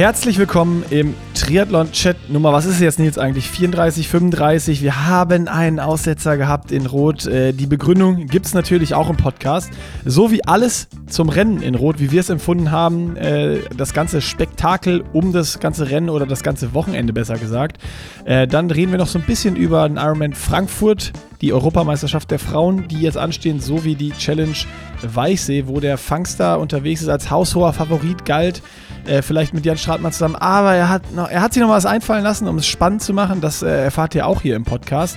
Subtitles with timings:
[0.00, 3.50] Herzlich willkommen im Triathlon-Chat Nummer, was ist es jetzt Nils eigentlich?
[3.50, 4.80] 34, 35.
[4.80, 7.26] Wir haben einen Aussetzer gehabt in Rot.
[7.26, 9.70] Äh, die Begründung gibt es natürlich auch im Podcast.
[10.06, 13.14] So wie alles zum Rennen in Rot, wie wir es empfunden haben.
[13.16, 17.76] Äh, das ganze Spektakel um das ganze Rennen oder das ganze Wochenende besser gesagt.
[18.24, 22.38] Äh, dann reden wir noch so ein bisschen über den Ironman Frankfurt, die Europameisterschaft der
[22.38, 24.56] Frauen, die jetzt anstehen, sowie die Challenge
[25.02, 28.62] Weichsee, wo der Fangster unterwegs ist, als haushoher Favorit galt.
[29.06, 30.36] Äh, vielleicht mit Jan Stratmann zusammen.
[30.36, 33.14] Aber er hat, noch, er hat sich noch was einfallen lassen, um es spannend zu
[33.14, 33.40] machen.
[33.40, 35.16] Das äh, erfahrt ihr auch hier im Podcast.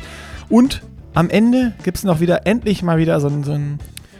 [0.49, 0.81] Und
[1.13, 3.79] am Ende gibt es noch wieder, endlich mal wieder so, so, einen,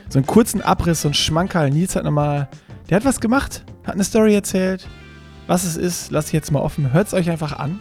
[0.09, 1.70] so einen kurzen Abriss, so einen Schmankerl.
[1.70, 2.50] Nils hat nochmal,
[2.90, 4.88] der hat was gemacht, hat eine Story erzählt.
[5.48, 6.92] Was es ist, lasse ich jetzt mal offen.
[6.92, 7.80] Hört es euch einfach an.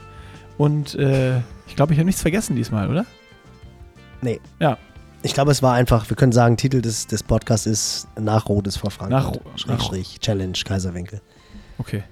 [0.59, 3.05] Und äh, ich glaube, ich habe nichts vergessen diesmal, oder?
[4.23, 4.41] Nee.
[4.61, 4.79] Ja.
[5.23, 8.77] Ich glaube, es war einfach, wir können sagen, Titel des, des Podcasts ist Nach Rotes
[8.77, 9.45] vor Frankfurt.
[9.45, 11.21] Nach, Schrägstrich, Challenge, Kaiserwinkel.
[11.79, 12.03] Okay.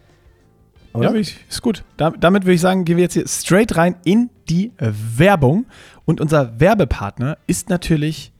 [0.92, 1.10] Oder?
[1.10, 1.84] Ja, ich, ist gut.
[1.96, 5.66] Da, damit würde ich sagen, gehen wir jetzt hier straight rein in die Werbung.
[6.04, 8.32] Und unser Werbepartner ist natürlich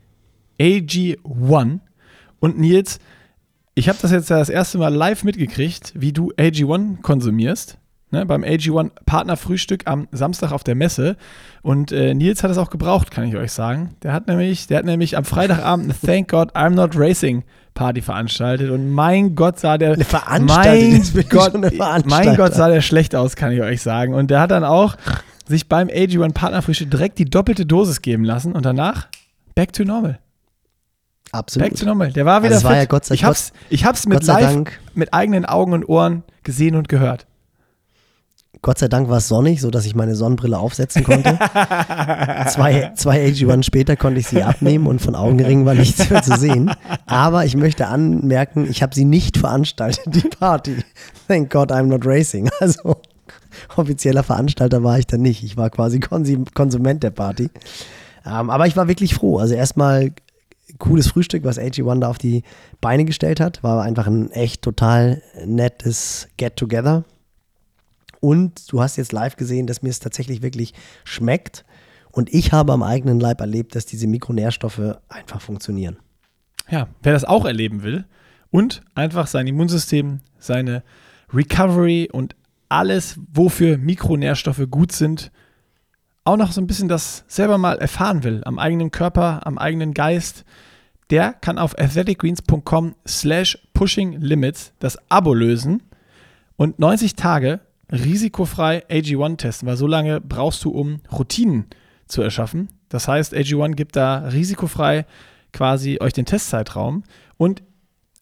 [0.61, 1.81] AG1.
[2.41, 2.99] Und Nils,
[3.75, 7.80] ich habe das jetzt ja das erste Mal live mitgekriegt, wie du AG1 konsumierst
[8.11, 11.16] ne, beim AG1 Partnerfrühstück am Samstag auf der Messe.
[11.62, 13.97] Und äh, Nils hat es auch gebraucht, kann ich euch sagen.
[14.03, 17.44] Der hat nämlich, der hat nämlich am Freitagabend eine Thank God I'm Not Racing
[17.75, 19.97] Party veranstaltet und mein Gott sah der
[20.41, 21.55] mein Gott,
[22.06, 24.12] mein Gott sah der schlecht aus, kann ich euch sagen.
[24.12, 24.97] Und der hat dann auch
[25.47, 29.08] sich beim AG1 Partnerfrühstück direkt die doppelte Dosis geben lassen und danach
[29.55, 30.19] back to normal.
[31.33, 31.69] Absolut.
[31.69, 32.12] Back to normal.
[32.12, 32.69] Der war wieder also.
[32.69, 34.81] War ja Gott sei, ich hab's, ich hab's mit live, Dank.
[34.94, 37.27] mit eigenen Augen und Ohren gesehen und gehört.
[38.62, 41.39] Gott sei Dank war es sonnig, sodass ich meine Sonnenbrille aufsetzen konnte.
[42.48, 46.36] zwei, zwei AG1 später konnte ich sie abnehmen und von Augenringen war nichts mehr zu
[46.36, 46.70] sehen.
[47.06, 50.77] Aber ich möchte anmerken, ich habe sie nicht veranstaltet, die Party.
[51.27, 52.50] Thank God I'm not racing.
[52.61, 52.97] Also
[53.77, 55.42] offizieller Veranstalter war ich da nicht.
[55.42, 57.48] Ich war quasi Konsument der Party.
[58.27, 59.38] Ähm, aber ich war wirklich froh.
[59.38, 60.12] Also erstmal
[60.78, 62.43] cooles Frühstück, was AG1 da auf die
[62.81, 63.62] Beine gestellt hat.
[63.62, 67.04] War einfach ein echt total nettes Get-Together.
[68.20, 71.64] Und du hast jetzt live gesehen, dass mir es tatsächlich wirklich schmeckt.
[72.12, 75.97] Und ich habe am eigenen Leib erlebt, dass diese Mikronährstoffe einfach funktionieren.
[76.69, 78.04] Ja, wer das auch erleben will
[78.50, 80.82] und einfach sein Immunsystem, seine
[81.32, 82.36] Recovery und
[82.69, 85.32] alles, wofür Mikronährstoffe gut sind,
[86.25, 89.94] auch noch so ein bisschen das selber mal erfahren will, am eigenen Körper, am eigenen
[89.94, 90.44] Geist,
[91.10, 95.82] der kann auf athleticgreens.com slash pushing limits das Abo lösen
[96.56, 97.60] und 90 Tage
[97.91, 101.67] risikofrei AG1 testen, weil so lange brauchst du, um Routinen
[102.06, 102.69] zu erschaffen.
[102.89, 105.06] Das heißt, AG1 gibt da risikofrei
[105.53, 107.05] quasi euch den Testzeitraum
[107.37, 107.62] und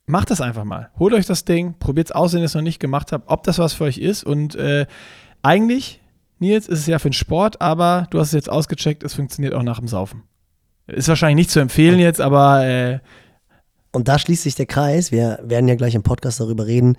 [0.07, 0.91] macht das einfach mal.
[0.99, 3.43] Holt euch das Ding, probiert es aus, wenn ihr es noch nicht gemacht habt, ob
[3.43, 4.25] das was für euch ist.
[4.25, 4.87] Und äh,
[5.43, 6.01] eigentlich,
[6.39, 9.55] Nils, ist es ja für den Sport, aber du hast es jetzt ausgecheckt, es funktioniert
[9.55, 10.23] auch nach dem Saufen.
[10.87, 12.65] Ist wahrscheinlich nicht zu empfehlen jetzt, aber.
[12.67, 12.99] Äh,
[13.91, 15.12] und da schließt sich der Kreis.
[15.12, 16.97] Wir werden ja gleich im Podcast darüber reden,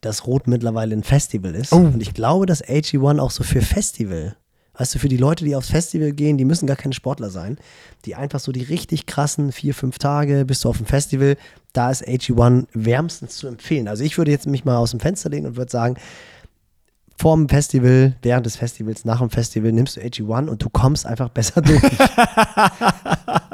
[0.00, 1.72] dass Rot mittlerweile ein Festival ist.
[1.72, 1.76] Oh.
[1.76, 4.36] Und ich glaube, dass AG1 auch so für Festival,
[4.74, 7.58] weißt du, für die Leute, die aufs Festival gehen, die müssen gar keine Sportler sein,
[8.04, 11.36] die einfach so die richtig krassen vier, fünf Tage bist du auf dem Festival,
[11.72, 13.88] da ist AG1 wärmstens zu empfehlen.
[13.88, 15.96] Also ich würde jetzt mich mal aus dem Fenster lehnen und würde sagen,
[17.20, 21.04] vor dem Festival, während des Festivals, nach dem Festival nimmst du AG1 und du kommst
[21.04, 21.82] einfach besser durch.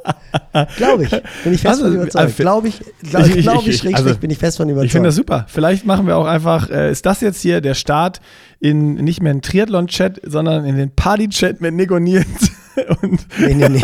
[0.76, 1.10] Glaube ich.
[1.10, 2.16] Bin ich fest also, von überzeugt.
[2.16, 4.86] Also, Glaube ich, glaube ich, glaub ich, ich also, bin ich fest von überzeugt.
[4.86, 5.46] Ich finde das super.
[5.48, 8.20] Vielleicht machen wir auch einfach, äh, ist das jetzt hier der Start
[8.60, 12.52] in nicht mehr einen Triathlon-Chat, sondern in den Party-Chat mit Nico Nils.
[13.02, 13.82] Und nee, nee, nee.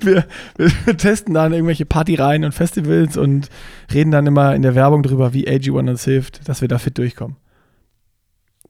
[0.00, 3.48] wir, wir, wir, testen dann irgendwelche Partyreihen und Festivals und
[3.90, 6.98] reden dann immer in der Werbung drüber, wie AG1 uns hilft, dass wir da fit
[6.98, 7.36] durchkommen.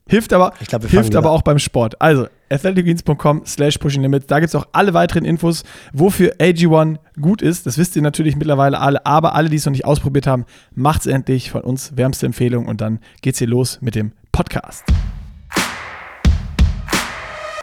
[0.09, 2.01] Hilft aber, glaub, hilft aber auch beim Sport.
[2.01, 4.27] Also, athleticgreens.com slash pushing limits.
[4.27, 7.67] Da gibt es auch alle weiteren Infos, wofür AG1 gut ist.
[7.67, 11.01] Das wisst ihr natürlich mittlerweile alle, aber alle, die es noch nicht ausprobiert haben, macht
[11.01, 11.97] es endlich von uns.
[11.97, 14.85] Wärmste Empfehlung und dann geht's hier los mit dem Podcast.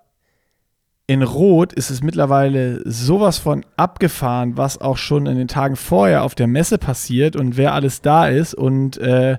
[1.07, 6.23] in Rot ist es mittlerweile sowas von abgefahren, was auch schon in den Tagen vorher
[6.23, 8.55] auf der Messe passiert und wer alles da ist.
[8.55, 9.37] Und äh,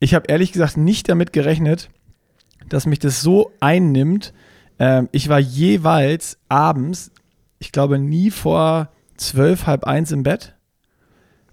[0.00, 1.90] ich habe ehrlich gesagt nicht damit gerechnet,
[2.68, 4.32] dass mich das so einnimmt.
[4.78, 7.10] Ähm, ich war jeweils abends,
[7.58, 8.88] ich glaube nie vor
[9.18, 10.54] zwölf, halb eins im Bett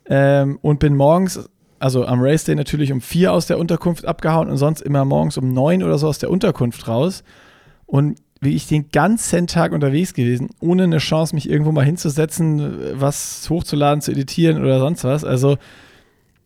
[0.05, 1.49] ähm, und bin morgens,
[1.79, 5.37] also am Race Day natürlich um vier aus der Unterkunft abgehauen und sonst immer morgens
[5.37, 7.23] um neun oder so aus der Unterkunft raus.
[7.85, 13.00] Und wie ich den ganzen Tag unterwegs gewesen, ohne eine Chance, mich irgendwo mal hinzusetzen,
[13.00, 15.25] was hochzuladen, zu editieren oder sonst was.
[15.25, 15.57] Also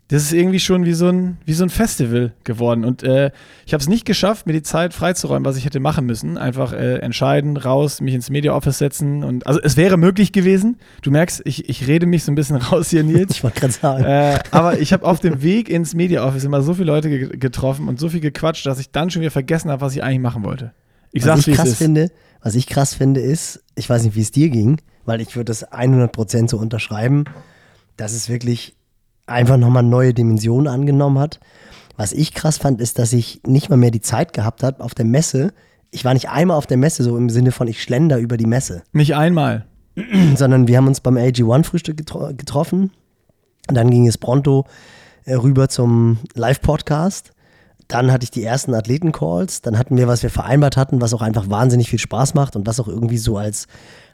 [0.09, 2.83] das ist irgendwie schon wie so ein, wie so ein Festival geworden.
[2.83, 3.31] Und äh,
[3.65, 6.37] ich habe es nicht geschafft, mir die Zeit freizuräumen, was ich hätte machen müssen.
[6.37, 9.23] Einfach äh, entscheiden, raus, mich ins Media Office setzen.
[9.23, 10.77] Und also es wäre möglich gewesen.
[11.01, 13.31] Du merkst, ich, ich rede mich so ein bisschen raus hier, Nils.
[13.31, 14.03] ich wollte gerade sagen.
[14.03, 17.37] Äh, aber ich habe auf dem Weg ins Media Office immer so viele Leute ge
[17.37, 20.19] getroffen und so viel gequatscht, dass ich dann schon wieder vergessen habe, was ich eigentlich
[20.19, 20.73] machen wollte.
[21.13, 22.11] Ich was ich krass finde,
[22.41, 25.45] was ich krass finde, ist, ich weiß nicht, wie es dir ging, weil ich würde
[25.45, 27.25] das 100% so unterschreiben,
[27.95, 28.75] dass es wirklich
[29.27, 31.39] einfach nochmal neue Dimensionen angenommen hat.
[31.95, 34.95] Was ich krass fand, ist, dass ich nicht mal mehr die Zeit gehabt habe auf
[34.95, 35.53] der Messe.
[35.91, 38.47] Ich war nicht einmal auf der Messe, so im Sinne von ich schlender über die
[38.47, 38.81] Messe.
[38.91, 39.67] Nicht einmal.
[40.35, 42.91] Sondern wir haben uns beim AG1-Frühstück getro getroffen.
[43.67, 44.65] Dann ging es pronto
[45.25, 47.32] äh, rüber zum Live-Podcast.
[47.93, 49.61] Dann hatte ich die ersten Athleten-Calls.
[49.61, 52.65] Dann hatten wir, was wir vereinbart hatten, was auch einfach wahnsinnig viel Spaß macht und
[52.65, 53.67] was auch irgendwie so als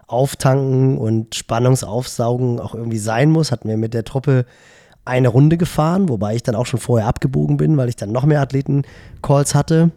[0.06, 3.54] Auftanken und Spannungsaufsaugen auch irgendwie sein muss.
[3.54, 4.46] Hatten wir mit der Truppe
[5.06, 8.26] eine Runde gefahren, wobei ich dann auch schon vorher abgebogen bin, weil ich dann noch
[8.26, 9.92] mehr Athleten-Calls hatte.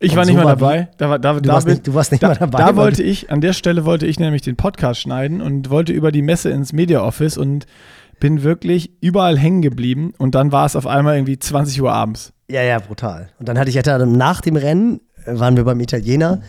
[0.00, 0.88] Ich und war nicht so mal dabei.
[0.96, 2.58] Da war, da, du, warst nicht, du warst nicht da, mal dabei.
[2.58, 6.10] Da wollte ich, an der Stelle wollte ich nämlich den Podcast schneiden und wollte über
[6.10, 7.66] die Messe ins Media Office und
[8.18, 12.32] bin wirklich überall hängen geblieben und dann war es auf einmal irgendwie 20 Uhr abends.
[12.48, 13.30] Ja, ja, brutal.
[13.38, 16.42] Und dann hatte ich ja nach dem Rennen, äh, waren wir beim Italiener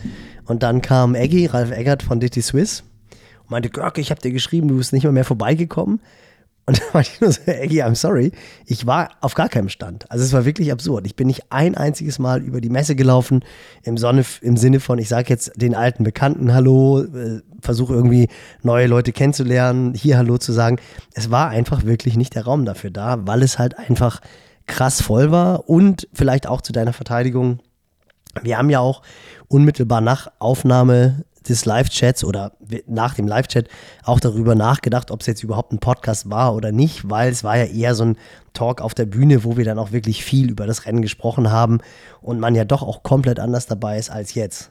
[0.44, 2.84] und dann kam Eggy, Ralf Eggert von DT Swiss
[3.42, 6.00] und meinte, Görke, ich habe dir geschrieben, du bist nicht mal mehr vorbeigekommen.
[6.66, 8.32] Und da war ich nur so, Eggy, I'm sorry.
[8.66, 10.10] Ich war auf gar keinem Stand.
[10.10, 11.06] Also es war wirklich absurd.
[11.06, 13.44] Ich bin nicht ein einziges Mal über die Messe gelaufen,
[13.84, 18.28] im, Sonne, im Sinne von, ich sage jetzt den alten Bekannten Hallo, äh, versuche irgendwie
[18.62, 20.78] neue Leute kennenzulernen, hier Hallo zu sagen.
[21.12, 24.20] Es war einfach wirklich nicht der Raum dafür da, weil es halt einfach
[24.66, 27.60] krass voll war und vielleicht auch zu deiner Verteidigung.
[28.42, 29.02] Wir haben ja auch
[29.48, 32.52] unmittelbar nach Aufnahme des Live-Chats oder
[32.86, 33.68] nach dem Live-Chat
[34.04, 37.56] auch darüber nachgedacht, ob es jetzt überhaupt ein Podcast war oder nicht, weil es war
[37.56, 38.16] ja eher so ein
[38.52, 41.78] Talk auf der Bühne, wo wir dann auch wirklich viel über das Rennen gesprochen haben
[42.20, 44.70] und man ja doch auch komplett anders dabei ist als jetzt.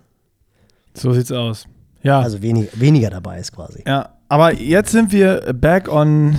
[0.94, 1.66] So sieht's aus.
[2.06, 2.20] Ja.
[2.20, 3.84] Also wenig, weniger dabei ist quasi.
[3.86, 6.38] Ja, aber jetzt sind wir back on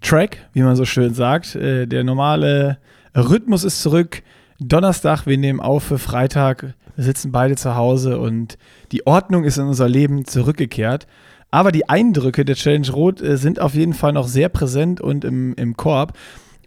[0.00, 1.54] track, wie man so schön sagt.
[1.54, 2.78] Äh, der normale
[3.14, 4.22] Rhythmus ist zurück.
[4.58, 6.74] Donnerstag, wir nehmen auf für Freitag.
[6.96, 8.56] Wir sitzen beide zu Hause und
[8.90, 11.06] die Ordnung ist in unser Leben zurückgekehrt.
[11.50, 15.24] Aber die Eindrücke der Challenge Rot äh, sind auf jeden Fall noch sehr präsent und
[15.24, 16.16] im, im Korb.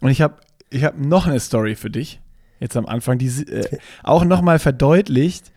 [0.00, 0.34] Und ich habe
[0.70, 2.20] ich hab noch eine Story für dich,
[2.60, 5.50] jetzt am Anfang, die äh, auch nochmal verdeutlicht,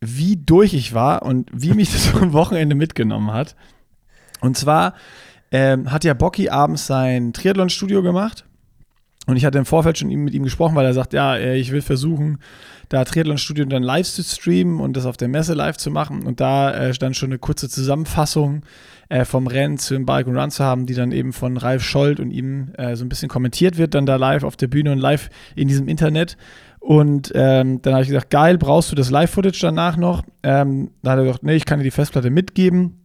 [0.00, 3.56] wie durch ich war und wie mich das am Wochenende mitgenommen hat.
[4.40, 4.94] Und zwar
[5.50, 8.44] ähm, hat ja Bocky abends sein Triathlon-Studio gemacht
[9.26, 11.72] und ich hatte im Vorfeld schon mit ihm gesprochen, weil er sagt, ja, äh, ich
[11.72, 12.38] will versuchen,
[12.88, 16.24] da Triathlon-Studio dann live zu streamen und das auf der Messe live zu machen.
[16.24, 18.62] Und da äh, schon eine kurze Zusammenfassung
[19.08, 21.82] äh, vom Rennen zu dem Bike and Run zu haben, die dann eben von Ralf
[21.82, 24.92] Scholz und ihm äh, so ein bisschen kommentiert wird, dann da live auf der Bühne
[24.92, 26.36] und live in diesem Internet.
[26.86, 30.22] Und ähm, dann habe ich gesagt, geil, brauchst du das Live-Footage danach noch?
[30.44, 33.00] Ähm, da hat er gesagt, nee, ich kann dir die Festplatte mitgeben.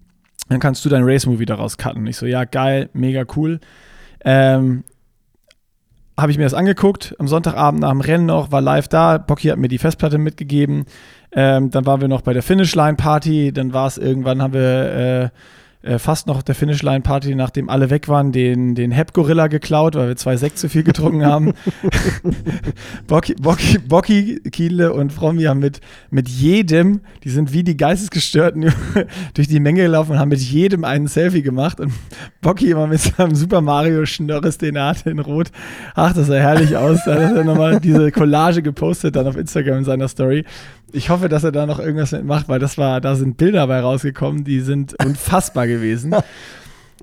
[0.49, 2.05] Dann kannst du dein Race-Movie daraus cutten.
[2.05, 3.59] Ich so, ja, geil, mega cool.
[4.23, 4.83] Ähm,
[6.15, 9.47] habe ich mir das angeguckt, am Sonntagabend nach dem Rennen noch, war live da, Bocky
[9.47, 10.85] hat mir die Festplatte mitgegeben,
[11.31, 14.53] ähm, dann waren wir noch bei der Finish Line Party, dann war es irgendwann, haben
[14.53, 15.29] wir äh,
[15.83, 20.15] äh, fast noch der Finishline-Party, nachdem alle weg waren, den, den Hep-Gorilla geklaut, weil wir
[20.15, 21.53] zwei Sekt zu viel getrunken haben.
[23.07, 28.71] Bocky, Bocky, Bocky, Kiele und Frommi haben mit, mit jedem, die sind wie die Geistesgestörten
[29.33, 31.79] durch die Menge gelaufen und haben mit jedem einen Selfie gemacht.
[31.79, 31.93] Und
[32.41, 35.51] Bocky immer mit seinem Super Mario Schnorres, den er hatte in Rot.
[35.95, 36.99] Ach, das sah herrlich aus.
[37.05, 40.45] Da hat er nochmal diese Collage gepostet dann auf Instagram in seiner Story
[40.93, 43.79] ich hoffe, dass er da noch irgendwas mitmacht, weil das war, da sind Bilder bei
[43.79, 46.15] rausgekommen, die sind unfassbar gewesen.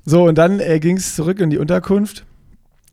[0.04, 2.24] So, und dann äh, ging es zurück in die Unterkunft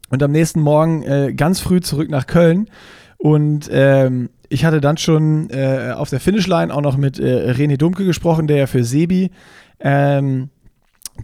[0.09, 2.69] und am nächsten Morgen äh, ganz früh zurück nach Köln.
[3.17, 7.77] Und ähm, ich hatte dann schon äh, auf der Finishline auch noch mit äh, René
[7.77, 9.31] Dumke gesprochen, der ja für Sebi
[9.79, 10.49] ähm,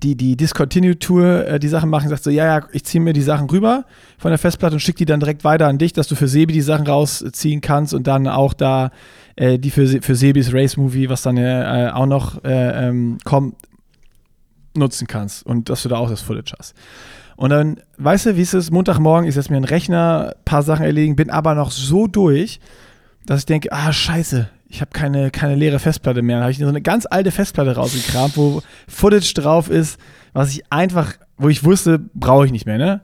[0.02, 3.14] die, die Discontinued Tour äh, die Sachen machen, sagt so, ja, ja, ich ziehe mir
[3.14, 3.86] die Sachen rüber
[4.18, 6.54] von der Festplatte und schicke die dann direkt weiter an dich, dass du für Sebi
[6.54, 8.92] die Sachen rausziehen kannst und dann auch da
[9.36, 13.56] äh, die für, für Sebis Race Movie, was dann äh, auch noch äh, ähm, kommt,
[14.76, 16.76] nutzen kannst und dass du da auch das Footage hast.
[17.36, 20.86] Und dann, weißt du, wie es ist, Montagmorgen, ich setze mir einen Rechner, paar Sachen
[20.86, 22.60] erledigen, bin aber noch so durch,
[23.26, 26.38] dass ich denke, ah, scheiße, ich habe keine, keine leere Festplatte mehr.
[26.38, 30.00] Dann habe ich so eine ganz alte Festplatte rausgekramt, wo Footage drauf ist,
[30.34, 33.02] was ich einfach, wo ich wusste, brauche ich nicht mehr, ne?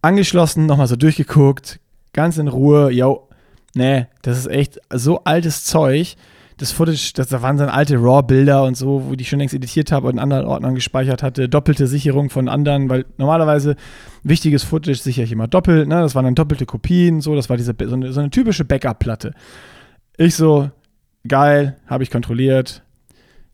[0.00, 1.80] Angeschlossen, nochmal so durchgeguckt,
[2.12, 3.28] ganz in Ruhe, yo,
[3.74, 6.16] nee, das ist echt so altes Zeug
[6.56, 9.90] das Footage, das, da waren dann alte RAW-Bilder und so, wo die schon längst editiert
[9.90, 13.74] habe und in anderen Ordnern gespeichert hatte, doppelte Sicherung von anderen, weil normalerweise
[14.22, 16.00] wichtiges Footage sichere ich immer doppelt, ne?
[16.00, 19.32] Das waren dann doppelte Kopien, so, das war diese so eine, so eine typische Backup-Platte.
[20.16, 20.70] Ich so,
[21.26, 22.82] geil, habe ich kontrolliert.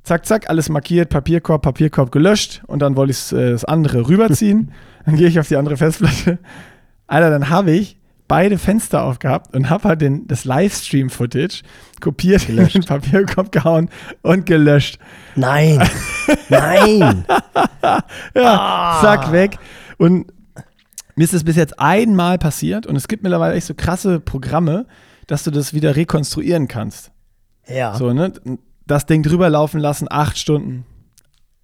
[0.03, 4.73] Zack, zack, alles markiert, Papierkorb, Papierkorb gelöscht und dann wollte ich äh, das andere rüberziehen.
[5.07, 6.39] dann gehe ich auf die andere Festplatte.
[7.07, 8.00] Alter, dann habe ich
[8.31, 11.63] beide Fenster aufgehabt und habe halt den, das Livestream-Footage
[12.01, 12.77] kopiert, gelöscht.
[12.77, 13.91] in den Papierkorb gehauen
[14.23, 15.01] und gelöscht.
[15.35, 15.83] Nein,
[16.49, 17.25] nein.
[17.83, 18.05] ja,
[18.37, 19.01] ah.
[19.03, 19.59] zack, weg.
[19.99, 20.33] Und
[21.17, 24.87] mir ist das bis jetzt einmal passiert und es gibt mittlerweile echt so krasse Programme,
[25.27, 27.11] dass du das wieder rekonstruieren kannst.
[27.67, 27.97] Ja.
[27.97, 28.33] So, ne?
[28.87, 30.87] Das Ding drüber laufen lassen, acht Stunden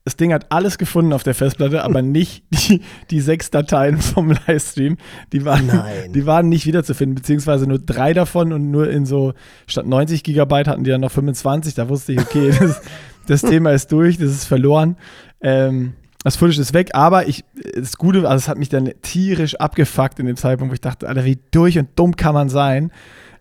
[0.07, 4.31] das Ding hat alles gefunden auf der Festplatte, aber nicht die, die sechs Dateien vom
[4.47, 4.99] Livestream.
[5.33, 5.69] Die waren,
[6.15, 9.35] die waren nicht wiederzufinden, beziehungsweise nur drei davon und nur in so,
[9.67, 11.75] statt 90 Gigabyte hatten die dann noch 25.
[11.75, 12.83] Da wusste ich, okay, das,
[13.27, 14.97] das Thema ist durch, das ist verloren.
[15.41, 17.45] Ähm, das Footage ist weg, aber ich,
[17.75, 21.09] das Gute, also es hat mich dann tierisch abgefuckt in dem Zeitpunkt, wo ich dachte,
[21.09, 22.93] Alter, wie durch und dumm kann man sein,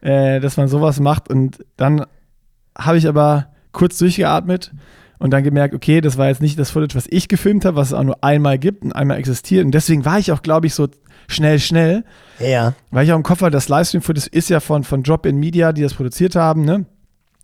[0.01, 1.29] äh, dass man sowas macht.
[1.29, 2.07] Und dann
[2.75, 4.71] habe ich aber kurz durchgeatmet
[5.19, 7.87] und dann gemerkt, okay, das war jetzt nicht das Footage, was ich gefilmt habe, was
[7.87, 9.65] es auch nur einmal gibt und einmal existiert.
[9.65, 10.87] Und deswegen war ich auch, glaube ich, so
[11.27, 12.03] schnell, schnell.
[12.39, 12.73] Ja.
[12.91, 15.73] Weil ich auch im Kopf war, das Livestream-Footage ist ja von, von Drop in Media,
[15.73, 16.85] die das produziert haben, ne?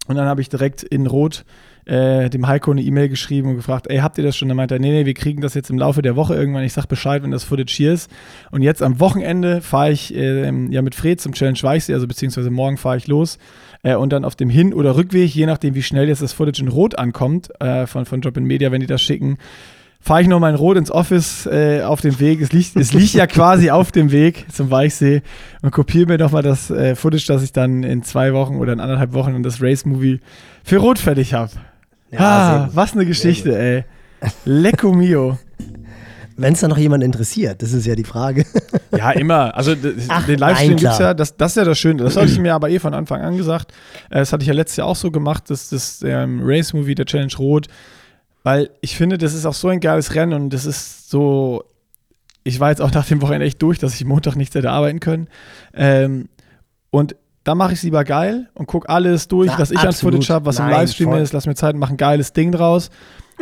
[0.07, 1.45] Und dann habe ich direkt in Rot
[1.85, 4.47] äh, dem Heiko eine E-Mail geschrieben und gefragt, ey, habt ihr das schon?
[4.47, 6.63] Dann meinte er, nee, nee, wir kriegen das jetzt im Laufe der Woche irgendwann.
[6.63, 8.11] Ich sag Bescheid, wenn das Footage hier ist.
[8.51, 12.49] Und jetzt am Wochenende fahre ich äh, ja mit Fred zum Challenge Weichsee, also beziehungsweise
[12.49, 13.37] morgen fahre ich los.
[13.83, 16.61] Äh, und dann auf dem Hin- oder Rückweg, je nachdem, wie schnell jetzt das Footage
[16.61, 19.37] in Rot ankommt, äh, von, von Job in Media, wenn die das schicken,
[19.99, 22.41] fahre ich nochmal in Rot ins Office äh, auf dem Weg.
[22.41, 25.21] Es liegt, es liegt ja quasi auf dem Weg zum Weichsee
[25.61, 28.79] und kopiere mir nochmal das äh, Footage, das ich dann in zwei Wochen oder in
[28.79, 30.19] anderthalb Wochen in das Race-Movie
[30.63, 31.51] für Rot fertig habe.
[32.11, 33.83] Ja, ah, was eine Geschichte, ey.
[34.45, 35.39] Lecco mio.
[36.41, 38.45] Wenn es da noch jemand interessiert, das ist ja die Frage.
[38.97, 39.55] Ja, immer.
[39.55, 39.73] Also
[40.09, 42.03] Ach, den Livestream gibt es ja, das, das ist ja das Schöne.
[42.03, 43.71] Das hatte ich mir aber eh von Anfang an gesagt.
[44.09, 47.05] Äh, das hatte ich ja letztes Jahr auch so gemacht, dass das ähm, Race-Movie, der
[47.05, 47.67] Challenge Rot,
[48.43, 51.63] weil ich finde, das ist auch so ein geiles Rennen und das ist so.
[52.43, 54.99] Ich war jetzt auch nach dem Wochenende echt durch, dass ich Montag nicht hätte arbeiten
[54.99, 55.29] können.
[55.73, 56.27] Ähm,
[56.89, 59.93] und da mache ich es lieber geil und gucke alles durch, Na, was ich an
[59.93, 61.19] Footage habe, was Nein, im Livestream voll.
[61.19, 62.89] ist, lass mir Zeit, mache ein geiles Ding draus.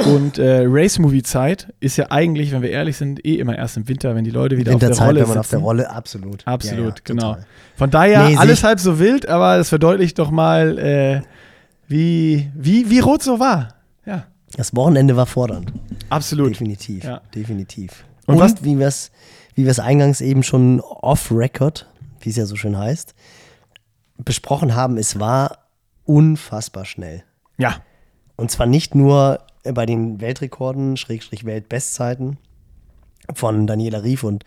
[0.06, 4.16] Und äh, Race-Movie-Zeit ist ja eigentlich, wenn wir ehrlich sind, eh immer erst im Winter,
[4.16, 6.48] wenn die Leute wieder auf der Rolle wenn man auf der Rolle, absolut.
[6.48, 7.38] Absolut, ja, ja, genau.
[7.76, 11.22] Von daher nee, alles halb so wild, aber es verdeutlicht doch mal, äh,
[11.88, 13.76] wie, wie, wie rot so war.
[14.06, 14.26] Ja.
[14.56, 15.72] Das Wochenende war fordernd.
[16.10, 16.52] Absolut.
[16.52, 17.22] Definitiv, ja.
[17.36, 18.06] definitiv.
[18.26, 18.64] Und, Und was?
[18.64, 19.12] wie wir es
[19.56, 21.88] wie eingangs eben schon off-Record,
[22.22, 23.14] wie es ja so schön heißt,
[24.18, 25.60] besprochen haben, es war
[26.06, 27.24] unfassbar schnell.
[27.58, 27.76] Ja.
[28.36, 32.38] Und zwar nicht nur bei den Weltrekorden, Schrägstrich Weltbestzeiten
[33.34, 34.44] von Daniela Rief und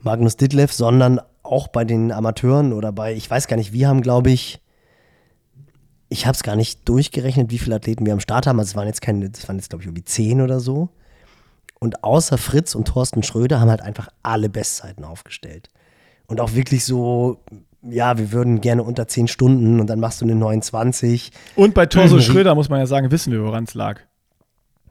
[0.00, 4.02] Magnus Ditlev, sondern auch bei den Amateuren oder bei, ich weiß gar nicht, wir haben,
[4.02, 4.60] glaube ich,
[6.08, 8.58] ich habe es gar nicht durchgerechnet, wie viele Athleten wir am Start haben.
[8.58, 10.88] Also es waren jetzt keine, das waren jetzt, glaube ich, irgendwie zehn oder so.
[11.78, 15.70] Und außer Fritz und Thorsten Schröder haben halt einfach alle Bestzeiten aufgestellt.
[16.26, 17.42] Und auch wirklich so
[17.82, 21.32] ja, wir würden gerne unter 10 Stunden und dann machst du eine 29.
[21.56, 22.20] Und bei Torso mhm.
[22.20, 24.00] Schröder muss man ja sagen, wissen wir, woran es lag.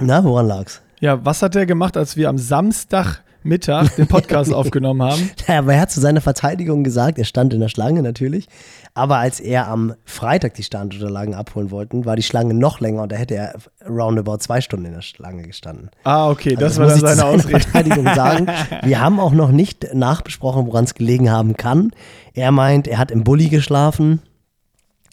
[0.02, 0.82] Na, woran lag's?
[1.02, 5.30] Ja, was hat er gemacht, als wir am Samstagmittag den Podcast aufgenommen haben?
[5.46, 8.48] Ja, aber er hat zu seiner Verteidigung gesagt, er stand in der Schlange natürlich,
[8.94, 13.12] aber als er am Freitag die Standunterlagen abholen wollte, war die Schlange noch länger und
[13.12, 13.56] da hätte er
[13.88, 15.90] roundabout zwei Stunden in der Schlange gestanden.
[16.06, 17.60] Ah, okay, das also, war dann seine Ausrede.
[17.60, 18.48] Verteidigung sagen.
[18.84, 21.92] Wir haben auch noch nicht nachbesprochen, woran es gelegen haben kann.
[22.34, 24.22] Er meint, er hat im Bulli geschlafen,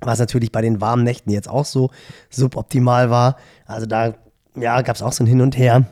[0.00, 1.90] was natürlich bei den warmen Nächten jetzt auch so
[2.30, 3.36] suboptimal war.
[3.66, 4.14] Also da
[4.56, 5.84] ja, gab es auch so ein Hin und Her.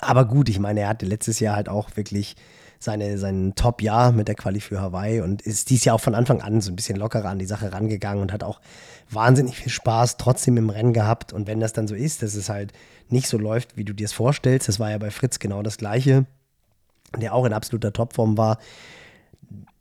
[0.00, 2.36] Aber gut, ich meine, er hatte letztes Jahr halt auch wirklich
[2.78, 6.42] seine, sein Top-Jahr mit der Quali für Hawaii und ist dies Jahr auch von Anfang
[6.42, 8.60] an so ein bisschen lockerer an die Sache rangegangen und hat auch
[9.10, 11.32] wahnsinnig viel Spaß trotzdem im Rennen gehabt.
[11.32, 12.72] Und wenn das dann so ist, dass es halt
[13.08, 15.78] nicht so läuft, wie du dir es vorstellst, das war ja bei Fritz genau das
[15.78, 16.26] Gleiche,
[17.16, 18.58] der auch in absoluter Topform war.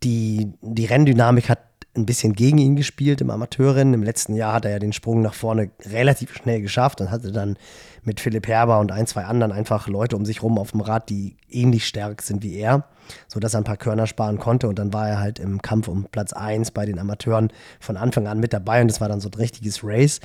[0.03, 1.59] Die, die Renndynamik hat
[1.95, 3.93] ein bisschen gegen ihn gespielt im Amateurrennen.
[3.93, 7.31] Im letzten Jahr hat er ja den Sprung nach vorne relativ schnell geschafft und hatte
[7.31, 7.57] dann
[8.03, 11.09] mit Philipp Herber und ein, zwei anderen einfach Leute um sich rum auf dem Rad,
[11.09, 12.85] die ähnlich stark sind wie er,
[13.27, 14.69] sodass er ein paar Körner sparen konnte.
[14.69, 18.27] Und dann war er halt im Kampf um Platz 1 bei den Amateuren von Anfang
[18.27, 20.21] an mit dabei und das war dann so ein richtiges Race.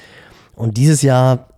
[0.55, 1.49] Und dieses Jahr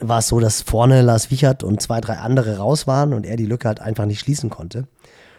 [0.00, 3.36] war es so, dass vorne Lars Wichert und zwei, drei andere raus waren und er
[3.36, 4.86] die Lücke halt einfach nicht schließen konnte.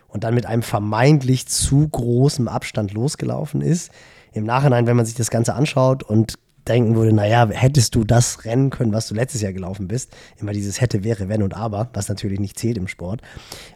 [0.10, 3.92] Und dann mit einem vermeintlich zu großen Abstand losgelaufen ist
[4.34, 6.36] im Nachhinein, wenn man sich das Ganze anschaut und
[6.68, 10.54] denken würde, naja, hättest du das rennen können, was du letztes Jahr gelaufen bist, immer
[10.54, 13.22] dieses hätte, wäre, wenn und aber, was natürlich nicht zählt im Sport.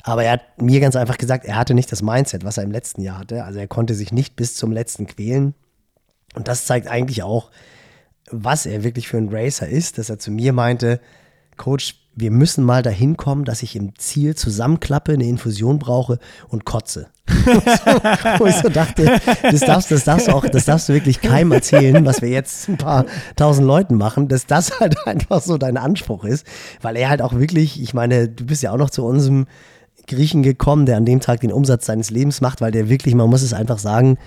[0.03, 2.71] Aber er hat mir ganz einfach gesagt, er hatte nicht das Mindset, was er im
[2.71, 3.43] letzten Jahr hatte.
[3.43, 5.55] Also er konnte sich nicht bis zum letzten quälen.
[6.35, 7.49] Und das zeigt eigentlich auch,
[8.29, 10.99] was er wirklich für ein Racer ist, dass er zu mir meinte,
[11.57, 16.65] Coach, wir müssen mal dahin kommen, dass ich im Ziel zusammenklappe, eine Infusion brauche und
[16.65, 17.07] kotze.
[18.37, 21.51] Wo ich so dachte, das darfst, das darfst du auch, das darfst du wirklich keinem
[21.53, 23.05] erzählen, was wir jetzt ein paar
[23.35, 26.45] tausend Leuten machen, dass das halt einfach so dein Anspruch ist,
[26.81, 29.47] weil er halt auch wirklich, ich meine, du bist ja auch noch zu unserem
[30.07, 33.29] Griechen gekommen, der an dem Tag den Umsatz seines Lebens macht, weil der wirklich, man
[33.29, 34.17] muss es einfach sagen,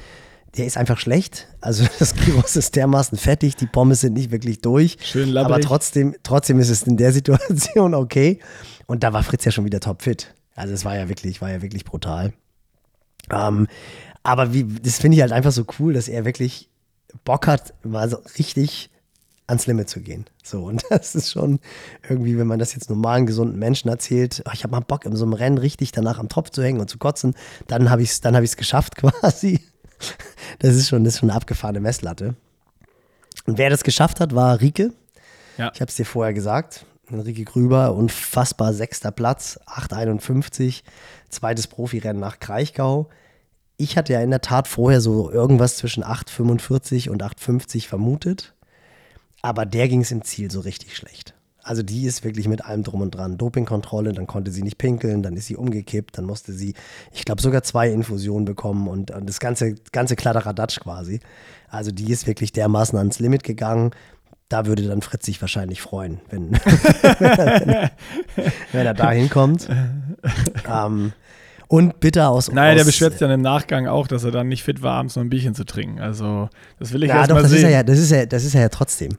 [0.56, 1.48] der ist einfach schlecht.
[1.60, 4.96] Also das Gyros ist dermaßen fettig, die Pommes sind nicht wirklich durch.
[5.02, 5.54] Schön labberig.
[5.54, 8.40] Aber trotzdem, trotzdem ist es in der Situation okay.
[8.86, 10.34] Und da war Fritz ja schon wieder topfit.
[10.54, 12.32] Also es war ja wirklich, war ja wirklich brutal.
[13.30, 13.66] Ähm,
[14.22, 16.68] aber wie, das finde ich halt einfach so cool, dass er wirklich
[17.24, 18.90] Bock hat, mal so richtig
[19.46, 20.26] ans Limit zu gehen.
[20.42, 21.60] So, und das ist schon
[22.08, 25.16] irgendwie, wenn man das jetzt normalen, gesunden Menschen erzählt, oh, ich habe mal Bock, in
[25.16, 27.34] so einem Rennen richtig danach am Tropf zu hängen und zu kotzen,
[27.66, 29.60] dann habe ich es hab geschafft quasi.
[30.58, 32.34] Das ist schon, das ist schon eine abgefahrene Messlatte.
[33.44, 34.92] Und wer das geschafft hat, war Rike.
[35.58, 35.70] Ja.
[35.74, 36.86] Ich habe es dir vorher gesagt.
[37.12, 40.82] Rike Grüber, unfassbar sechster Platz, 8,51,
[41.28, 43.08] zweites Profirennen nach Kraichgau.
[43.76, 48.54] Ich hatte ja in der Tat vorher so irgendwas zwischen 8,45 und 8,50 vermutet,
[49.42, 51.35] aber der ging es im Ziel so richtig schlecht.
[51.66, 53.38] Also die ist wirklich mit allem drum und dran.
[53.38, 56.74] Dopingkontrolle, dann konnte sie nicht pinkeln, dann ist sie umgekippt, dann musste sie,
[57.12, 61.18] ich glaube, sogar zwei Infusionen bekommen und, und das ganze, ganze Kladderadatsch quasi.
[61.68, 63.90] Also die ist wirklich dermaßen ans Limit gegangen.
[64.48, 66.52] Da würde dann Fritz sich wahrscheinlich freuen, wenn,
[67.18, 67.90] wenn,
[68.70, 69.68] wenn er da hinkommt.
[70.72, 71.14] ähm,
[71.66, 72.52] und bitter aus.
[72.52, 74.92] Naja, aus, der beschwert sich dann im Nachgang auch, dass er dann nicht fit war,
[74.92, 75.98] abends noch ein Bierchen zu trinken.
[75.98, 77.64] Also, das will ich ja, erst doch, mal das sehen.
[77.64, 79.18] Ist ja, das, ist er, das ist er ja trotzdem.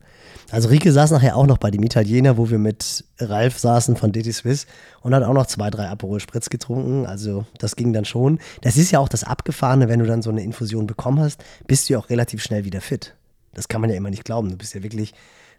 [0.52, 4.12] Also Rike saß nachher auch noch bei dem Italiener, wo wir mit Ralf saßen von
[4.12, 4.66] DT Swiss
[5.02, 7.06] und hat auch noch zwei, drei Aperol Spritz getrunken.
[7.06, 8.40] Also das ging dann schon.
[8.62, 11.90] Das ist ja auch das Abgefahrene, wenn du dann so eine Infusion bekommen hast, bist
[11.90, 13.16] du ja auch relativ schnell wieder fit.
[13.54, 14.50] Das kann man ja immer nicht glauben.
[14.50, 15.14] Du bist ja wirklich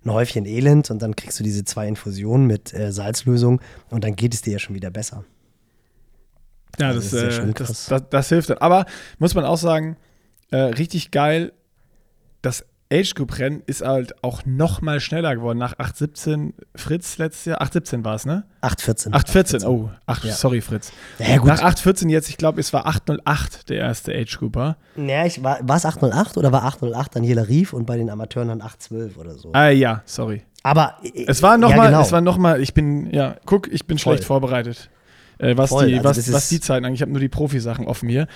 [0.05, 4.17] ein Häufchen Elend und dann kriegst du diese zwei Infusionen mit äh, Salzlösung und dann
[4.17, 5.25] geht es dir ja schon wieder besser.
[6.79, 8.59] Ja, Also das, das ist ja äh, das, das, das hilft dann.
[8.59, 8.87] Aber
[9.19, 9.97] muss man auch sagen,
[10.51, 11.53] äh, richtig geil,
[12.43, 15.59] das Age Group Rennen ist halt auch noch mal schneller geworden.
[15.59, 17.61] Nach 8,17 Fritz letztes Jahr.
[17.61, 18.45] 8,17 war es, ne?
[18.63, 19.13] 8,14.
[19.13, 19.91] 8,14, oh.
[20.07, 20.33] Ach, Ja.
[20.33, 20.93] sorry, Fritz.
[21.19, 21.49] Ja, gut.
[21.49, 24.79] Nach 8,14 jetzt, ich glaube, es war 8,08 der erste Age Grouper.
[24.97, 28.49] Ja, ich, war es 808 oder war 808 dann Jela Rief und bei den Amateuren
[28.49, 29.51] dann 812 oder so?
[29.53, 30.43] Ah, ja, sorry.
[30.63, 30.97] Aber
[31.27, 32.01] Es war noch ja, mal, genau.
[32.03, 34.15] es war noch mal, ich bin, ja, guck, ich bin Voll.
[34.15, 34.91] schlecht vorbereitet.
[35.39, 37.87] Äh, was, Voll, die, also was, was die Zeiten eigentlich, ich habe nur die Profisachen
[37.87, 38.27] offen hier.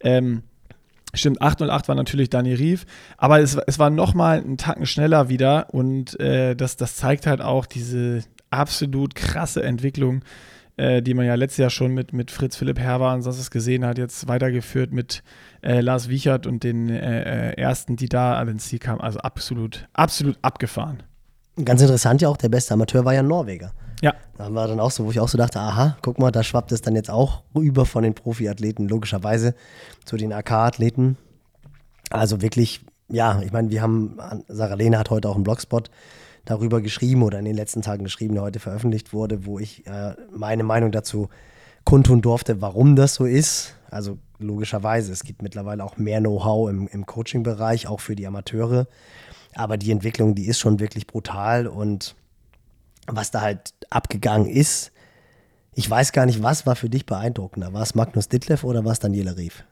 [0.00, 0.42] Ähm,
[1.14, 5.28] stimmt, 808 war natürlich Dani Rief, aber es, es war noch mal einen Tacken schneller
[5.28, 10.22] wieder und äh, das, das zeigt halt auch diese absolut krasse Entwicklung,
[10.76, 13.84] äh, die man ja letztes Jahr schon mit, mit Fritz Philipp Herber und sonst gesehen
[13.84, 15.22] hat, jetzt weitergeführt mit
[15.62, 19.00] äh, Lars Wiechert und den äh, äh, ersten, die da alle ins Ziel kamen.
[19.00, 21.02] Also absolut, absolut abgefahren.
[21.62, 23.72] Ganz interessant ja auch, der beste Amateur war ja Norweger.
[24.02, 24.14] Ja.
[24.36, 26.72] Da war dann auch so, wo ich auch so dachte, aha, guck mal, da schwappt
[26.72, 29.54] es dann jetzt auch rüber von den Profiathleten, logischerweise,
[30.04, 31.16] zu den AK-Athleten.
[32.10, 35.88] Also wirklich, ja, ich meine, wir haben, Sarah Lehne hat heute auch einen Blogspot
[36.44, 40.16] darüber geschrieben oder in den letzten Tagen geschrieben, der heute veröffentlicht wurde, wo ich äh,
[40.32, 41.28] meine Meinung dazu
[41.84, 43.76] kundtun durfte, warum das so ist.
[43.88, 48.88] Also logischerweise, es gibt mittlerweile auch mehr Know-how im, im Coaching-Bereich, auch für die Amateure.
[49.54, 52.16] Aber die Entwicklung, die ist schon wirklich brutal und
[53.06, 54.92] was da halt abgegangen ist,
[55.74, 57.72] ich weiß gar nicht, was war für dich beeindruckender?
[57.72, 59.64] War es Magnus Ditlev oder war es Daniela Rief?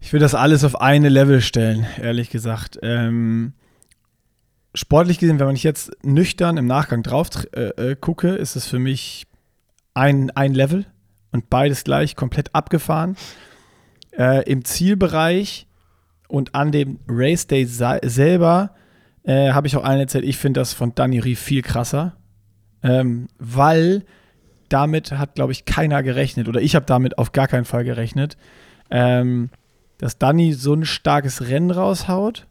[0.00, 2.78] Ich will das alles auf eine Level stellen, ehrlich gesagt.
[2.82, 3.54] Ähm,
[4.74, 8.78] sportlich gesehen, wenn man jetzt nüchtern im Nachgang drauf äh, äh, gucke, ist es für
[8.78, 9.26] mich
[9.94, 10.86] ein, ein Level
[11.32, 13.16] und beides gleich komplett abgefahren.
[14.16, 15.66] Äh, Im Zielbereich
[16.28, 18.76] und an dem Race Day se- selber
[19.24, 22.16] äh, habe ich auch allen erzählt, ich finde das von Danny Rief viel krasser,
[22.82, 24.04] ähm, weil
[24.68, 28.36] damit hat, glaube ich, keiner gerechnet oder ich habe damit auf gar keinen Fall gerechnet.
[28.90, 29.50] Ähm,
[29.98, 32.46] dass Danny so ein starkes Rennen raushaut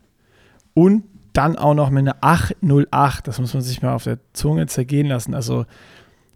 [0.74, 3.28] und dann auch noch mit einer 808.
[3.28, 5.34] Das muss man sich mal auf der Zunge zergehen lassen.
[5.34, 5.66] Also,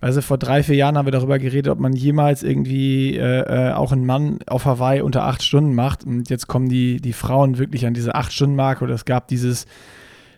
[0.01, 3.73] also vor drei, vier Jahren haben wir darüber geredet, ob man jemals irgendwie äh, äh,
[3.73, 6.03] auch einen Mann auf Hawaii unter acht Stunden macht.
[6.03, 9.27] Und jetzt kommen die, die Frauen wirklich an diese acht Stunden Marke oder es gab
[9.27, 9.65] dieses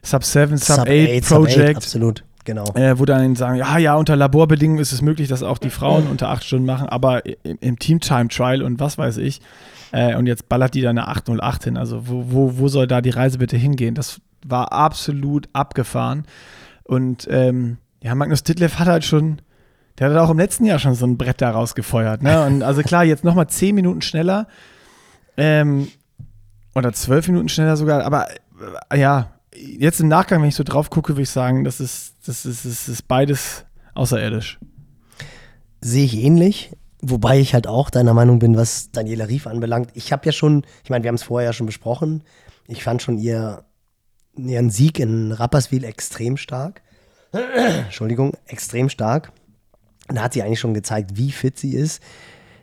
[0.02, 1.26] Sub 7, Sub 8 Project.
[1.26, 2.24] Sub 8, absolut.
[2.46, 2.66] Genau.
[2.74, 6.08] Äh, wo dann sagen, ja, ja, unter Laborbedingungen ist es möglich, dass auch die Frauen
[6.08, 9.42] unter acht Stunden machen, aber im, im Team-Time-Trial und was weiß ich.
[9.92, 11.78] Äh, und jetzt ballert die da eine 808 hin.
[11.78, 13.94] Also wo, wo, wo soll da die Reise bitte hingehen?
[13.94, 16.26] Das war absolut abgefahren.
[16.84, 19.42] Und ähm, ja, Magnus Ditlev hat halt schon,
[20.00, 22.24] der hat auch im letzten Jahr schon so ein Brett da rausgefeuert.
[22.24, 22.46] Ne?
[22.46, 24.48] Und also klar, jetzt nochmal zehn Minuten schneller.
[25.38, 25.90] Ähm,
[26.74, 28.28] oder zwölf Minuten schneller sogar, aber
[28.90, 32.16] äh, ja, jetzt im Nachgang, wenn ich so drauf gucke, würde ich sagen, das ist,
[32.26, 34.60] das ist, das ist beides außerirdisch.
[35.82, 36.72] Sehe ich ähnlich.
[37.02, 39.92] Wobei ich halt auch deiner Meinung bin, was Daniela Rief anbelangt.
[39.94, 42.24] Ich habe ja schon, ich meine, wir haben es vorher ja schon besprochen.
[42.68, 43.64] Ich fand schon ihr,
[44.36, 46.82] ihren Sieg in Rapperswil extrem stark.
[47.32, 49.32] Entschuldigung, extrem stark.
[50.10, 52.02] Da hat sie eigentlich schon gezeigt, wie fit sie ist.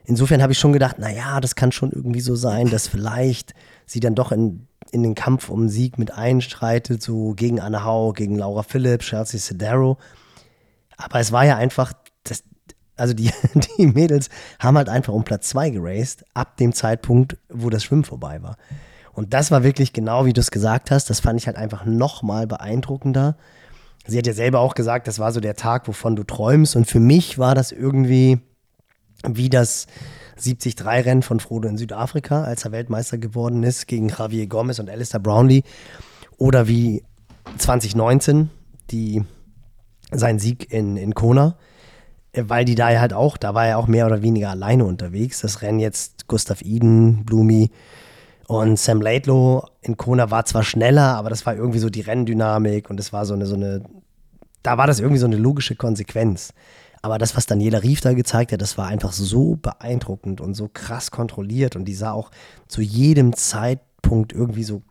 [0.04, 3.54] Insofern habe ich schon gedacht, naja, das kann schon irgendwie so sein, dass vielleicht
[3.86, 8.12] sie dann doch in in den Kampf um Sieg mit einstreitet, so gegen Anne Hau,
[8.12, 9.98] gegen Laura Phillips, Chelsea Sedero.
[10.96, 11.92] Aber es war ja einfach,
[12.24, 12.42] das,
[12.96, 13.30] also die,
[13.78, 18.04] die Mädels haben halt einfach um Platz 2 geraced, ab dem Zeitpunkt, wo das Schwimmen
[18.04, 18.56] vorbei war.
[19.12, 21.86] Und das war wirklich genau, wie du es gesagt hast, das fand ich halt einfach
[21.86, 23.36] nochmal beeindruckender.
[24.06, 26.76] Sie hat ja selber auch gesagt, das war so der Tag, wovon du träumst.
[26.76, 28.40] Und für mich war das irgendwie
[29.24, 29.86] wie das,
[30.38, 35.20] 73-Rennen von Frodo in Südafrika, als er Weltmeister geworden ist, gegen Javier Gomez und Alistair
[35.20, 35.62] Brownlee.
[36.36, 37.02] Oder wie
[37.58, 38.50] 2019,
[38.90, 39.22] die,
[40.10, 41.56] sein Sieg in, in Kona,
[42.34, 45.40] weil die da ja halt auch, da war er auch mehr oder weniger alleine unterwegs.
[45.40, 47.70] Das Rennen jetzt Gustav Eden, Blumi
[48.46, 52.90] und Sam Laidlow in Kona war zwar schneller, aber das war irgendwie so die Renndynamik
[52.90, 53.82] und es war so eine, so eine,
[54.62, 56.52] da war das irgendwie so eine logische Konsequenz.
[57.06, 60.68] Aber das, was Daniela Rief da gezeigt hat, das war einfach so beeindruckend und so
[60.68, 62.32] krass kontrolliert und die sah auch
[62.66, 64.82] zu jedem Zeitpunkt irgendwie so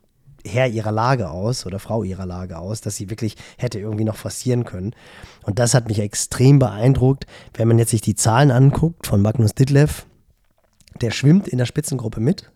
[0.45, 4.15] Herr ihrer Lage aus oder Frau ihrer Lage aus, dass sie wirklich hätte irgendwie noch
[4.15, 4.95] forcieren können.
[5.43, 9.53] Und das hat mich extrem beeindruckt, wenn man jetzt sich die Zahlen anguckt von Magnus
[9.53, 10.05] Ditlev.
[11.01, 12.49] Der schwimmt in der Spitzengruppe mit,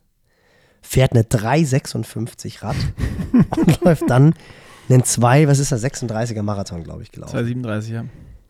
[0.81, 2.77] fährt eine 3,56 Rad
[3.57, 4.35] und läuft dann
[4.87, 7.37] einen 2, was ist das, 36er Marathon, glaube ich, gelaufen.
[7.37, 8.05] 2,37, ja.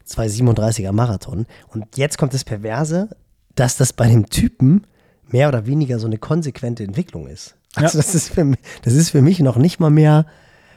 [0.09, 1.45] 237er Marathon.
[1.67, 3.09] Und jetzt kommt das Perverse,
[3.55, 4.85] dass das bei dem Typen
[5.27, 7.55] mehr oder weniger so eine konsequente Entwicklung ist.
[7.75, 8.03] Also ja.
[8.03, 10.25] das, ist für, das ist für mich noch nicht mal mehr,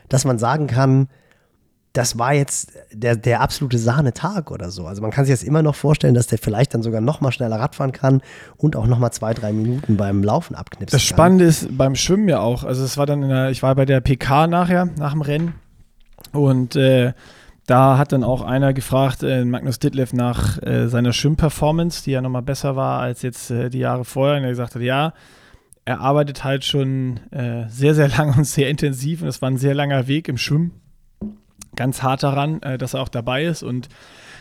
[0.09, 1.09] dass man sagen kann,
[1.93, 4.87] das war jetzt der, der absolute Sahnetag oder so.
[4.87, 7.33] Also man kann sich jetzt immer noch vorstellen, dass der vielleicht dann sogar noch mal
[7.33, 8.23] schneller Radfahren kann
[8.57, 12.29] und auch noch mal zwei, drei Minuten beim Laufen abknipsen Das Spannende ist beim Schwimmen
[12.29, 12.65] ja auch.
[12.65, 15.55] Also es war dann in der, ich war bei der PK nachher, nach dem Rennen
[16.33, 17.13] und äh,
[17.67, 22.21] da hat dann auch einer gefragt, äh, Magnus Ditlev, nach äh, seiner Schwimmperformance, die ja
[22.21, 24.37] nochmal besser war als jetzt äh, die Jahre vorher.
[24.37, 25.13] Und er gesagt hat, ja,
[25.85, 29.23] er arbeitet halt schon äh, sehr, sehr lang und sehr intensiv.
[29.23, 30.73] Und es war ein sehr langer Weg im Schwimmen.
[31.77, 33.89] Ganz hart daran, äh, dass er auch dabei ist und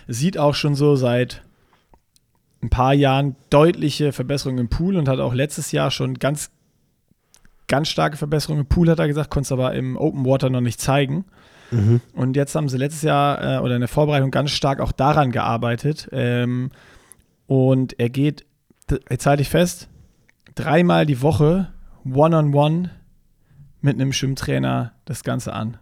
[0.07, 1.43] sieht auch schon so seit
[2.63, 6.51] ein paar Jahren deutliche Verbesserungen im Pool und hat auch letztes Jahr schon ganz,
[7.67, 10.61] ganz starke Verbesserungen im Pool, hat er gesagt, konnte es aber im Open Water noch
[10.61, 11.25] nicht zeigen.
[11.71, 12.01] Mhm.
[12.13, 15.31] Und jetzt haben sie letztes Jahr äh, oder in der Vorbereitung ganz stark auch daran
[15.31, 16.09] gearbeitet.
[16.11, 16.71] Ähm,
[17.47, 18.45] und er geht,
[19.09, 19.89] jetzt halte ich fest,
[20.55, 21.69] dreimal die Woche
[22.05, 22.89] one-on-one -on -one
[23.81, 25.77] mit einem Schwimmtrainer das Ganze an.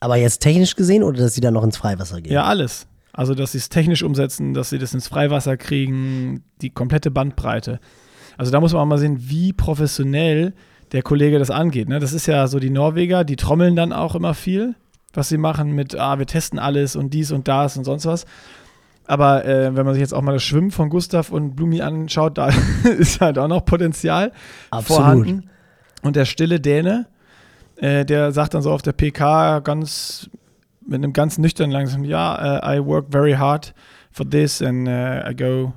[0.00, 2.32] Aber jetzt technisch gesehen oder dass sie dann noch ins Freiwasser gehen?
[2.32, 2.86] Ja, alles.
[3.12, 7.80] Also, dass sie es technisch umsetzen, dass sie das ins Freiwasser kriegen, die komplette Bandbreite.
[8.36, 10.54] Also, da muss man auch mal sehen, wie professionell
[10.92, 11.88] der Kollege das angeht.
[11.88, 11.98] Ne?
[11.98, 14.74] Das ist ja so die Norweger, die trommeln dann auch immer viel,
[15.12, 18.26] was sie machen mit, ah, wir testen alles und dies und das und sonst was.
[19.06, 22.36] Aber äh, wenn man sich jetzt auch mal das Schwimmen von Gustav und Blumi anschaut,
[22.36, 22.50] da
[22.98, 24.32] ist halt auch noch Potenzial
[24.70, 25.02] Absolut.
[25.02, 25.50] vorhanden.
[26.02, 27.06] Und der stille Däne,
[27.76, 30.30] äh, der sagt dann so auf der PK ganz
[30.86, 33.74] mit einem ganz nüchternen langsam, ja, uh, I work very hard
[34.10, 35.74] for this and uh, I go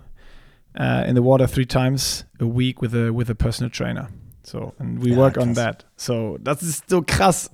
[0.79, 4.07] uh, in the water three times a week with a with a personal trainer.
[4.43, 5.43] So, and we ja, work krass.
[5.43, 5.85] on that.
[5.95, 7.51] So, das ist so krass.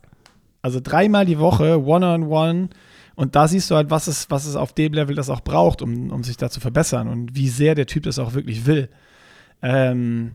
[0.62, 2.23] Also dreimal die Woche, one-on-one.
[2.23, 2.69] -on -one,
[3.17, 5.82] und da siehst du halt, was es, was es auf dem Level das auch braucht,
[5.82, 8.89] um, um sich da zu verbessern und wie sehr der Typ das auch wirklich will.
[9.63, 10.34] Ähm,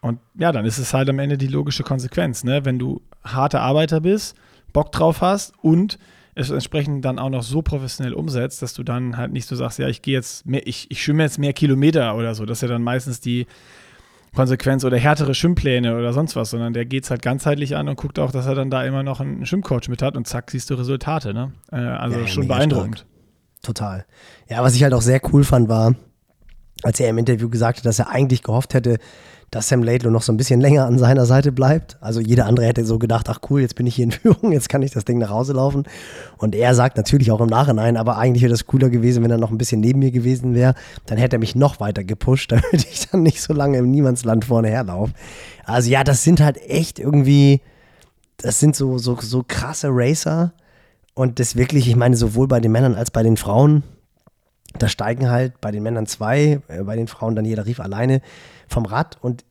[0.00, 2.64] und ja, dann ist es halt am Ende die logische Konsequenz, ne?
[2.64, 4.36] Wenn du harter Arbeiter bist,
[4.72, 6.00] Bock drauf hast und
[6.34, 9.78] es entsprechend dann auch noch so professionell umsetzt, dass du dann halt nicht so sagst,
[9.78, 12.44] ja, ich gehe jetzt mehr, ich, ich schwimme jetzt mehr Kilometer oder so.
[12.44, 13.46] Das ist ja dann meistens die,
[14.36, 17.96] Konsequenz oder härtere Schwimmpläne oder sonst was, sondern der geht es halt ganzheitlich an und
[17.96, 20.70] guckt auch, dass er dann da immer noch einen Schwimmcoach mit hat und zack, siehst
[20.70, 21.34] du Resultate.
[21.34, 21.52] Ne?
[21.72, 22.98] Äh, also ja, schon beeindruckend.
[22.98, 23.10] Stark.
[23.62, 24.06] Total.
[24.48, 25.94] Ja, was ich halt auch sehr cool fand, war,
[26.82, 28.98] als er im Interview gesagt hat, dass er eigentlich gehofft hätte,
[29.50, 31.96] dass Sam Laidlow noch so ein bisschen länger an seiner Seite bleibt.
[32.00, 34.68] Also jeder andere hätte so gedacht, ach cool, jetzt bin ich hier in Führung, jetzt
[34.68, 35.84] kann ich das Ding nach Hause laufen.
[36.36, 39.38] Und er sagt natürlich auch im Nachhinein, aber eigentlich wäre das cooler gewesen, wenn er
[39.38, 40.74] noch ein bisschen neben mir gewesen wäre.
[41.06, 44.44] Dann hätte er mich noch weiter gepusht, damit ich dann nicht so lange im Niemandsland
[44.44, 45.12] vorne herlaufe.
[45.64, 47.60] Also ja, das sind halt echt irgendwie,
[48.38, 50.52] das sind so, so, so krasse Racer.
[51.14, 53.84] Und das wirklich, ich meine, sowohl bei den Männern als bei den Frauen,
[54.78, 58.20] da steigen halt bei den Männern zwei, äh, bei den Frauen dann jeder Rief alleine
[58.68, 59.44] vom Rad und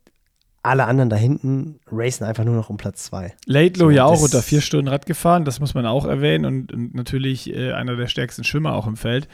[0.65, 3.36] alle anderen da hinten racen einfach nur noch um Platz zwei.
[3.45, 6.73] Laidlow so, ja auch unter vier Stunden Rad gefahren, das muss man auch erwähnen und,
[6.73, 9.28] und natürlich äh, einer der stärksten Schwimmer auch im Feld.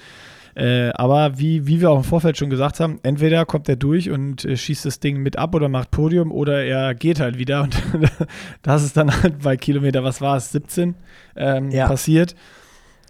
[0.54, 4.10] Äh, aber wie, wie wir auch im Vorfeld schon gesagt haben, entweder kommt er durch
[4.10, 7.62] und äh, schießt das Ding mit ab oder macht Podium oder er geht halt wieder
[7.64, 7.82] und
[8.62, 10.96] das ist dann halt bei Kilometer, was war es, 17
[11.38, 11.88] ähm, ja.
[11.88, 12.36] passiert.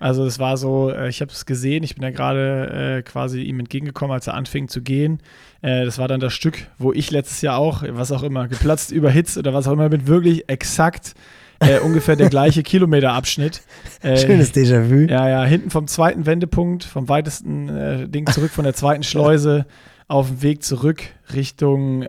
[0.02, 3.44] Also es war so, äh, ich habe es gesehen, ich bin ja gerade äh, quasi
[3.44, 5.20] ihm entgegengekommen, als er anfing zu gehen.
[5.62, 8.92] Äh, das war dann das Stück, wo ich letztes Jahr auch, was auch immer, geplatzt,
[8.92, 11.14] überhitzt oder was auch immer, mit wirklich exakt
[11.60, 13.62] äh, ungefähr der gleiche Kilometerabschnitt.
[14.02, 15.08] Äh, Schönes Déjà-vu.
[15.12, 19.68] Ja, ja, hinten vom zweiten Wendepunkt, vom weitesten äh, Ding zurück von der zweiten Schleuse
[20.08, 22.02] auf dem Weg zurück Richtung,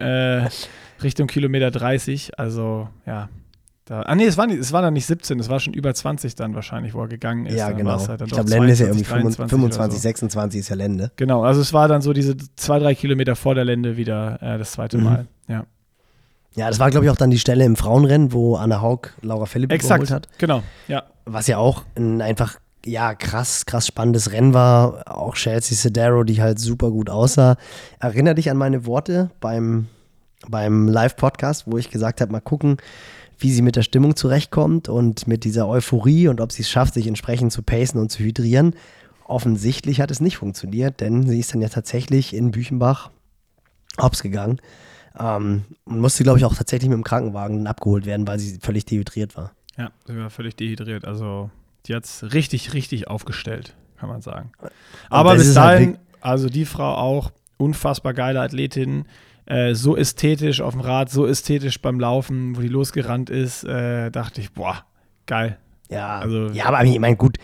[1.02, 2.38] Richtung Kilometer 30.
[2.38, 3.28] Also ja,
[3.92, 5.92] da, ah nee, es war, nicht, es war dann nicht 17, es war schon über
[5.92, 7.58] 20 dann wahrscheinlich, wo er gegangen ist.
[7.58, 8.08] Ja, dann genau.
[8.08, 10.00] Halt ich glaube, Lende ist ja irgendwie 25, so.
[10.00, 11.10] 26 ist ja Lende.
[11.16, 14.56] Genau, also es war dann so diese zwei, drei Kilometer vor der Lende wieder äh,
[14.56, 15.04] das zweite mhm.
[15.04, 15.26] Mal.
[15.46, 15.66] Ja.
[16.54, 19.44] Ja, das war, glaube ich, auch dann die Stelle im Frauenrennen, wo Anna Haug Laura
[19.44, 20.28] Philipp Exakt, geholt hat.
[20.38, 21.02] genau, ja.
[21.26, 25.02] Was ja auch ein einfach, ja, krass, krass spannendes Rennen war.
[25.06, 27.56] Auch Chelsea Sedero, die halt super gut aussah.
[28.00, 29.88] Erinner dich an meine Worte beim,
[30.48, 32.78] beim Live-Podcast, wo ich gesagt habe, mal gucken,
[33.42, 36.94] wie sie mit der Stimmung zurechtkommt und mit dieser Euphorie und ob sie es schafft,
[36.94, 38.74] sich entsprechend zu pacen und zu hydrieren.
[39.24, 43.10] Offensichtlich hat es nicht funktioniert, denn sie ist dann ja tatsächlich in Büchenbach
[44.00, 44.60] hops gegangen
[45.18, 48.84] ähm, und musste, glaube ich, auch tatsächlich mit dem Krankenwagen abgeholt werden, weil sie völlig
[48.84, 49.52] dehydriert war.
[49.76, 51.04] Ja, sie war völlig dehydriert.
[51.04, 51.50] Also
[51.86, 54.52] die hat es richtig, richtig aufgestellt, kann man sagen.
[55.10, 59.06] Aber bis halt dahin, halt also die Frau auch, unfassbar geile Athletin,
[59.46, 64.10] äh, so ästhetisch auf dem Rad, so ästhetisch beim Laufen, wo die losgerannt ist, äh,
[64.10, 64.84] dachte ich, boah,
[65.26, 65.58] geil.
[65.90, 67.38] Ja, also, ja aber ich meine, gut,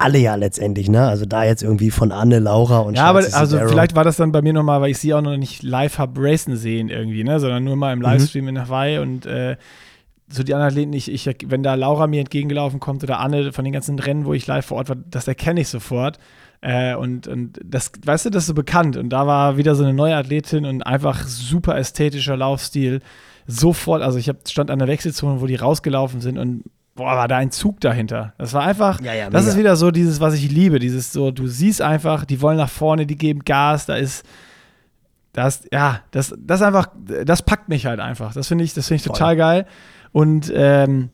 [0.00, 1.06] alle ja letztendlich, ne?
[1.06, 4.32] Also da jetzt irgendwie von Anne, Laura und Ja, aber also vielleicht war das dann
[4.32, 7.38] bei mir nochmal, weil ich sie auch noch nicht live habe racen sehen irgendwie, ne?
[7.38, 8.06] Sondern nur mal im mhm.
[8.06, 8.48] Livestream mhm.
[8.48, 9.56] in Hawaii und äh,
[10.32, 13.64] so die anderen Athleten, ich, ich, wenn da Laura mir entgegengelaufen kommt oder Anne von
[13.64, 16.18] den ganzen Rennen, wo ich live vor Ort war, das erkenne ich sofort.
[16.60, 18.96] Äh, und, und das, weißt du, das ist so bekannt.
[18.96, 23.00] Und da war wieder so eine neue Athletin und einfach super ästhetischer Laufstil.
[23.46, 26.64] Sofort, also ich hab, stand an der Wechselzone, wo die rausgelaufen sind und
[26.94, 28.34] boah, war da ein Zug dahinter.
[28.38, 30.78] Das war einfach, ja, ja, das ist wieder so dieses, was ich liebe.
[30.78, 34.24] Dieses so, du siehst einfach, die wollen nach vorne, die geben Gas, da ist,
[35.32, 36.88] das, ja, das, das einfach,
[37.24, 38.34] das packt mich halt einfach.
[38.34, 39.66] Das finde ich, das finde ich total geil.
[40.12, 41.10] Und ähm,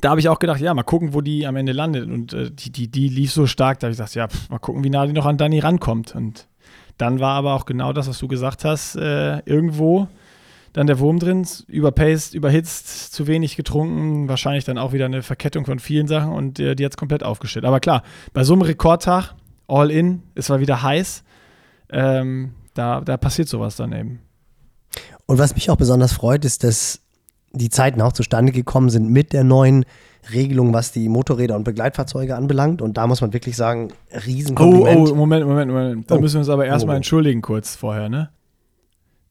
[0.00, 2.08] da habe ich auch gedacht, ja, mal gucken, wo die am Ende landet.
[2.08, 4.58] Und äh, die, die, die lief so stark, da habe ich gesagt, ja, pff, mal
[4.58, 6.14] gucken, wie nah die noch an Dani rankommt.
[6.14, 6.46] Und
[6.96, 10.08] dann war aber auch genau das, was du gesagt hast, äh, irgendwo
[10.72, 15.66] dann der Wurm drin, überpaced, überhitzt, zu wenig getrunken, wahrscheinlich dann auch wieder eine Verkettung
[15.66, 17.64] von vielen Sachen und äh, die hat es komplett aufgestellt.
[17.64, 19.34] Aber klar, bei so einem Rekordtag,
[19.66, 21.24] all in, es war wieder heiß,
[21.90, 24.20] ähm, da, da passiert sowas dann eben.
[25.26, 27.00] Und was mich auch besonders freut, ist, dass
[27.52, 29.84] die Zeiten auch zustande gekommen sind mit der neuen
[30.32, 32.82] Regelung, was die Motorräder und Begleitfahrzeuge anbelangt.
[32.82, 33.88] Und da muss man wirklich sagen,
[34.26, 35.08] Riesenkompliment.
[35.08, 36.10] Oh, oh, Moment, Moment, Moment.
[36.10, 36.20] Da oh.
[36.20, 36.98] müssen wir uns aber erstmal oh.
[36.98, 38.30] entschuldigen kurz vorher, ne?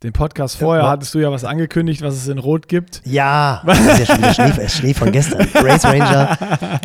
[0.02, 3.02] Den Podcast vorher ja, hattest du ja was angekündigt, was es in Rot gibt.
[3.04, 5.46] Ja, das ist ja schon wieder Schnee, Schnee von gestern.
[5.56, 6.38] Race Ranger,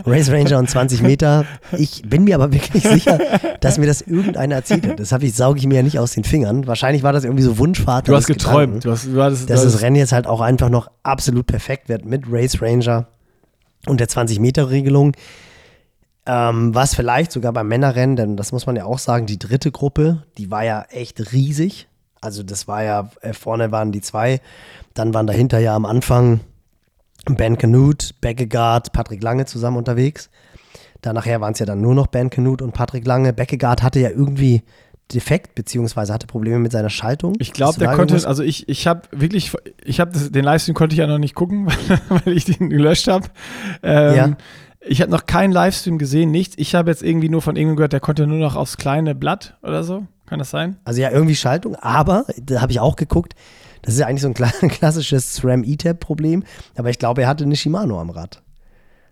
[0.04, 1.44] Race Ranger und 20 Meter.
[1.78, 3.20] Ich bin mir aber wirklich sicher,
[3.60, 4.98] dass mir das irgendeiner erzählt hat.
[4.98, 6.66] Das ich, sauge ich mir ja nicht aus den Fingern.
[6.66, 8.10] Wahrscheinlich war das irgendwie so Wunschvater.
[8.10, 8.84] Du hast geträumt.
[8.84, 12.04] Du hast, du hattest, dass das Rennen jetzt halt auch einfach noch absolut perfekt wird
[12.04, 13.06] mit Race Ranger
[13.86, 15.12] und der 20-Meter-Regelung.
[16.26, 19.70] Ähm, was vielleicht sogar beim Männerrennen, denn das muss man ja auch sagen, die dritte
[19.70, 21.86] Gruppe, die war ja echt riesig.
[22.24, 24.40] Also das war ja, äh, vorne waren die zwei,
[24.94, 26.40] dann waren dahinter ja am Anfang
[27.26, 30.30] Ben Canute, Beckegaard, Patrick Lange zusammen unterwegs.
[31.02, 33.34] Dann nachher waren es ja dann nur noch Ben Canute und Patrick Lange.
[33.34, 34.62] Beckegaard hatte ja irgendwie
[35.12, 37.34] defekt, beziehungsweise hatte Probleme mit seiner Schaltung.
[37.38, 39.52] Ich glaube, der konnte, also ich, ich habe wirklich,
[39.84, 41.66] ich habe den Livestream konnte ich ja noch nicht gucken,
[42.08, 43.28] weil ich den gelöscht habe.
[43.82, 44.36] Ähm, ja.
[44.86, 46.56] Ich habe noch keinen Livestream gesehen, nichts.
[46.58, 49.56] Ich habe jetzt irgendwie nur von irgendjemandem gehört, der konnte nur noch aufs kleine Blatt
[49.62, 50.06] oder so.
[50.26, 50.76] Kann das sein?
[50.84, 53.34] Also ja, irgendwie Schaltung, aber da habe ich auch geguckt.
[53.82, 54.34] Das ist ja eigentlich so ein
[54.70, 56.44] klassisches SRAM-E-Tab-Problem,
[56.76, 58.42] aber ich glaube, er hatte eine Shimano am Rad.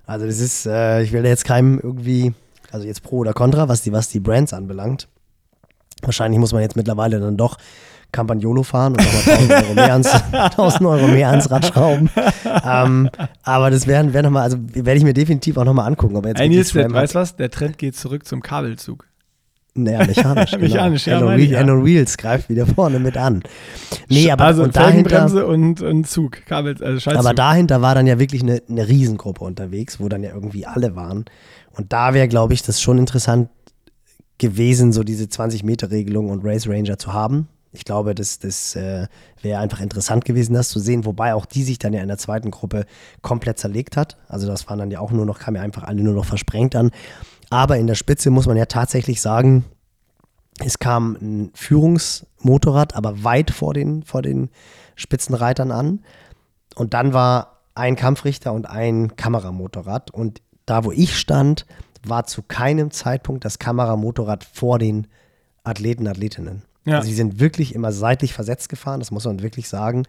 [0.07, 2.35] Also das ist, äh, ich will jetzt keinem irgendwie,
[2.71, 5.09] also jetzt pro oder contra, was die, was die Brands anbelangt.
[6.03, 7.59] Wahrscheinlich muss man jetzt mittlerweile dann doch
[8.13, 12.11] Campagnolo fahren und nochmal 1000 Euro mehr ans, 1000 Euro mehr ans Rad schrauben.
[12.65, 13.11] ähm,
[13.43, 16.17] aber das wäre wär nochmal, also werde ich mir definitiv auch nochmal angucken.
[16.17, 17.37] Ob er jetzt Ein jetzt, weißt du was?
[17.37, 19.07] Der Trend geht zurück zum Kabelzug.
[19.75, 20.51] Naja, mechanisch.
[20.51, 20.63] genau.
[20.63, 21.19] mechanisch, ja.
[21.19, 21.61] Enno, ja.
[21.61, 23.43] Enno Wheels greift wieder vorne mit an.
[24.09, 27.25] Nee, aber also und dahinter, und, und Zug, Kabel, also Schaltzug.
[27.25, 30.95] Aber dahinter war dann ja wirklich eine, eine Riesengruppe unterwegs, wo dann ja irgendwie alle
[30.95, 31.25] waren.
[31.75, 33.49] Und da wäre, glaube ich, das schon interessant
[34.37, 37.49] gewesen, so diese 20-Meter-Regelung und Race Ranger zu haben.
[37.73, 39.07] Ich glaube, das, das äh,
[39.41, 42.19] wäre einfach interessant gewesen, das zu sehen, wobei auch die sich dann ja in der
[42.19, 42.85] zweiten Gruppe
[43.23, 44.19] komplett zerlegt hat.
[44.29, 46.77] Also das waren dann ja auch nur noch, kam ja einfach alle nur noch versprengt
[46.77, 46.91] an.
[47.49, 49.65] Aber in der Spitze muss man ja tatsächlich sagen,
[50.59, 54.51] es kam ein Führungsmotorrad, aber weit vor den, vor den
[54.97, 56.01] Spitzenreitern an.
[56.75, 60.11] Und dann war ein Kampfrichter und ein Kameramotorrad.
[60.11, 61.67] Und da, wo ich stand,
[62.07, 65.07] war zu keinem Zeitpunkt das Kameramotorrad vor den
[65.65, 66.63] Athleten, Athletinnen.
[66.85, 66.97] Ja.
[66.97, 70.05] Also die sind wirklich immer seitlich versetzt gefahren, das muss man wirklich sagen.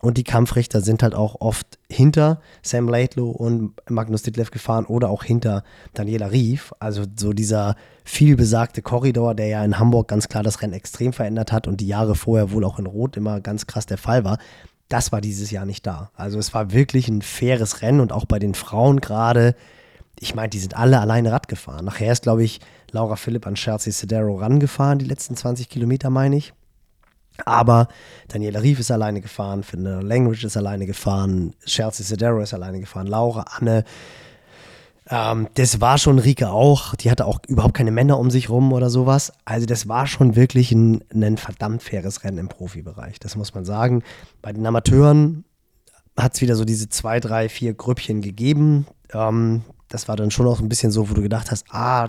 [0.00, 5.10] Und die Kampfrichter sind halt auch oft hinter Sam Laidlow und Magnus Ditlev gefahren oder
[5.10, 6.72] auch hinter Daniela Rief.
[6.78, 11.50] Also so dieser vielbesagte Korridor, der ja in Hamburg ganz klar das Rennen extrem verändert
[11.50, 14.38] hat und die Jahre vorher wohl auch in Rot immer ganz krass der Fall war.
[14.88, 16.10] Das war dieses Jahr nicht da.
[16.14, 19.56] Also es war wirklich ein faires Rennen und auch bei den Frauen gerade
[20.22, 21.84] ich meine, die sind alle alleine Rad gefahren.
[21.84, 22.60] Nachher ist, glaube ich,
[22.92, 26.52] Laura Philipp an Chelsea Sedero rangefahren, die letzten 20 Kilometer, meine ich.
[27.44, 27.88] Aber
[28.28, 33.06] Daniela Rief ist alleine gefahren, Fernanda Language ist alleine gefahren, Chelsea Sedero ist alleine gefahren,
[33.06, 33.84] Laura, Anne.
[35.08, 36.94] Ähm, das war schon Rike auch.
[36.94, 39.32] Die hatte auch überhaupt keine Männer um sich rum oder sowas.
[39.44, 43.18] Also, das war schon wirklich ein, ein verdammt faires Rennen im Profibereich.
[43.18, 44.02] Das muss man sagen.
[44.42, 45.44] Bei den Amateuren
[46.16, 48.86] hat es wieder so diese zwei, drei, vier Grüppchen gegeben.
[49.12, 52.08] Ähm, das war dann schon auch ein bisschen so, wo du gedacht hast, ah,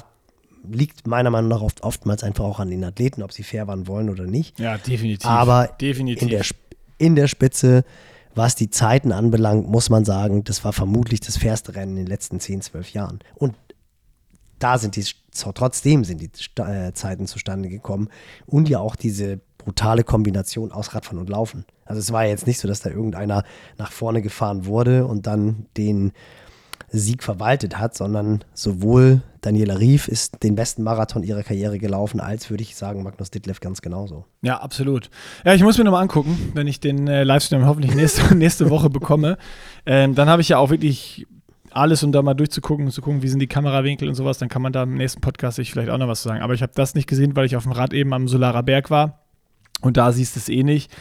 [0.70, 3.88] liegt meiner Meinung nach oft, oftmals einfach auch an den Athleten, ob sie fair waren
[3.88, 4.60] wollen oder nicht.
[4.60, 5.26] Ja, definitiv.
[5.26, 6.22] Aber definitiv.
[6.22, 6.46] In, der,
[6.98, 7.84] in der Spitze,
[8.36, 12.08] was die Zeiten anbelangt, muss man sagen, das war vermutlich das fairste Rennen in den
[12.08, 13.20] letzten 10, 12 Jahren.
[13.36, 13.56] Und
[14.60, 18.10] da sind die, trotzdem sind die äh, Zeiten zustande gekommen
[18.46, 21.66] und ja auch diese brutale Kombination aus Radfahren und Laufen.
[21.86, 23.44] Also es war jetzt nicht so, dass da irgendeiner
[23.78, 26.14] nach vorne gefahren wurde und dann den
[27.00, 32.50] Sieg verwaltet hat, sondern sowohl Daniela Rief ist den besten Marathon ihrer Karriere gelaufen, als
[32.50, 34.26] würde ich sagen Magnus Ditlev ganz genauso.
[34.42, 35.10] Ja, absolut.
[35.44, 38.90] Ja, ich muss mir nochmal angucken, wenn ich den äh, Livestream hoffentlich nächste, nächste Woche
[38.90, 39.38] bekomme.
[39.86, 41.26] Ähm, dann habe ich ja auch wirklich
[41.72, 44.38] alles, um da mal durchzugucken zu gucken, wie sind die Kamerawinkel und sowas.
[44.38, 46.42] Dann kann man da im nächsten Podcast sich vielleicht auch noch was zu sagen.
[46.42, 48.92] Aber ich habe das nicht gesehen, weil ich auf dem Rad eben am Solarer Berg
[48.92, 49.24] war.
[49.82, 50.92] Und da siehst du es eh nicht.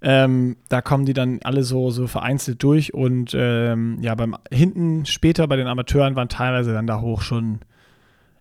[0.00, 5.06] Ähm, da kommen die dann alle so, so vereinzelt durch und ähm, ja, beim hinten
[5.06, 7.60] später bei den Amateuren waren teilweise dann da hoch schon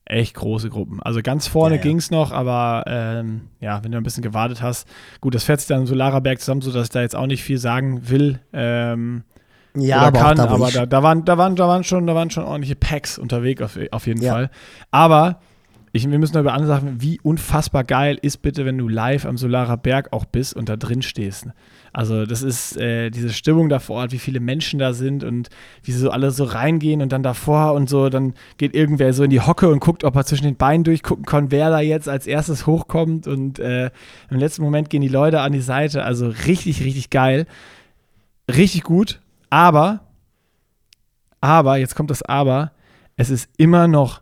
[0.05, 1.01] echt große Gruppen.
[1.01, 1.83] Also ganz vorne ja, ja.
[1.83, 4.87] ging es noch, aber ähm, ja, wenn du ein bisschen gewartet hast,
[5.19, 7.57] gut, das fährt sich dann Solara Berg zusammen, sodass ich da jetzt auch nicht viel
[7.57, 8.39] sagen will.
[8.53, 9.23] Ähm,
[9.75, 12.29] ja, aber kann, da, aber da, da, waren, da, waren, da, waren schon, da waren
[12.29, 14.33] schon ordentliche Packs unterwegs auf, auf jeden ja.
[14.33, 14.49] Fall.
[14.91, 15.39] Aber
[15.93, 19.25] ich, wir müssen noch über andere Sachen, wie unfassbar geil ist bitte, wenn du live
[19.25, 21.47] am Solarer Berg auch bist und da drin stehst.
[21.93, 25.49] Also das ist äh, diese Stimmung da vor Ort, wie viele Menschen da sind und
[25.83, 29.23] wie sie so alle so reingehen und dann davor und so, dann geht irgendwer so
[29.23, 32.09] in die Hocke und guckt, ob er zwischen den Beinen durchgucken kann, wer da jetzt
[32.09, 33.89] als erstes hochkommt und äh,
[34.29, 36.03] im letzten Moment gehen die Leute an die Seite.
[36.03, 37.47] Also richtig, richtig geil.
[38.49, 39.19] Richtig gut,
[39.49, 40.01] aber,
[41.41, 42.71] aber, jetzt kommt das Aber,
[43.15, 44.21] es ist immer noch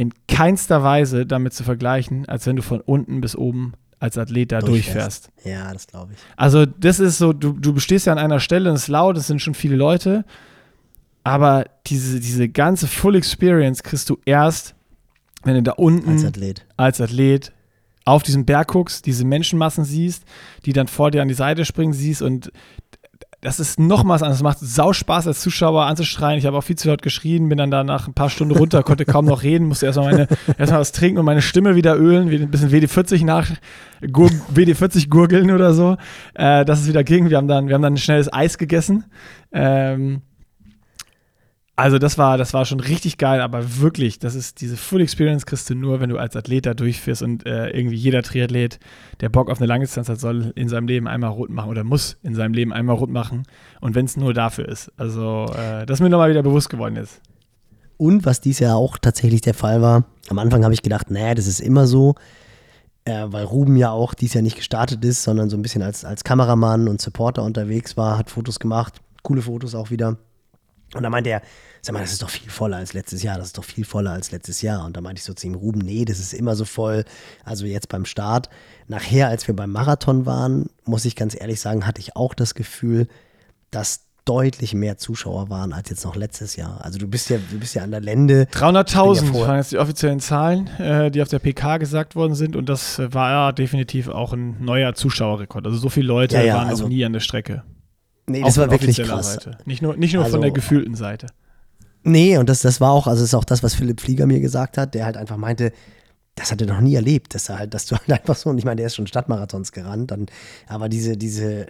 [0.00, 4.50] in keinster Weise damit zu vergleichen, als wenn du von unten bis oben als Athlet
[4.50, 5.30] da durchfährst.
[5.34, 5.64] durchfährst.
[5.66, 6.18] Ja, das glaube ich.
[6.38, 9.18] Also, das ist so, du, du stehst ja an einer Stelle, und es ist laut,
[9.18, 10.24] es sind schon viele Leute,
[11.22, 14.74] aber diese, diese ganze Full Experience kriegst du erst,
[15.44, 17.52] wenn du da unten als Athlet, als Athlet
[18.06, 20.24] auf diesen Berg guckst, diese Menschenmassen siehst,
[20.64, 22.50] die dann vor dir an die Seite springen siehst und
[23.40, 24.38] das ist nochmals anders.
[24.38, 26.38] Es macht sau Spaß als Zuschauer anzuschreien.
[26.38, 28.82] Ich habe auch viel zu laut geschrien, bin dann da nach ein paar Stunden runter,
[28.82, 32.28] konnte kaum noch reden, musste erstmal meine, erstmal was trinken und meine Stimme wieder ölen,
[32.28, 33.50] ein bisschen WD40 nach,
[34.02, 35.96] WD40 gurgeln oder so.
[36.34, 37.30] Äh, dass es wieder ging.
[37.30, 39.04] Wir haben dann, wir haben dann ein schnelles Eis gegessen.
[39.52, 40.20] Ähm,
[41.80, 45.46] also das war, das war schon richtig geil, aber wirklich, das ist diese Full Experience
[45.46, 48.78] kriegst du nur, wenn du als Athlet da durchfährst und äh, irgendwie jeder Triathlet,
[49.20, 52.18] der Bock auf eine Langdistanz hat, soll in seinem Leben einmal rot machen oder muss
[52.22, 53.44] in seinem Leben einmal rot machen
[53.80, 54.92] und wenn es nur dafür ist.
[54.98, 57.22] Also äh, das mir nochmal wieder bewusst geworden ist.
[57.96, 61.34] Und was dies Jahr auch tatsächlich der Fall war, am Anfang habe ich gedacht, naja,
[61.34, 62.14] das ist immer so,
[63.06, 66.04] äh, weil Ruben ja auch dies Jahr nicht gestartet ist, sondern so ein bisschen als,
[66.04, 70.18] als Kameramann und Supporter unterwegs war, hat Fotos gemacht, coole Fotos auch wieder.
[70.94, 71.42] Und da meinte er,
[71.82, 74.12] sag mal, das ist doch viel voller als letztes Jahr, das ist doch viel voller
[74.12, 74.84] als letztes Jahr.
[74.84, 77.04] Und da meinte ich so zu ihm, Ruben, nee, das ist immer so voll.
[77.44, 78.48] Also jetzt beim Start.
[78.86, 82.54] Nachher, als wir beim Marathon waren, muss ich ganz ehrlich sagen, hatte ich auch das
[82.54, 83.08] Gefühl,
[83.70, 86.84] dass deutlich mehr Zuschauer waren als jetzt noch letztes Jahr.
[86.84, 88.46] Also du bist ja, du bist ja an der Lände.
[88.52, 92.54] 300.000 ja waren jetzt die offiziellen Zahlen, äh, die auf der PK gesagt worden sind
[92.54, 95.66] und das war ja definitiv auch ein neuer Zuschauerrekord.
[95.66, 97.64] Also so viele Leute ja, ja, waren also, noch nie an der Strecke.
[98.26, 99.34] Nee, das war wirklich krass.
[99.34, 99.58] Seite.
[99.64, 101.26] Nicht nur, nicht nur also, von der gefühlten Seite.
[102.02, 104.40] Nee, und das, das war auch, also das ist auch das, was Philipp Flieger mir
[104.40, 105.72] gesagt hat, der halt einfach meinte,
[106.34, 108.58] das hat er noch nie erlebt, dass er halt, dass du halt einfach so, und
[108.58, 110.26] ich meine, der ist schon Stadtmarathons gerannt, dann,
[110.66, 111.66] aber diese, diese,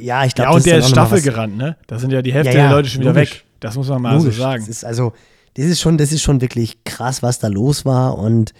[0.00, 1.76] ja, ich glaube, Ja, und der ist Staffel gerannt, ne?
[1.86, 3.34] Da sind ja die Hälfte ja, ja, der Leute schon wieder logisch.
[3.34, 3.44] weg.
[3.60, 4.36] Das muss man mal logisch.
[4.36, 4.60] so sagen.
[4.60, 5.12] Das ist also,
[5.54, 8.52] das ist schon, das ist schon wirklich krass, was da los war und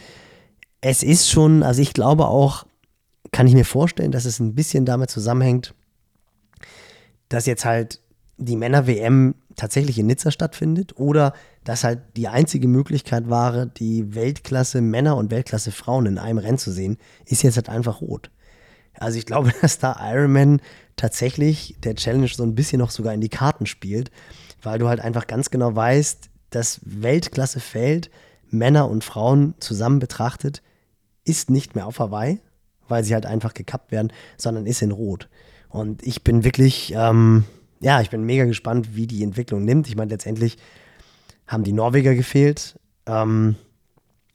[0.81, 2.67] es ist schon, also ich glaube auch,
[3.33, 5.75] kann ich mir vorstellen, dass es ein bisschen damit zusammenhängt,
[7.29, 8.01] dass jetzt halt
[8.39, 11.33] die Männer-WM tatsächlich in Nizza stattfindet oder
[11.65, 16.59] dass halt die einzige Möglichkeit war, die Weltklasse Männer und Weltklasse Frauen in einem Rennen
[16.59, 18.31] zu sehen, ist jetzt halt einfach rot.
[18.95, 20.61] Also ich glaube, dass da Ironman
[20.97, 24.11] tatsächlich der Challenge so ein bisschen noch sogar in die Karten spielt,
[24.63, 28.11] weil du halt einfach ganz genau weißt, das Weltklassefeld
[28.49, 30.63] Männer und Frauen zusammen betrachtet
[31.25, 32.41] ist nicht mehr auf Hawaii,
[32.89, 35.29] weil sie halt einfach gekappt werden, sondern ist in Rot.
[35.69, 37.45] Und ich bin wirklich, ähm,
[37.87, 39.87] ja, ich bin mega gespannt, wie die Entwicklung nimmt.
[39.87, 40.59] Ich meine, letztendlich
[41.47, 42.81] haben die Norweger gefehlt.
[43.07, 43.55] Ähm,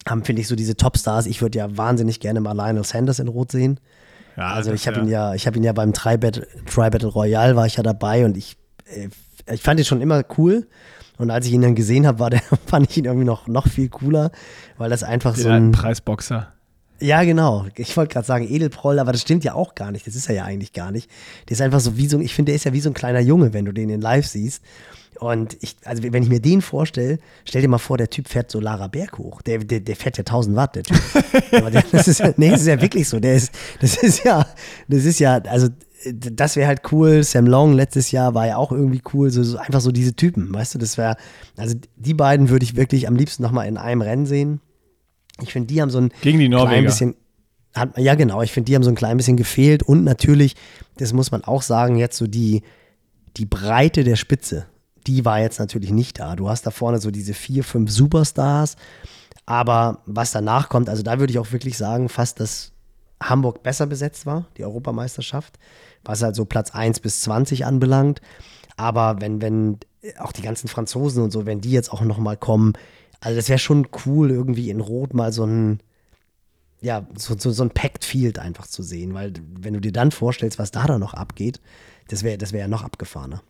[0.08, 1.26] haben, finde ich, so diese Topstars.
[1.26, 3.82] Ich würde ja wahnsinnig gerne mal Lionel Sanders in Rot sehen.
[4.38, 5.04] Ja, also ich habe ja.
[5.04, 8.38] ihn ja, ich habe ihn ja beim Tri-Battle Tri Royale war ich ja dabei und
[8.38, 9.10] ich, äh,
[9.54, 10.66] ich fand ihn schon immer cool.
[11.18, 13.68] Und als ich ihn dann gesehen habe, war der, fand ich ihn irgendwie noch, noch
[13.68, 14.32] viel cooler,
[14.78, 16.54] weil das einfach Den so ein Preisboxer.
[17.02, 17.66] Ja, genau.
[17.76, 20.06] Ich wollte gerade sagen Edelproll, aber das stimmt ja auch gar nicht.
[20.06, 21.10] Das ist er ja eigentlich gar nicht.
[21.50, 23.20] Der ist einfach so wie so, ich finde, der ist ja wie so ein kleiner
[23.20, 24.62] Junge, wenn du den in live siehst.
[25.20, 28.50] Und ich, also wenn ich mir den vorstelle, stell dir mal vor, der Typ fährt
[28.50, 29.42] so Lara Berg hoch.
[29.42, 31.00] Der, der, der fährt ja 1000 Watt, der Typ.
[31.52, 33.20] der, das ist ja, nee, das ist ja wirklich so.
[33.20, 34.46] Der ist, das ist ja,
[34.88, 35.70] das ist ja, also
[36.10, 37.24] das wäre halt cool.
[37.24, 39.30] Sam Long letztes Jahr war ja auch irgendwie cool.
[39.30, 41.18] So, so einfach so diese Typen, weißt du, das wäre,
[41.58, 44.62] also die beiden würde ich wirklich am liebsten nochmal in einem Rennen sehen.
[45.42, 46.70] Ich finde, die haben so ein Gegen die Norweger.
[46.70, 47.16] klein bisschen.
[47.74, 48.42] Hat, ja, genau.
[48.42, 49.84] Ich finde, die haben so ein klein bisschen gefehlt.
[49.84, 50.56] Und natürlich,
[50.98, 52.64] das muss man auch sagen, jetzt so die,
[53.38, 54.66] die Breite der Spitze,
[55.08, 56.36] die war jetzt natürlich nicht da.
[56.36, 58.76] Du hast da vorne so diese vier, fünf Superstars.
[59.46, 62.72] Aber was danach kommt, also da würde ich auch wirklich sagen, fast, dass
[63.22, 65.58] Hamburg besser besetzt war, die Europameisterschaft,
[66.04, 68.22] was halt so Platz 1 bis 20 anbelangt.
[68.78, 69.80] Aber wenn, wenn
[70.20, 72.74] auch die ganzen Franzosen und so, wenn die jetzt auch nochmal kommen,
[73.22, 75.80] also das wäre schon cool, irgendwie in Rot mal so ein,
[76.82, 80.12] ja, so, so, so ein Packed Field einfach zu sehen, weil wenn du dir dann
[80.12, 81.62] vorstellst, was da da noch abgeht,
[82.10, 83.44] das wäre das wär ja noch abgefahrener.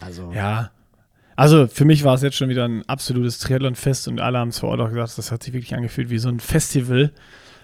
[0.00, 0.32] Also.
[0.32, 0.70] Ja.
[1.34, 4.60] Also für mich war es jetzt schon wieder ein absolutes Triathlon-Fest und alle haben es
[4.60, 7.12] vor Ort auch gesagt, das hat sich wirklich angefühlt wie so ein Festival.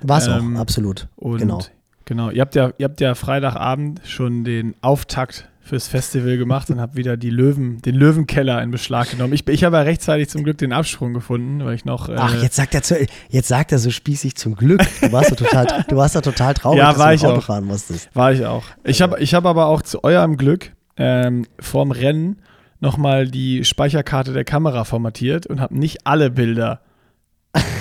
[0.03, 1.09] War es ähm, auch, absolut.
[1.17, 1.61] Und genau.
[2.05, 6.81] Genau, ihr habt ja, ihr habt ja Freitagabend schon den Auftakt fürs Festival gemacht und
[6.81, 9.33] habe wieder die Löwen, den Löwenkeller in Beschlag genommen.
[9.33, 12.09] Ich, ich habe ja rechtzeitig zum Glück den Absprung gefunden, weil ich noch.
[12.09, 12.97] Äh Ach, jetzt sagt er zu,
[13.29, 14.83] jetzt sagt er so spießig zum Glück.
[15.01, 17.43] Du warst da total, du warst da total traurig, ja, war dass du Auto auch.
[17.45, 18.15] fahren musstest.
[18.15, 18.65] War ich auch.
[18.85, 22.43] Ich habe, ich habe aber auch zu eurem Glück ähm, vorm Rennen
[22.81, 26.81] nochmal die Speicherkarte der Kamera formatiert und habe nicht alle Bilder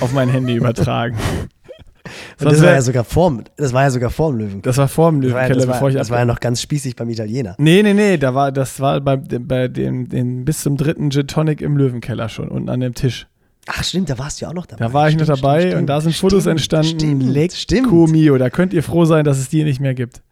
[0.00, 1.16] auf mein Handy übertragen.
[2.38, 4.62] das war ja sogar vorm, das war ja sogar vorm Löwenkeller.
[4.62, 7.08] Das war vorm Löwenkeller, das war, bevor ich Das war ja noch ganz spießig beim
[7.08, 7.54] Italiener.
[7.58, 11.26] Nee, nee, nee, da war, das war bei, bei dem, dem bis zum dritten Gin
[11.26, 13.26] Tonic im Löwenkeller schon, unten an dem Tisch.
[13.66, 14.84] Ach stimmt, da warst du ja auch noch dabei.
[14.84, 16.98] Da war ich stimmt, noch dabei stimmt, und da sind Fotos stimmt, entstanden.
[16.98, 18.10] Stimmt, Leck stimmt.
[18.10, 20.22] Mio, da könnt ihr froh sein, dass es die nicht mehr gibt.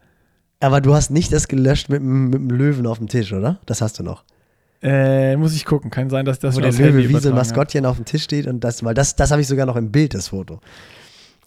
[0.59, 3.59] Aber du hast nicht das gelöscht mit, mit dem Löwen auf dem Tisch, oder?
[3.65, 4.23] Das hast du noch.
[4.83, 5.91] Äh, muss ich gucken.
[5.91, 8.47] Kann sein, dass das Wo der Löwe wie so ein Maskottchen auf dem Tisch steht
[8.47, 10.59] und das, weil das, das habe ich sogar noch im Bild, das Foto.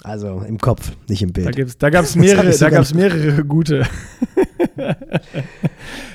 [0.05, 1.47] Also im Kopf, nicht im Bild.
[1.83, 3.87] Da, gab es mehrere, da gab's mehrere gute.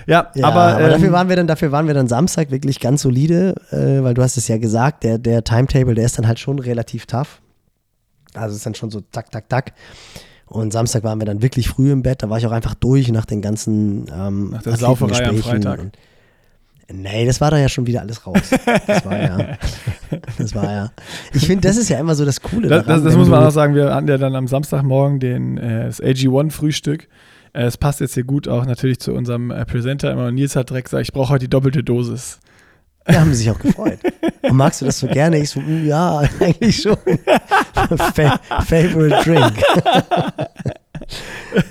[0.05, 2.79] ja, ja, aber, aber ähm, dafür, waren wir dann, dafür waren wir dann Samstag wirklich
[2.79, 6.27] ganz solide, äh, weil du hast es ja gesagt, der, der Timetable, der ist dann
[6.27, 7.41] halt schon relativ tough.
[8.35, 9.73] Also es ist dann schon so tak, tak, tak.
[10.45, 13.11] Und Samstag waren wir dann wirklich früh im Bett, da war ich auch einfach durch
[13.11, 15.79] nach den ganzen ähm, Nach der Sauferei am Freitag.
[15.79, 15.97] Und,
[16.91, 18.49] Nee, das war da ja schon wieder alles raus.
[18.87, 19.57] Das war ja.
[20.37, 20.91] Das war ja.
[21.33, 22.67] Ich finde, das ist ja immer so das Coole.
[22.67, 23.75] Daran, das, das muss man auch sagen.
[23.75, 27.07] Wir hatten ja dann am Samstagmorgen den, äh, das AG1-Frühstück.
[27.53, 30.11] Äh, es passt jetzt hier gut auch natürlich zu unserem äh, Presenter.
[30.11, 32.39] Immer Nils hat direkt gesagt, ich brauche heute die doppelte Dosis.
[33.07, 33.99] Ja, haben sie sich auch gefreut.
[34.41, 35.39] Und magst du das so gerne?
[35.39, 36.97] Ich so, "Mm, ja, eigentlich schon.
[38.13, 39.53] Fa favorite Drink.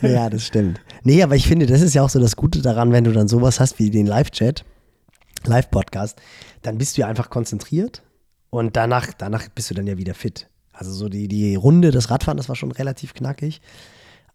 [0.03, 0.81] ja, das stimmt.
[1.05, 3.29] Nee, aber ich finde, das ist ja auch so das Gute daran, wenn du dann
[3.29, 4.64] sowas hast wie den Live-Chat,
[5.47, 6.20] Live-Podcast,
[6.62, 8.03] dann bist du ja einfach konzentriert
[8.51, 10.49] und danach, danach bist du dann ja wieder fit.
[10.72, 13.61] Also so die, die Runde, das Radfahren, das war schon relativ knackig.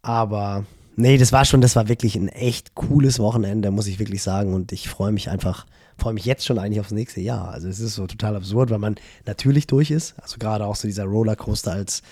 [0.02, 4.22] Aber nee, das war schon, das war wirklich ein echt cooles Wochenende, muss ich wirklich
[4.22, 4.54] sagen.
[4.54, 5.66] Und ich freue mich einfach,
[5.98, 7.50] freue mich jetzt schon eigentlich aufs nächste Jahr.
[7.50, 8.96] Also es ist so total absurd, weil man
[9.26, 10.16] natürlich durch ist.
[10.22, 12.04] Also gerade auch so dieser Rollercoaster als,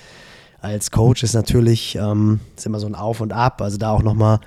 [0.62, 3.62] als Coach ist natürlich, ähm, ist immer so ein Auf und Ab.
[3.62, 4.40] Also da auch nochmal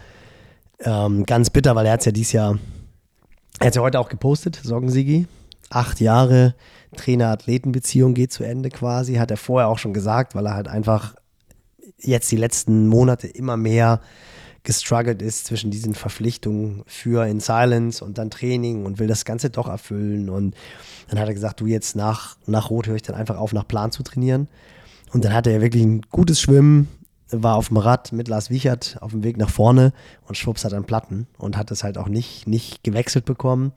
[0.80, 2.59] ähm, ganz bitter, weil er hat es ja dieses Jahr,
[3.61, 5.26] er hat ja heute auch gepostet, Sorgensigi.
[5.70, 6.55] Acht Jahre
[6.96, 11.14] Trainer-Athleten-Beziehung geht zu Ende quasi, hat er vorher auch schon gesagt, weil er halt einfach
[11.98, 14.00] jetzt die letzten Monate immer mehr
[14.62, 19.50] gestruggelt ist zwischen diesen Verpflichtungen für In Silence und dann Training und will das Ganze
[19.50, 20.30] doch erfüllen.
[20.30, 20.57] Und
[21.09, 23.68] dann hat er gesagt, du jetzt nach, nach Rot höre ich dann einfach auf, nach
[23.68, 24.48] Plan zu trainieren.
[25.12, 26.88] Und dann hatte er wirklich ein gutes Schwimmen,
[27.43, 29.93] war auf dem Rad mit Lars Wiechert auf dem Weg nach vorne
[30.26, 33.72] und schwupps hat einen Platten und hat es halt auch nicht, nicht gewechselt bekommen.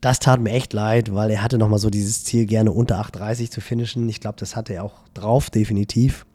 [0.00, 3.50] Das tat mir echt leid, weil er hatte nochmal so dieses Ziel, gerne unter 8,30
[3.50, 4.08] zu finishen.
[4.08, 6.26] Ich glaube, das hatte er auch drauf, definitiv.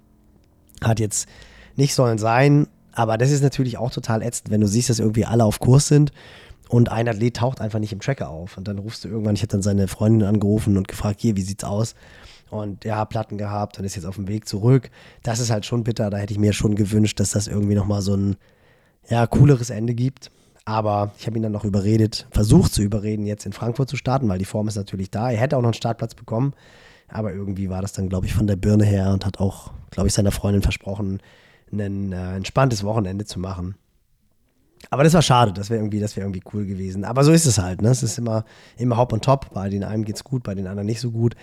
[0.82, 1.28] Hat jetzt
[1.76, 5.26] nicht sollen sein, aber das ist natürlich auch total ätzend, wenn du siehst, dass irgendwie
[5.26, 6.12] alle auf Kurs sind
[6.70, 8.58] und ein Athlet taucht einfach nicht im Tracker auf.
[8.58, 11.42] Und dann rufst du irgendwann, ich habe dann seine Freundin angerufen und gefragt, hier, wie
[11.42, 11.96] sieht's aus?
[12.50, 14.90] Und ja, Platten gehabt und ist jetzt auf dem Weg zurück.
[15.24, 16.10] Das ist halt schon bitter.
[16.10, 18.38] Da hätte ich mir schon gewünscht, dass das irgendwie nochmal so ein
[19.10, 20.32] ja, cooleres Ende gibt.
[20.66, 24.28] Aber ich habe ihn dann noch überredet, versucht zu überreden, jetzt in Frankfurt zu starten,
[24.28, 25.32] weil die Form ist natürlich da.
[25.32, 26.54] Er hätte auch noch einen Startplatz bekommen.
[27.08, 30.08] Aber irgendwie war das dann, glaube ich, von der Birne her und hat auch, glaube
[30.08, 31.22] ich, seiner Freundin versprochen,
[31.72, 33.76] ein äh, entspanntes Wochenende zu machen.
[34.90, 37.04] Aber das war schade, das wäre irgendwie, wäre irgendwie cool gewesen.
[37.04, 37.90] Aber so ist es halt, ne?
[37.90, 38.46] Es ist immer,
[38.78, 39.54] immer Hop und Top.
[39.54, 41.36] Bei den einen geht's gut, bei den anderen nicht so gut.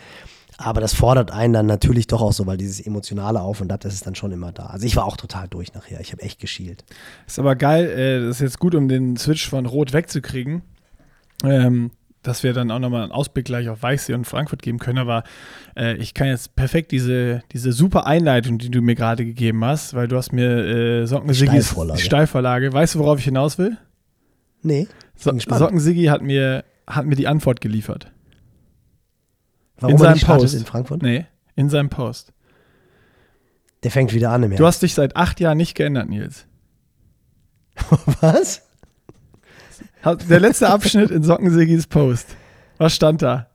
[0.57, 3.81] Aber das fordert einen dann natürlich doch auch so, weil dieses emotionale Auf und Ab,
[3.81, 4.67] das ist dann schon immer da.
[4.67, 6.01] Also ich war auch total durch nachher.
[6.01, 6.85] Ich habe echt geschielt.
[7.27, 10.63] Ist aber geil, äh, das ist jetzt gut, um den Switch von Rot wegzukriegen.
[11.43, 11.91] Ähm,
[12.23, 14.99] dass wir dann auch nochmal einen Ausblick gleich auf Weichsee und Frankfurt geben können.
[14.99, 15.25] Aber
[15.77, 19.95] äh, ich kann jetzt perfekt diese, diese super Einleitung, die du mir gerade gegeben hast,
[19.95, 22.01] weil du hast mir äh, Sockensigis Steilvorlage.
[22.01, 22.73] Steilvorlage.
[22.73, 23.77] Weißt du, worauf ich hinaus will?
[24.63, 25.31] Nee, So.
[25.39, 28.11] Sockensigi hat mir, hat mir die Antwort geliefert.
[29.79, 30.55] Warum in seinem Post.
[30.55, 31.03] in Frankfurt?
[31.03, 32.33] Nee, in seinem Post.
[33.83, 34.67] Der fängt wieder an im Du Herbst.
[34.77, 36.47] hast dich seit acht Jahren nicht geändert, Nils.
[38.21, 38.63] Was?
[40.29, 42.29] Der letzte Abschnitt in Sockensigis Post.
[42.79, 43.49] Was stand da?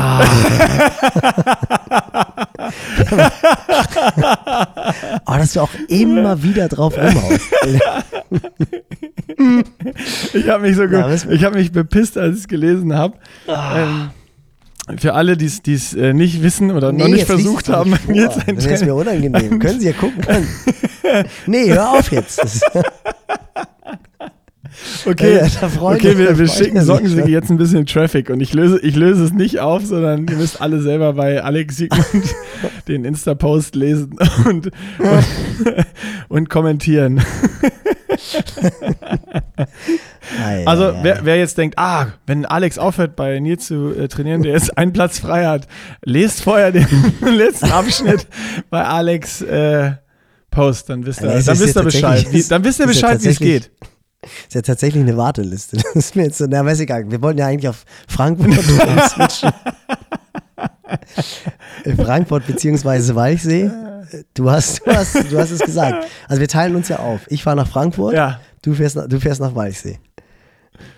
[5.27, 7.41] Oh, dass du auch immer wieder drauf rumhaust.
[10.33, 13.17] Ich habe mich so Ja, ich habe mich bepisst, als ich es gelesen habe.
[13.47, 14.09] Ähm,
[14.97, 18.15] für alle, die es äh, nicht wissen oder noch nicht versucht haben, vor.
[18.15, 19.59] jetzt ein Das ist mir unangenehm.
[19.59, 20.23] Können Sie ja gucken.
[21.47, 22.41] nee, hör auf jetzt.
[25.05, 27.27] Okay, Äh, da freut okay wir, wir schicken schon.
[27.29, 30.59] jetzt ein bisschen Traffic und ich löse, ich löse es nicht auf, sondern ihr müsst
[30.61, 32.35] alle selber bei Alex Siegmund
[32.87, 35.85] den Insta-Post lesen und, und,
[36.27, 37.21] und kommentieren.
[40.65, 44.53] Also wer, wer jetzt denkt, ah, wenn Alex aufhört bei Nils zu äh, trainieren, der
[44.53, 45.67] jetzt einen Platz frei hat,
[46.03, 46.87] lest vorher den
[47.21, 48.27] letzten Abschnitt
[48.69, 49.93] bei Alex äh,
[50.51, 52.27] Post, dann wisst ihr, es dann wisst ihr Bescheid.
[52.31, 53.71] Wie, dann wisst ihr Bescheid, wie es geht.
[54.47, 55.77] ist ja tatsächlich eine Warteliste.
[55.93, 57.09] Das ist mir jetzt so, na, weiß egal.
[57.09, 59.51] Wir wollten ja eigentlich auf Frankfurt switchen.
[61.97, 63.69] Frankfurt beziehungsweise Walchsee.
[64.33, 66.07] Du hast, du, hast, du hast es gesagt.
[66.27, 67.21] Also wir teilen uns ja auf.
[67.27, 69.99] Ich fahre nach Frankfurt, Ja, du, fährst nach, du fährst nach Walchsee.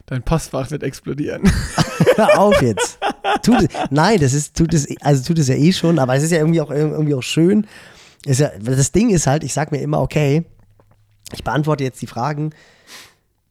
[0.07, 1.43] Dein Postfach wird explodieren.
[2.15, 2.97] Hör auf jetzt.
[3.43, 6.23] Tut es, nein, das ist, tut es, also tut es ja eh schon, aber es
[6.23, 7.67] ist ja irgendwie auch, irgendwie auch schön.
[8.25, 10.43] Ist ja, das Ding ist halt, ich sag mir immer, okay,
[11.33, 12.51] ich beantworte jetzt die Fragen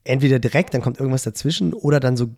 [0.05, 2.29] entweder direkt, dann kommt irgendwas dazwischen, oder dann so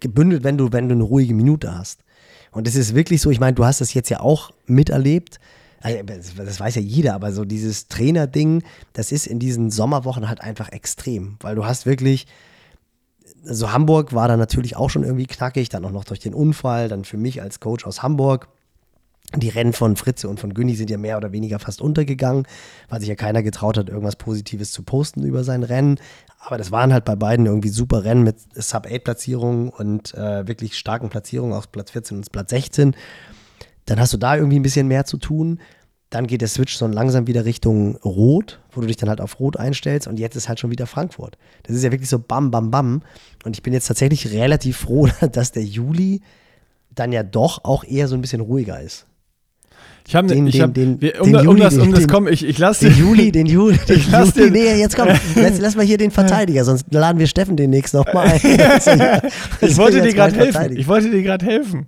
[0.00, 2.04] gebündelt, wenn du, wenn du eine ruhige Minute hast.
[2.50, 5.40] Und es ist wirklich so, ich meine, du hast das jetzt ja auch miterlebt.
[5.80, 6.02] Also,
[6.36, 8.62] das weiß ja jeder, aber so dieses Trainerding,
[8.92, 12.26] das ist in diesen Sommerwochen halt einfach extrem, weil du hast wirklich,
[13.46, 16.88] also Hamburg war dann natürlich auch schon irgendwie knackig, dann auch noch durch den Unfall,
[16.88, 18.48] dann für mich als Coach aus Hamburg.
[19.36, 22.46] Die Rennen von Fritze und von Günni sind ja mehr oder weniger fast untergegangen,
[22.88, 25.98] weil sich ja keiner getraut hat, irgendwas Positives zu posten über sein Rennen.
[26.38, 31.08] Aber das waren halt bei beiden irgendwie super Rennen mit Sub-8-Platzierungen und äh, wirklich starken
[31.08, 32.94] Platzierungen aus Platz 14 und Platz 16.
[33.86, 35.58] Dann hast du da irgendwie ein bisschen mehr zu tun.
[36.14, 39.40] Dann geht der Switch so langsam wieder Richtung Rot, wo du dich dann halt auf
[39.40, 41.36] Rot einstellst und jetzt ist halt schon wieder Frankfurt.
[41.64, 43.02] Das ist ja wirklich so bam, bam, bam.
[43.44, 46.20] Und ich bin jetzt tatsächlich relativ froh, dass der Juli
[46.94, 49.06] dann ja doch auch eher so ein bisschen ruhiger ist.
[50.06, 51.90] Ich habe Den- ich den- hab, den- wir- den um, um Juli, das, um den-
[51.92, 54.50] das den- komm, ich, ich lasse Den Juli, den Juli, den Ich lass Juli.
[54.50, 57.92] den- Nee, jetzt komm, lass, lass mal hier den Verteidiger, sonst laden wir Steffen demnächst
[57.94, 58.40] nochmal ein.
[59.62, 60.76] Ich wollte dir gerade helfen.
[60.76, 61.86] Ich wollte dir gerade helfen.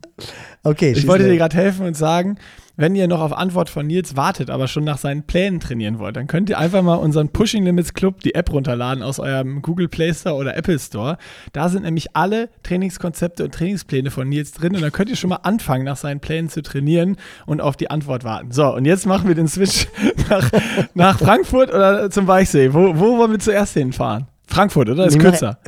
[0.64, 2.38] Okay, Ich wollte dir gerade helfen und sagen,
[2.76, 6.16] wenn ihr noch auf Antwort von Nils wartet, aber schon nach seinen Plänen trainieren wollt,
[6.16, 9.88] dann könnt ihr einfach mal unseren Pushing Limits Club, die App runterladen aus eurem Google
[9.88, 11.18] Play Store oder Apple Store.
[11.52, 15.30] Da sind nämlich alle Trainingskonzepte und Trainingspläne von Nils drin und dann könnt ihr schon
[15.30, 17.16] mal anfangen, nach seinen Plänen zu trainieren
[17.46, 18.52] und auf die Antwort warten.
[18.52, 19.86] So, und jetzt machen wir den Switch
[20.28, 20.50] nach,
[20.94, 22.74] nach Frankfurt oder zum Weichsee.
[22.74, 24.26] Wo, wo wollen wir zuerst hinfahren?
[24.46, 25.06] Frankfurt, oder?
[25.06, 25.58] Ist kürzer.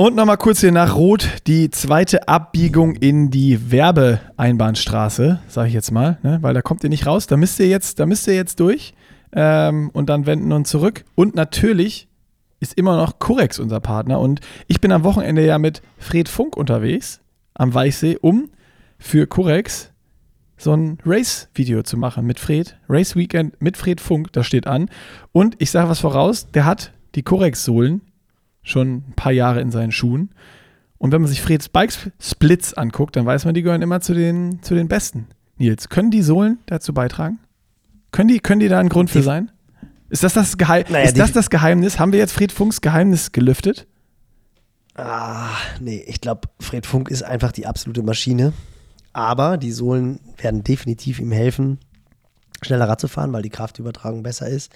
[0.00, 5.90] Und nochmal kurz hier nach Rot die zweite Abbiegung in die Werbeeinbahnstraße, sage ich jetzt
[5.92, 6.38] mal, ne?
[6.40, 7.26] weil da kommt ihr nicht raus.
[7.26, 8.94] Da müsst ihr jetzt, da müsst ihr jetzt durch
[9.32, 11.04] ähm, und dann wenden und zurück.
[11.16, 12.08] Und natürlich
[12.60, 14.20] ist immer noch Curex unser Partner.
[14.20, 17.20] Und ich bin am Wochenende ja mit Fred Funk unterwegs
[17.52, 18.48] am Weichsee, um
[18.98, 19.92] für Curex
[20.56, 22.78] so ein Race-Video zu machen mit Fred.
[22.88, 24.88] Race Weekend mit Fred Funk, das steht an.
[25.32, 28.00] Und ich sage was voraus, der hat die Curex-Sohlen
[28.62, 30.30] schon ein paar Jahre in seinen Schuhen.
[30.98, 34.14] Und wenn man sich Freds Bike Splits anguckt, dann weiß man, die gehören immer zu
[34.14, 35.28] den, zu den Besten.
[35.56, 37.38] Nils, können die Sohlen dazu beitragen?
[38.12, 39.50] Können die, können die da ein Grund für sein?
[40.08, 41.98] Ist das das, Geheim Naja, ist das, das Geheimnis?
[41.98, 43.86] Haben wir jetzt Fred Funks Geheimnis gelüftet?
[44.94, 45.50] Ah,
[45.80, 48.52] nee, ich glaube, Fred Funk ist einfach die absolute Maschine.
[49.12, 51.78] Aber die Sohlen werden definitiv ihm helfen,
[52.62, 54.72] schneller Rad zu fahren, weil die Kraftübertragung besser ist,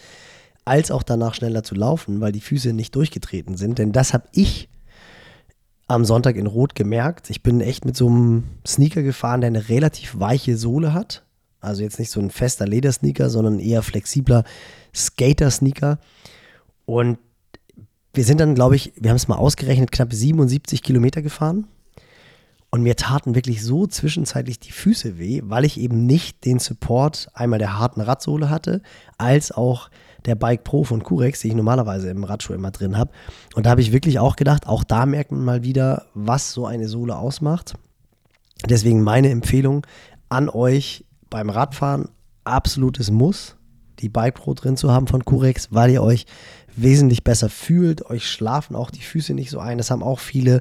[0.65, 3.79] als auch danach schneller zu laufen, weil die Füße nicht durchgetreten sind.
[3.79, 4.69] Denn das habe ich
[5.87, 7.31] am Sonntag in Rot gemerkt.
[7.31, 11.25] Ich bin echt mit so einem Sneaker gefahren, der eine relativ weiche Sohle hat.
[11.61, 14.45] Also jetzt nicht so ein fester Ledersneaker, sondern eher flexibler
[14.95, 15.99] Skater-Sneaker.
[16.87, 17.19] Und
[18.13, 21.67] wir sind dann, glaube ich, wir haben es mal ausgerechnet, knapp 77 Kilometer gefahren.
[22.71, 27.29] Und mir taten wirklich so zwischenzeitlich die Füße weh, weil ich eben nicht den Support
[27.33, 28.83] einmal der harten Radsohle hatte,
[29.17, 29.91] als auch
[30.25, 33.11] der Bike Pro von Curex, die ich normalerweise im Radschuh immer drin habe.
[33.55, 36.67] Und da habe ich wirklich auch gedacht, auch da merkt man mal wieder, was so
[36.67, 37.75] eine Sohle ausmacht.
[38.69, 39.87] Deswegen meine Empfehlung
[40.29, 42.09] an euch beim Radfahren,
[42.45, 43.57] absolutes Muss,
[43.99, 46.27] die Bike Pro drin zu haben von Curex, weil ihr euch
[46.77, 48.09] wesentlich besser fühlt.
[48.11, 49.79] Euch schlafen auch die Füße nicht so ein.
[49.79, 50.61] Das haben auch viele,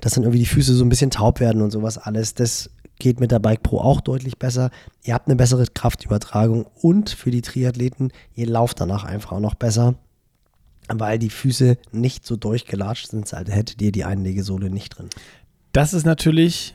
[0.00, 2.34] dass dann irgendwie die Füße so ein bisschen taub werden und sowas alles.
[2.34, 4.70] Das geht mit der Bike Pro auch deutlich besser.
[5.02, 9.54] Ihr habt eine bessere Kraftübertragung und für die Triathleten, ihr lauft danach einfach auch noch
[9.54, 9.94] besser,
[10.88, 15.08] weil die Füße nicht so durchgelatscht sind, als hättet ihr die Einlegesohle nicht drin.
[15.72, 16.74] Das ist natürlich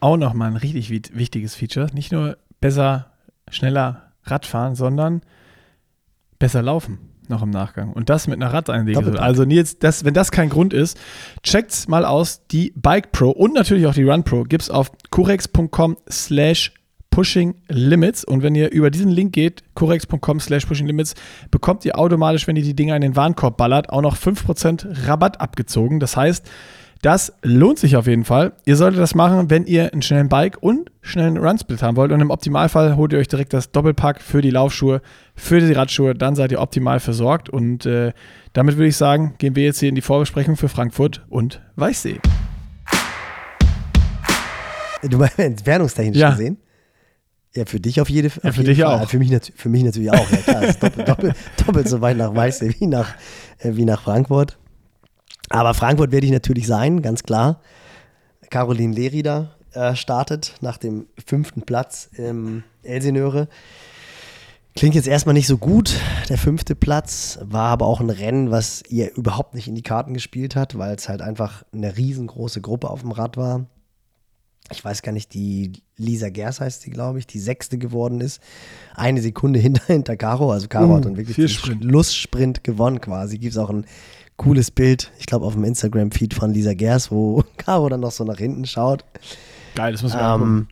[0.00, 1.88] auch nochmal ein richtig wi- wichtiges Feature.
[1.92, 3.12] Nicht nur besser,
[3.50, 5.22] schneller Radfahren, sondern
[6.38, 6.98] besser laufen
[7.30, 7.92] noch im Nachgang.
[7.92, 8.52] Und das mit einer.
[8.52, 9.20] Doppelpack.
[9.20, 10.98] Also Nils, das, wenn das kein Grund ist,
[11.42, 12.46] checkt's mal aus.
[12.48, 16.72] Die Bike Pro und natürlich auch die Run Pro gibt's auf curex.com slash
[17.10, 21.14] pushing limits und wenn ihr über diesen Link geht, curex.com slash pushing limits,
[21.50, 25.40] bekommt ihr automatisch, wenn ihr die Dinger in den Warenkorb ballert, auch noch 5% Rabatt
[25.40, 25.98] abgezogen.
[25.98, 26.48] Das heißt,
[27.02, 28.52] das lohnt sich auf jeden Fall.
[28.66, 32.10] Ihr solltet das machen, wenn ihr einen schnellen Bike und schnellen Runsplit haben wollt.
[32.10, 35.00] Und im Optimalfall holt ihr euch direkt das Doppelpack für die Laufschuhe,
[35.36, 36.14] für die Radschuhe.
[36.14, 37.48] Dann seid ihr optimal versorgt.
[37.48, 38.12] Und äh,
[38.52, 42.18] damit würde ich sagen, gehen wir jetzt hier in die Vorbesprechung für Frankfurt und Weichsee.
[45.02, 46.30] Du meinst entfernungstechnisch Ja.
[46.30, 46.58] gesehen?
[47.54, 49.00] Ja, für dich auf, jede, auf Ja, für jeden dich Fall.
[49.00, 49.08] auch.
[49.08, 50.30] Für mich, für mich natürlich auch.
[50.30, 53.14] Ja, klar, ist doppelt, doppelt, doppelt so weit nach Weißsee wie nach,
[53.58, 54.58] äh, wie nach Frankfurt.
[55.50, 57.60] Aber Frankfurt werde ich natürlich sein, ganz klar.
[58.50, 63.48] Caroline Lerida äh, startet nach dem fünften Platz im Elsinöre.
[64.76, 65.98] Klingt jetzt erstmal nicht so gut.
[66.28, 70.14] Der fünfte Platz war aber auch ein Rennen, was ihr überhaupt nicht in die Karten
[70.14, 73.66] gespielt hat, weil es halt einfach eine riesengroße Gruppe auf dem Rad war.
[74.70, 78.40] Ich weiß gar nicht, die Lisa Gers heißt sie, glaube ich, die sechste geworden ist.
[78.94, 80.52] Eine Sekunde hinter, hinter Caro.
[80.52, 81.84] Also Caro Uh, hat dann wirklich den Sprint.
[81.84, 83.38] Schlusssprint gewonnen quasi.
[83.38, 83.84] Gibt es auch ein
[84.38, 88.24] cooles Bild, ich glaube auf dem Instagram-Feed von Lisa Gers, wo Caro dann noch so
[88.24, 89.04] nach hinten schaut.
[89.74, 90.40] Geil, das muss man.
[90.42, 90.68] Ähm,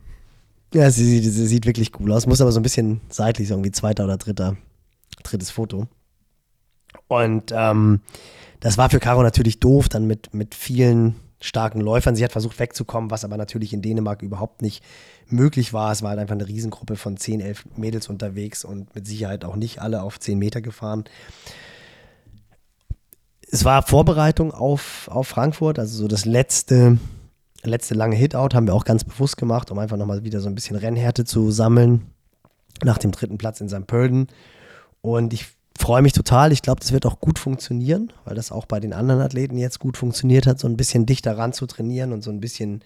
[0.73, 2.27] ja, sie, sieht- sie sieht wirklich cool aus.
[2.27, 4.57] Muss aber so ein bisschen seitlich, so irgendwie zweiter oder dritter,
[5.23, 5.87] drittes Foto.
[7.09, 8.01] Und ähm,
[8.61, 12.17] das war für Caro natürlich doof, dann mit, mit vielen starken Läufern.
[12.17, 14.83] Sie hat versucht wegzukommen, was aber natürlich in Dänemark überhaupt nicht
[15.29, 15.93] möglich war.
[15.93, 19.57] Es war halt einfach eine Riesengruppe von 10, 11 Mädels unterwegs und mit Sicherheit auch
[19.57, 21.05] nicht alle auf 10 Meter gefahren.
[23.57, 26.99] Es war Vorbereitung auf, auf Frankfurt, also so das letzte
[27.63, 30.55] letzte lange Hit-Out haben wir auch ganz bewusst gemacht, um einfach nochmal wieder so ein
[30.55, 32.03] bisschen Rennhärte zu sammeln.
[32.85, 33.87] Nach dem dritten Platz in St.
[33.87, 34.27] Pölten.
[35.01, 36.53] Und ich freue mich total.
[36.53, 39.79] Ich glaube, das wird auch gut funktionieren, weil das auch bei den anderen Athleten jetzt
[39.79, 42.85] gut funktioniert hat, so ein bisschen dichter ran zu trainieren und so ein bisschen,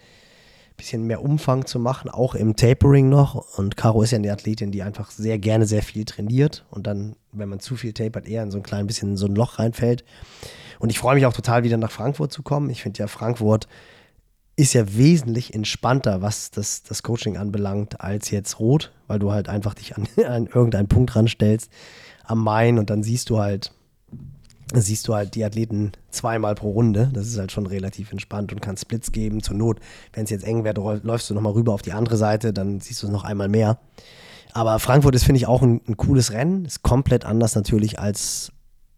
[0.77, 3.57] bisschen mehr Umfang zu machen, auch im Tapering noch.
[3.57, 7.17] Und Caro ist ja eine Athletin, die einfach sehr gerne sehr viel trainiert und dann,
[7.33, 9.59] wenn man zu viel tapert, eher in so ein klein bisschen in so ein Loch
[9.59, 10.05] reinfällt.
[10.81, 12.71] Und ich freue mich auch total, wieder nach Frankfurt zu kommen.
[12.71, 13.67] Ich finde ja, Frankfurt
[14.55, 19.47] ist ja wesentlich entspannter, was das, das Coaching anbelangt, als jetzt Rot, weil du halt
[19.47, 21.69] einfach dich an, an irgendeinen Punkt ranstellst
[22.23, 23.71] am Main und dann siehst du halt,
[24.73, 27.11] siehst du halt die Athleten zweimal pro Runde.
[27.13, 29.43] Das ist halt schon relativ entspannt und kann Splits geben.
[29.43, 29.79] Zur Not,
[30.13, 33.03] wenn es jetzt eng wird, läufst du nochmal rüber auf die andere Seite, dann siehst
[33.03, 33.77] du es noch einmal mehr.
[34.53, 36.65] Aber Frankfurt ist, finde ich, auch ein, ein, cooles Rennen.
[36.65, 38.51] Ist komplett anders natürlich als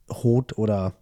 [0.10, 0.94] Rot oder,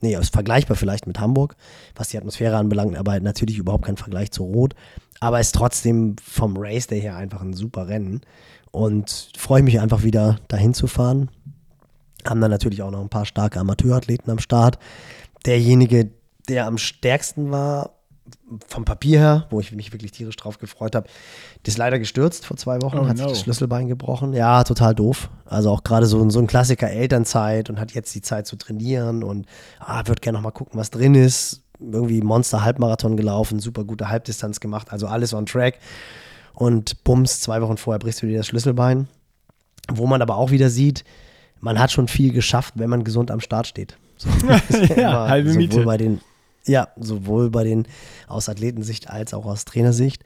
[0.00, 1.56] nee, ist vergleichbar vielleicht mit Hamburg,
[1.94, 4.74] was die Atmosphäre anbelangt, aber natürlich überhaupt kein Vergleich zu Rot.
[5.20, 8.20] Aber ist trotzdem vom Race Day her einfach ein super Rennen.
[8.70, 11.30] Und freue mich einfach wieder dahin zu fahren.
[12.26, 14.78] Haben dann natürlich auch noch ein paar starke Amateurathleten am Start.
[15.46, 16.10] Derjenige,
[16.48, 17.97] der am stärksten war,
[18.66, 21.08] vom Papier her, wo ich mich wirklich tierisch drauf gefreut habe,
[21.66, 23.24] ist leider gestürzt vor zwei Wochen, oh, hat no.
[23.24, 24.32] sich das Schlüsselbein gebrochen.
[24.32, 25.28] Ja, total doof.
[25.44, 29.22] Also auch gerade so, so ein Klassiker Elternzeit und hat jetzt die Zeit zu trainieren
[29.22, 29.46] und
[29.80, 31.62] ah, wird gerne nochmal gucken, was drin ist.
[31.80, 35.78] Irgendwie Monster-Halbmarathon gelaufen, super gute Halbdistanz gemacht, also alles on track
[36.54, 39.06] und bums, zwei Wochen vorher brichst du dir das Schlüsselbein.
[39.92, 41.04] Wo man aber auch wieder sieht,
[41.60, 43.96] man hat schon viel geschafft, wenn man gesund am Start steht.
[44.16, 44.28] So,
[44.96, 45.84] ja, halbe sowohl Miete.
[45.84, 46.20] Bei den,
[46.68, 47.86] ja, sowohl bei den
[48.26, 50.22] aus Athletensicht als auch aus Trainersicht.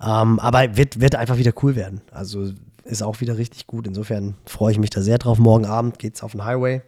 [0.00, 2.00] Ähm, aber wird, wird einfach wieder cool werden.
[2.10, 2.52] Also
[2.84, 3.86] ist auch wieder richtig gut.
[3.86, 5.38] Insofern freue ich mich da sehr drauf.
[5.38, 6.82] Morgen Abend geht es auf den Highway.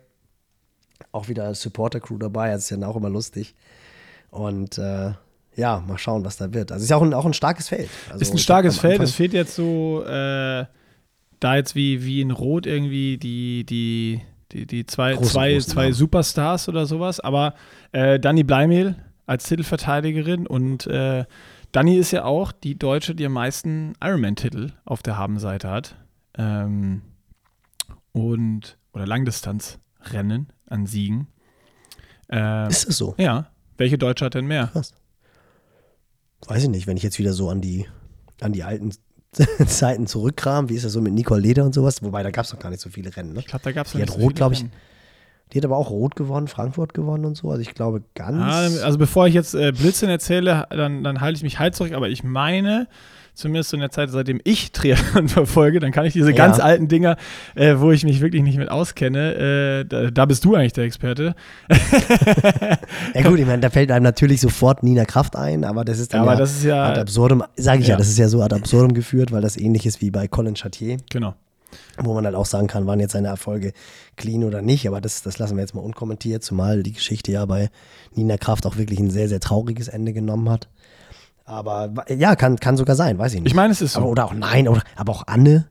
[1.13, 2.51] Auch wieder Supporter-Crew dabei.
[2.51, 3.55] Das ist ja auch immer lustig.
[4.31, 5.13] Und äh,
[5.57, 6.73] ja, mal schauen, was da wird.
[6.73, 7.89] Also ist ja auch ein, auch ein starkes Feld.
[8.11, 9.01] Also ist ein starkes Feld.
[9.01, 10.65] Es fehlt jetzt so, äh,
[11.41, 14.23] da jetzt wie, wie in Rot irgendwie die, die,
[14.55, 17.21] die, die zwei, große, zwei, große zwei Superstars oder sowas.
[17.21, 17.55] Aber
[17.93, 18.97] äh, Dani Bleimehl
[19.27, 21.25] als Titelverteidigerin und äh,
[21.73, 25.97] Dani ist ja auch die Deutsche, die am meisten Ironman-Titel auf der Habenseite hat.
[26.39, 27.03] Ähm,
[28.13, 31.27] und, oder Langdistanzrennen an Siegen.
[32.31, 33.15] Ähm, ist es so?
[33.19, 33.51] Ja.
[33.77, 34.69] Welche Deutsche hat denn mehr?
[34.69, 34.95] Krass
[36.49, 37.87] weiß ich nicht, wenn ich jetzt wieder so an die,
[38.41, 38.93] an die alten
[39.67, 42.03] Zeiten zurückkram, wie ist das so mit Nicole Leder und sowas?
[42.03, 43.33] Wobei, da gab es noch gar nicht so viele Rennen.
[43.33, 43.41] Ne?
[43.41, 44.65] Ich glaube, da gab es Die hat so Rot, glaube ich.
[45.53, 47.51] Die hat aber auch Rot gewonnen, Frankfurt gewonnen und so.
[47.51, 48.39] Also ich glaube ganz.
[48.41, 51.93] Ah, also bevor ich jetzt äh, Blödsinn erzähle, dann, dann halte ich mich halt zurück.
[51.93, 52.89] Aber ich meine,
[53.35, 56.37] zumindest in der Zeit, seitdem ich Triathlon verfolge, dann kann ich diese ja.
[56.37, 57.17] ganz alten Dinger,
[57.55, 60.85] äh, wo ich mich wirklich nicht mit auskenne, äh, da, da, bist du eigentlich der
[60.85, 61.35] Experte.
[63.15, 66.15] ja gut, ich meine, da fällt einem natürlich sofort Nina Kraft ein, aber das ist
[66.15, 67.95] dann ja, ja, das ist ja ad absurdum, sage ich ja.
[67.95, 70.55] ja, das ist ja so ad absurdum geführt, weil das ähnlich ist wie bei Colin
[70.55, 70.99] Chartier.
[71.11, 71.35] Genau.
[71.99, 73.73] Wo man halt auch sagen kann, waren jetzt seine Erfolge
[74.17, 77.45] clean oder nicht, aber das, das lassen wir jetzt mal unkommentiert, zumal die Geschichte ja
[77.47, 77.69] bei
[78.15, 80.69] Nina Kraft auch wirklich ein sehr, sehr trauriges Ende genommen hat.
[81.45, 83.51] Aber ja, kann, kann sogar sein, weiß ich nicht.
[83.51, 84.01] Ich meine, es ist so.
[84.01, 85.67] Aber, oder auch nein, oder, aber auch Anne.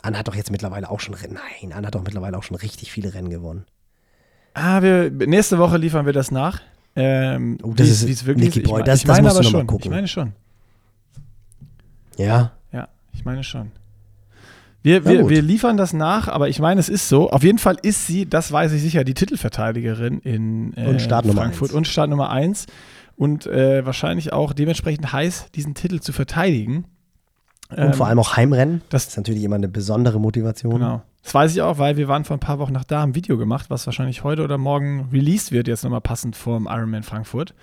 [0.00, 1.34] Anne hat doch jetzt mittlerweile auch schon Rennen.
[1.34, 3.66] Nein, Anne hat doch mittlerweile auch schon richtig viele Rennen gewonnen.
[4.54, 6.60] Ah, wir, nächste Woche liefern wir das nach.
[6.96, 9.66] Ähm, oh, das ist wirklich Nicky Boy, ich, das, ich das aber schon.
[9.66, 9.84] Gucken.
[9.84, 10.32] Ich meine schon.
[12.16, 12.52] Ja.
[12.72, 13.70] Ja, ich meine schon.
[14.82, 17.30] Wir, wir, wir, liefern das nach, aber ich meine, es ist so.
[17.30, 21.72] Auf jeden Fall ist sie, das weiß ich sicher, die Titelverteidigerin in äh, und Frankfurt
[21.72, 22.66] und Start Nummer 1
[23.18, 26.86] und äh, wahrscheinlich auch dementsprechend heiß, diesen Titel zu verteidigen.
[27.68, 28.80] Und ähm, vor allem auch Heimrennen.
[28.88, 30.74] Das ist natürlich immer eine besondere Motivation.
[30.74, 31.02] Genau.
[31.22, 33.14] Das weiß ich auch, weil wir waren vor ein paar Wochen nach da, haben ein
[33.14, 37.54] Video gemacht, was wahrscheinlich heute oder morgen released wird, jetzt nochmal passend vorm Ironman Frankfurt.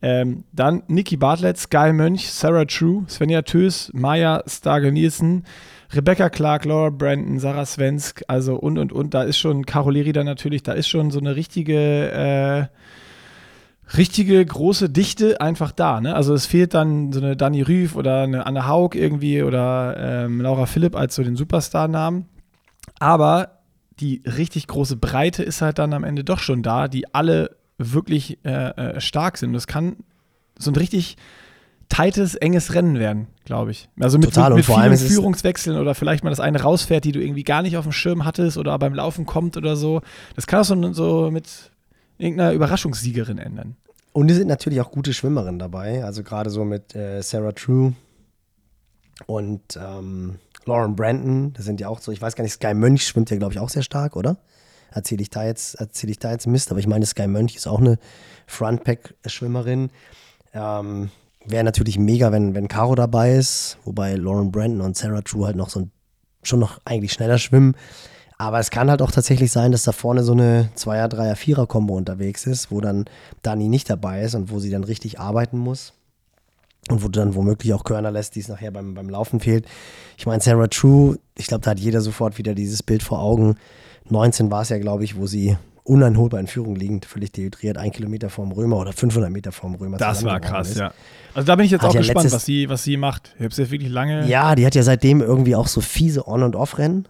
[0.00, 5.44] Ähm, dann Niki Bartlett, Sky Mönch, Sarah True, Svenja Tös, Maya Starge Nielsen,
[5.92, 9.14] Rebecca Clark, Laura Brandon, Sarah Svensk, also und und und.
[9.14, 12.66] Da ist schon Caroleri da natürlich, da ist schon so eine richtige äh,
[13.96, 16.00] richtige große Dichte einfach da.
[16.00, 16.14] Ne?
[16.14, 20.40] Also es fehlt dann so eine Dani Rüff oder eine Anne Haug irgendwie oder ähm,
[20.40, 22.26] Laura Philipp als so den Superstar-Namen.
[22.98, 23.60] Aber
[24.00, 28.38] die richtig große Breite ist halt dann am Ende doch schon da, die alle wirklich
[28.44, 29.52] äh, äh, stark sind.
[29.52, 29.96] Das kann
[30.58, 31.16] so ein richtig
[31.88, 33.88] tightes, enges Rennen werden, glaube ich.
[33.98, 37.20] Also mit, Total, mit, mit vielen Führungswechseln oder vielleicht mal das eine rausfährt, die du
[37.20, 40.02] irgendwie gar nicht auf dem Schirm hattest oder beim Laufen kommt oder so.
[40.36, 41.70] Das kann auch so, so mit
[42.18, 43.76] irgendeiner Überraschungssiegerin ändern.
[44.12, 47.94] Und es sind natürlich auch gute Schwimmerinnen dabei, also gerade so mit äh, Sarah True
[49.26, 53.06] und ähm, Lauren Brandon, das sind ja auch so, ich weiß gar nicht, Sky Mönch
[53.06, 54.38] schwimmt ja, glaube ich, auch sehr stark, oder?
[54.90, 57.66] Erzähle ich da jetzt, erzähle ich da jetzt Mist, aber ich meine, Sky Mönch ist
[57.66, 57.98] auch eine
[58.46, 59.90] Frontpack-Schwimmerin.
[60.54, 61.10] Ähm,
[61.44, 65.56] Wäre natürlich mega, wenn, wenn Caro dabei ist, wobei Lauren Brandon und Sarah True halt
[65.56, 65.90] noch so ein,
[66.42, 67.74] schon noch eigentlich schneller schwimmen.
[68.40, 71.96] Aber es kann halt auch tatsächlich sein, dass da vorne so eine Zweier-, Dreier-, Vierer-Kombo
[71.96, 73.06] unterwegs ist, wo dann
[73.42, 75.92] Dani nicht dabei ist und wo sie dann richtig arbeiten muss.
[76.88, 79.66] Und wo du dann womöglich auch Körner lässt, die es nachher beim, beim Laufen fehlt.
[80.16, 83.56] Ich meine, Sarah True, ich glaube, da hat jeder sofort wieder dieses Bild vor Augen.
[84.08, 87.90] 19 war es ja, glaube ich, wo sie uneinholbar in Führung liegend, völlig dehydriert, ein
[87.90, 89.96] Kilometer vorm Römer oder 500 Meter vorm Römer.
[89.96, 90.78] Das war krass, ist.
[90.78, 90.92] ja.
[91.34, 93.34] Also da bin ich jetzt hat auch ja gespannt, was sie, was sie macht.
[93.38, 94.26] Ich habe sie wirklich lange.
[94.26, 97.08] Ja, die hat ja seitdem irgendwie auch so fiese On- und Off-Rennen.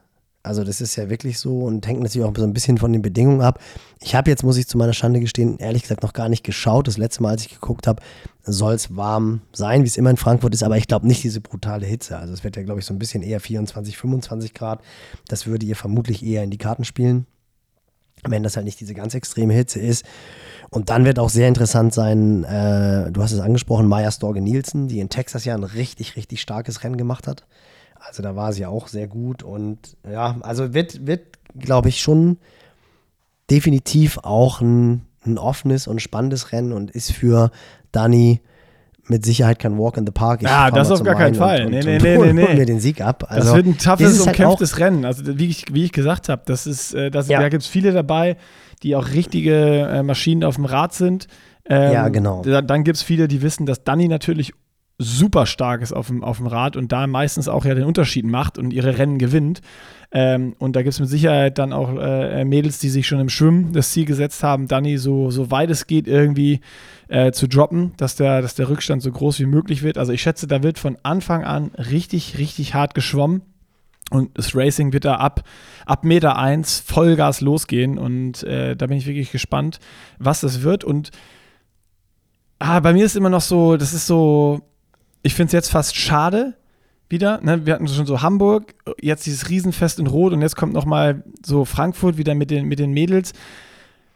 [0.49, 3.03] Also das ist ja wirklich so und hängt natürlich auch so ein bisschen von den
[3.03, 3.61] Bedingungen ab.
[4.01, 6.89] Ich habe jetzt, muss ich zu meiner Schande gestehen, ehrlich gesagt noch gar nicht geschaut.
[6.89, 8.03] Das letzte Mal, als ich geguckt habe,
[8.45, 11.43] soll es warm sein, wie es immer in Frankfurt ist, aber ich glaube nicht diese
[11.43, 12.17] brutale Hitze.
[12.17, 14.81] Also es wird ja, glaube ich, so ein bisschen eher 24, 25 Grad.
[15.29, 17.27] Das würde ihr vermutlich eher in die Karten spielen
[18.27, 20.05] wenn das halt nicht diese ganz extreme Hitze ist.
[20.71, 24.89] Und dann wird auch sehr interessant sein, äh, du hast es angesprochen, Maya Storge Nielsen,
[24.89, 27.47] die in Texas ja ein richtig, richtig starkes Rennen gemacht hat.
[28.01, 32.39] Also da war sie auch sehr gut und ja, also wird, wird glaube ich, schon
[33.51, 37.51] definitiv auch ein, ein offenes und spannendes Rennen und ist für
[37.93, 38.41] Dani
[39.11, 40.43] mit Sicherheit kein Walk in the Park.
[40.43, 41.65] Ich ja, das auf gar keinen Fall.
[41.65, 42.55] Und, nee, nee, nee, nee, nee.
[42.55, 43.25] mir den Sieg ab.
[43.29, 45.05] Also, das wird ein toughes, umkämpftes halt Rennen.
[45.05, 47.41] Also, wie ich, wie ich gesagt habe, das ist, äh, das, ja.
[47.41, 48.37] da gibt es viele dabei,
[48.83, 51.27] die auch richtige äh, Maschinen auf dem Rad sind.
[51.65, 52.43] Ähm, ja, genau.
[52.43, 54.53] Da, dann gibt es viele, die wissen, dass Danny natürlich
[54.99, 58.27] super stark ist auf dem, auf dem Rad und da meistens auch ja den Unterschied
[58.27, 59.61] macht und ihre Rennen gewinnt.
[60.11, 63.29] Ähm, und da gibt es mit Sicherheit dann auch äh, Mädels, die sich schon im
[63.29, 66.61] Schwimmen das Ziel gesetzt haben, Danny so, so weit es geht irgendwie
[67.07, 69.99] äh, zu droppen, dass der, dass der Rückstand so groß wie möglich wird.
[69.99, 73.43] Also ich schätze, da wird von Anfang an richtig, richtig hart geschwommen.
[74.11, 75.45] Und das Racing wird da ab,
[75.85, 77.99] ab Meter 1 Vollgas losgehen.
[77.99, 79.79] Und äh, da bin ich wirklich gespannt,
[80.19, 80.83] was das wird.
[80.83, 81.11] Und
[82.59, 84.63] ah, bei mir ist immer noch so, das ist so,
[85.23, 86.55] ich finde es jetzt fast schade,
[87.09, 87.41] wieder.
[87.43, 87.65] Ne?
[87.67, 91.65] Wir hatten schon so Hamburg, jetzt dieses Riesenfest in Rot und jetzt kommt nochmal so
[91.65, 93.33] Frankfurt wieder mit den, mit den Mädels.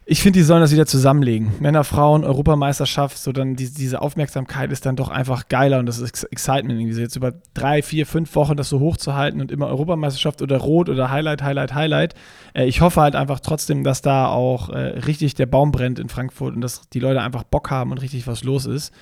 [0.05, 1.53] Ich finde, die sollen das wieder zusammenlegen.
[1.61, 5.97] Männer, Frauen, Europameisterschaft, so dann die, diese Aufmerksamkeit ist dann doch einfach geiler und das
[5.99, 6.99] ist Excitement irgendwie.
[6.99, 11.09] Jetzt über drei, vier, fünf Wochen das so hochzuhalten und immer Europameisterschaft oder Rot oder
[11.09, 12.15] Highlight, Highlight, Highlight.
[12.53, 16.09] Äh, ich hoffe halt einfach trotzdem, dass da auch äh, richtig der Baum brennt in
[16.09, 18.93] Frankfurt und dass die Leute einfach Bock haben und richtig was los ist.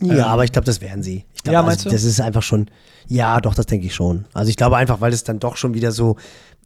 [0.00, 1.24] Ja, ähm, aber ich glaube, das werden sie.
[1.34, 1.94] Ich glaub, ja, meinst also, du?
[1.94, 2.70] Das ist einfach schon,
[3.06, 4.26] ja, doch, das denke ich schon.
[4.32, 6.16] Also ich glaube einfach, weil es dann doch schon wieder so,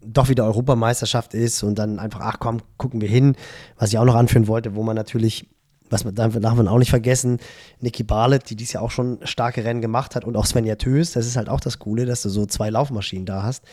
[0.04, 3.36] doch wieder Europameisterschaft ist und dann einfach, ach komm, gucken wir hin.
[3.78, 5.48] Was ich auch noch anführen wollte, wo man natürlich,
[5.90, 7.38] was man, darf man auch nicht vergessen,
[7.80, 11.12] Niki Barlett, die dies ja auch schon starke Rennen gemacht hat und auch Svenja Tös,
[11.12, 13.64] das ist halt auch das Coole, dass du so zwei Laufmaschinen da hast.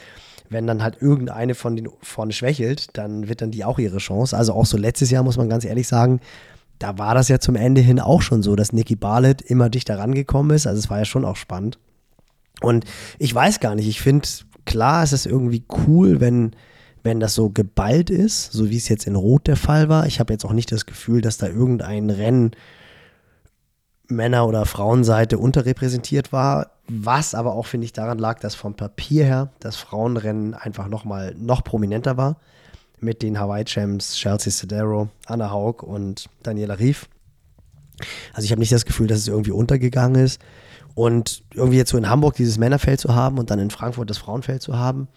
[0.49, 4.35] Wenn dann halt irgendeine von den vorne schwächelt, dann wird dann die auch ihre Chance.
[4.35, 6.19] Also auch so letztes Jahr, muss man ganz ehrlich sagen,
[6.81, 9.99] da war das ja zum Ende hin auch schon so, dass Nicky Barlett immer dichter
[9.99, 10.65] rangekommen ist.
[10.65, 11.77] Also es war ja schon auch spannend.
[12.61, 12.85] Und
[13.19, 14.27] ich weiß gar nicht, ich finde,
[14.65, 16.55] klar ist es irgendwie cool, wenn,
[17.03, 20.07] wenn das so geballt ist, so wie es jetzt in Rot der Fall war.
[20.07, 22.51] Ich habe jetzt auch nicht das Gefühl, dass da irgendein Rennen
[24.07, 29.23] Männer- oder Frauenseite unterrepräsentiert war, was aber auch, finde ich, daran lag, dass vom Papier
[29.23, 32.37] her das Frauenrennen einfach noch mal noch prominenter war
[33.01, 37.09] mit den Hawaii-Champs Chelsea Sedero, Anna Haug und Daniela Rief.
[38.33, 40.41] Also ich habe nicht das Gefühl, dass es irgendwie untergegangen ist.
[40.93, 44.17] Und irgendwie jetzt so in Hamburg dieses Männerfeld zu haben und dann in Frankfurt das
[44.17, 45.07] Frauenfeld zu haben,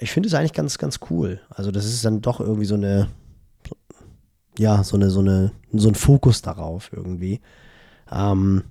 [0.00, 1.40] ich finde es eigentlich ganz, ganz cool.
[1.50, 3.08] Also das ist dann doch irgendwie so eine,
[4.58, 7.40] ja, so eine, so eine, so ein Fokus darauf irgendwie.
[8.10, 8.64] Ähm,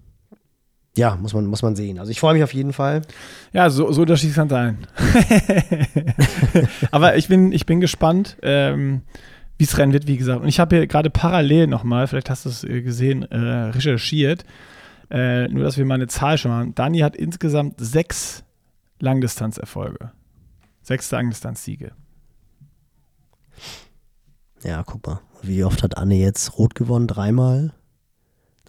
[0.96, 1.98] ja, muss man, muss man sehen.
[1.98, 3.02] Also ich freue mich auf jeden Fall.
[3.52, 4.78] Ja, so, so unterschiedlich kann sein.
[6.91, 9.02] Aber ich bin, ich bin gespannt, ähm,
[9.58, 10.41] wie es rennen wird, wie gesagt.
[10.41, 14.46] Und ich habe hier gerade parallel nochmal, vielleicht hast du es äh, gesehen, äh, recherchiert.
[15.10, 16.76] Äh, nur, dass wir mal eine Zahl schon haben.
[16.76, 18.44] Dani hat insgesamt sechs
[19.00, 20.12] Langdistanzerfolge.
[20.84, 21.91] Sechs Langdistanzsiege.
[24.64, 25.22] Ja, guck mal.
[25.41, 27.08] Wie oft hat Anne jetzt rot gewonnen?
[27.08, 27.74] Dreimal?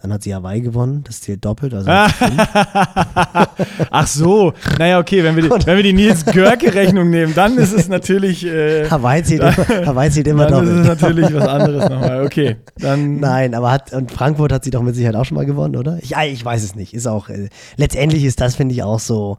[0.01, 1.73] Dann hat sie Hawaii gewonnen, das zählt doppelt.
[1.73, 1.89] Also
[3.89, 7.71] Ach so, naja, okay, wenn wir die, wenn wir die Nils Görke-Rechnung nehmen, dann ist
[7.71, 8.45] es natürlich.
[8.45, 10.69] Äh, Hawaii, zählt dann, immer, Hawaii zählt immer dann doppelt.
[10.69, 12.57] Dann ist es natürlich was anderes nochmal, okay.
[12.77, 15.77] Dann Nein, aber hat, und Frankfurt hat sie doch mit Sicherheit auch schon mal gewonnen,
[15.77, 15.97] oder?
[16.01, 16.93] Ich, ich weiß es nicht.
[16.93, 19.37] Ist auch, äh, letztendlich ist das, finde ich, auch so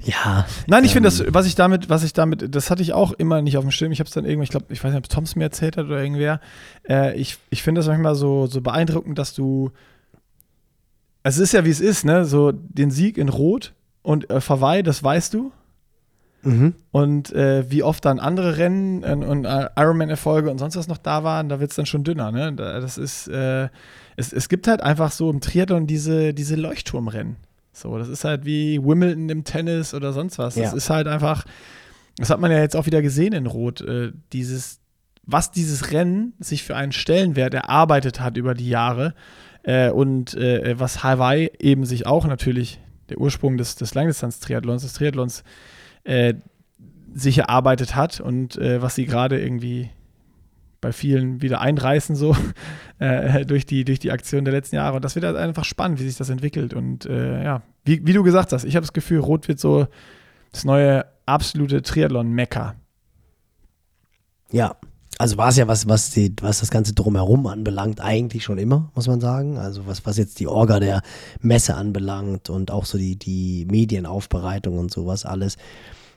[0.00, 0.46] ja.
[0.66, 3.12] Nein, ich ähm, finde das, was ich damit, was ich damit, das hatte ich auch
[3.12, 3.92] immer nicht auf dem Schirm.
[3.92, 5.86] Ich habe es dann irgendwie, ich glaube, ich weiß nicht, ob Toms mir erzählt hat
[5.86, 6.40] oder irgendwer.
[6.88, 9.70] Äh, ich ich finde das manchmal so, so beeindruckend, dass du.
[11.24, 12.24] Es ist ja wie es ist, ne?
[12.24, 15.52] So den Sieg in Rot und äh, Verweih, das weißt du.
[16.42, 16.74] Mhm.
[16.92, 21.24] Und äh, wie oft dann andere Rennen und, und Ironman-Erfolge und sonst was noch da
[21.24, 22.30] waren, da wird es dann schon dünner.
[22.30, 22.52] Ne?
[22.52, 23.68] Das ist, äh,
[24.16, 27.36] es, es gibt halt einfach so im Triathlon diese, diese Leuchtturmrennen.
[27.80, 30.54] So, das ist halt wie Wimbledon im Tennis oder sonst was.
[30.54, 30.76] Das Ja.
[30.76, 31.44] ist halt einfach,
[32.16, 34.80] das hat man ja jetzt auch wieder gesehen in Rot, äh, dieses,
[35.24, 39.14] was dieses Rennen sich für einen Stellenwert erarbeitet hat über die Jahre
[39.62, 44.92] äh, und äh, was Hawaii eben sich auch natürlich, der Ursprung des, des Langdistanz-Triathlons, des
[44.94, 45.44] Triathlons,
[46.04, 46.34] äh,
[47.14, 49.90] sich erarbeitet hat und äh, was sie gerade irgendwie
[50.80, 52.36] bei vielen wieder einreißen, so
[52.98, 54.96] äh, durch, die, durch die Aktion der letzten Jahre.
[54.96, 56.74] Und das wird halt einfach spannend, wie sich das entwickelt.
[56.74, 59.86] Und äh, ja, wie, wie du gesagt hast, ich habe das Gefühl, Rot wird so
[60.52, 62.74] das neue absolute Triathlon-Mecker.
[64.50, 64.76] Ja,
[65.18, 68.90] also war es ja was, was, die, was das Ganze drumherum anbelangt, eigentlich schon immer,
[68.94, 69.58] muss man sagen.
[69.58, 71.02] Also was, was jetzt die Orga der
[71.40, 75.56] Messe anbelangt und auch so die, die Medienaufbereitung und sowas alles.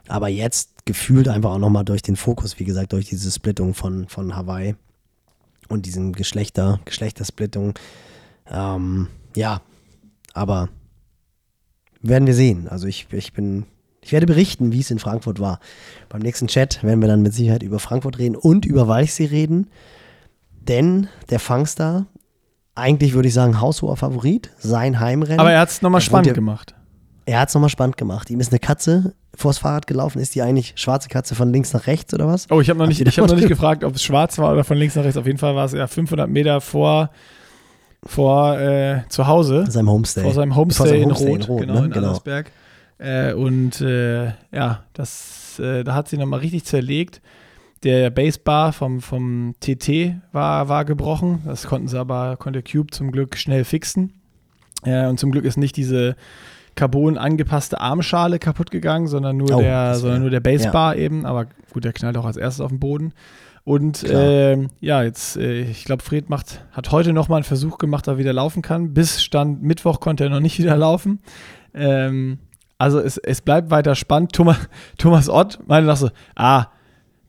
[0.07, 4.07] Aber jetzt gefühlt einfach auch nochmal durch den Fokus, wie gesagt, durch diese Splittung von,
[4.07, 4.75] von Hawaii
[5.69, 7.73] und diesen Geschlechter, Geschlechtersplittung.
[8.49, 9.61] Ähm, ja,
[10.33, 10.69] aber
[12.01, 12.67] werden wir sehen.
[12.67, 13.65] Also ich, ich bin,
[14.01, 15.59] ich werde berichten, wie es in Frankfurt war.
[16.09, 19.67] Beim nächsten Chat werden wir dann mit Sicherheit über Frankfurt reden und über Walchsee reden.
[20.61, 22.07] Denn der Fangstar,
[22.75, 25.39] eigentlich würde ich sagen, haushoher Favorit, sein Heimrennen.
[25.39, 26.75] Aber er hat es nochmal spannend gemacht.
[27.25, 28.29] Er hat es nochmal spannend gemacht.
[28.29, 30.19] Ihm ist eine Katze vors Fahrrad gelaufen.
[30.19, 32.47] Ist die eigentlich schwarze Katze von links nach rechts oder was?
[32.49, 34.63] Oh, ich habe noch, nicht- ich hab noch nicht gefragt, ob es schwarz war oder
[34.63, 35.17] von links nach rechts.
[35.17, 37.11] Auf jeden Fall war es ja 500 Meter vor,
[38.05, 39.65] vor äh, zu Hause.
[39.69, 40.23] Seinem Homestay.
[40.23, 41.85] Vor seinem Homestay, Vor seinem in, Homestay Rot, in Rot, genau, ne?
[41.85, 42.07] in Genau.
[42.07, 42.51] Allersberg.
[42.97, 47.21] Äh, und äh, ja, das, äh, da hat sie nochmal richtig zerlegt.
[47.83, 51.41] Der Basebar vom, vom TT war, war gebrochen.
[51.45, 54.13] Das konnten sie aber, konnte Cube zum Glück schnell fixen.
[54.83, 56.15] Äh, und zum Glück ist nicht diese
[56.75, 61.25] Carbon angepasste Armschale kaputt gegangen, sondern nur Oh, der, sondern nur der Basebar eben.
[61.25, 63.13] Aber gut, der knallt auch als erstes auf den Boden.
[63.63, 68.07] Und ähm, ja, jetzt, äh, ich glaube, Fred macht, hat heute nochmal einen Versuch gemacht,
[68.07, 68.93] er wieder laufen kann.
[68.93, 71.19] Bis Stand Mittwoch konnte er noch nicht wieder laufen.
[71.73, 72.39] Ähm,
[72.77, 74.33] also es, es bleibt weiter spannend.
[74.33, 74.57] Thomas,
[74.97, 76.67] Thomas Ott meinte noch so, ah,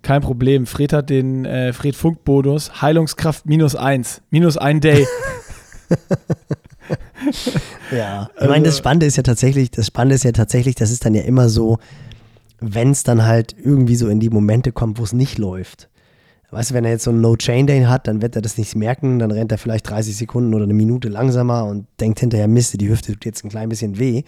[0.00, 0.66] kein Problem.
[0.66, 5.06] Fred hat den äh, Fred Funk-Bonus, Heilungskraft minus eins, minus ein Day.
[7.90, 10.90] Ja, ich Also- meine, das Spannende ist ja tatsächlich, das Spannende ist ja tatsächlich, das
[10.90, 11.78] ist dann ja immer so,
[12.60, 15.88] wenn es dann halt irgendwie so in die Momente kommt, wo es nicht läuft.
[16.50, 19.18] Weißt du, wenn er jetzt so einen No-Chain-Day hat, dann wird er das nicht merken,
[19.18, 22.88] dann rennt er vielleicht 30 Sekunden oder eine Minute langsamer und denkt hinterher, Mist, die
[22.90, 24.22] Hüfte tut jetzt ein klein bisschen weh.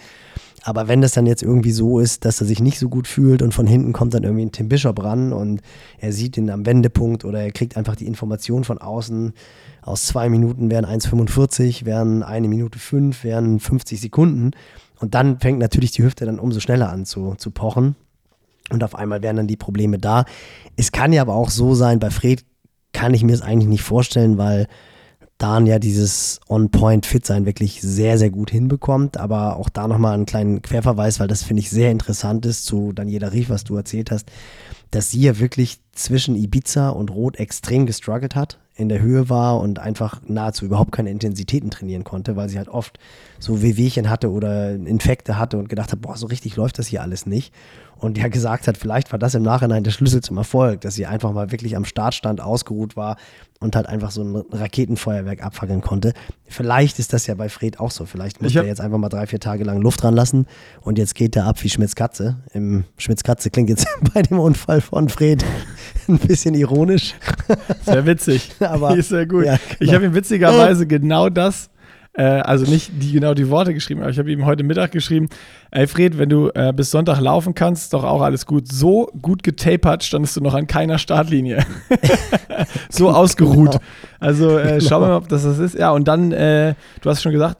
[0.66, 3.42] Aber wenn das dann jetzt irgendwie so ist, dass er sich nicht so gut fühlt
[3.42, 5.60] und von hinten kommt dann irgendwie ein Tim Bishop ran und
[5.98, 9.34] er sieht ihn am Wendepunkt oder er kriegt einfach die Information von außen,
[9.82, 14.52] aus zwei Minuten wären 1,45, wären eine Minute fünf, wären 50 Sekunden.
[15.00, 17.94] Und dann fängt natürlich die Hüfte dann umso schneller an zu, zu pochen.
[18.70, 20.24] Und auf einmal wären dann die Probleme da.
[20.76, 22.42] Es kann ja aber auch so sein, bei Fred
[22.94, 24.66] kann ich mir es eigentlich nicht vorstellen, weil
[25.38, 29.16] Dan ja dieses On-Point-Fit-Sein wirklich sehr, sehr gut hinbekommt.
[29.16, 32.92] Aber auch da nochmal einen kleinen Querverweis, weil das finde ich sehr interessant ist zu
[32.92, 34.30] Daniela Rief, was du erzählt hast,
[34.90, 39.60] dass sie ja wirklich zwischen Ibiza und Rot extrem gestruggelt hat, in der Höhe war
[39.60, 42.98] und einfach nahezu überhaupt keine Intensitäten trainieren konnte, weil sie halt oft
[43.38, 47.02] so Wehwehchen hatte oder Infekte hatte und gedacht hat, boah, so richtig läuft das hier
[47.02, 47.52] alles nicht.
[47.96, 51.06] Und ja gesagt hat, vielleicht war das im Nachhinein der Schlüssel zum Erfolg, dass sie
[51.06, 53.16] einfach mal wirklich am Startstand ausgeruht war
[53.60, 56.12] und halt einfach so ein Raketenfeuerwerk abfackeln konnte.
[56.46, 58.04] Vielleicht ist das ja bei Fred auch so.
[58.04, 60.46] Vielleicht muss Ich er jetzt einfach mal drei, vier Tage lang Luft dran lassen
[60.82, 62.36] und jetzt geht er ab wie Schmitz Katze.
[62.52, 65.42] Im Schmitz Katze klingt jetzt bei dem Unfall von Fred
[66.08, 67.14] ein bisschen ironisch.
[67.86, 68.50] Sehr witzig.
[68.60, 69.46] Aber- ist sehr gut.
[69.46, 69.92] Ja, Ich genau.
[69.94, 71.70] habe ihm witzigerweise genau das,
[72.14, 75.28] äh, also nicht die, genau die Worte geschrieben, aber ich habe ihm heute Mittag geschrieben,
[75.70, 78.70] ey Fred, wenn du äh, bis Sonntag laufen kannst, doch auch alles gut.
[78.70, 81.64] So gut getapert standest du noch an keiner Startlinie.
[82.88, 83.72] so ausgeruht.
[83.72, 83.82] Genau.
[84.20, 85.76] Also äh, schauen wir mal, ob das das ist.
[85.76, 87.58] Ja, und dann, äh, du hast schon gesagt,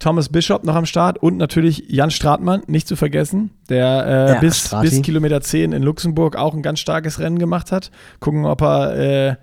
[0.00, 4.40] Thomas Bishop noch am Start und natürlich Jan Stratmann, nicht zu vergessen, der äh, Ja,
[4.40, 4.88] bis, Strati.
[4.88, 7.90] bis Kilometer 10 in Luxemburg auch ein ganz starkes Rennen gemacht hat.
[8.18, 9.36] Gucken, ob er äh,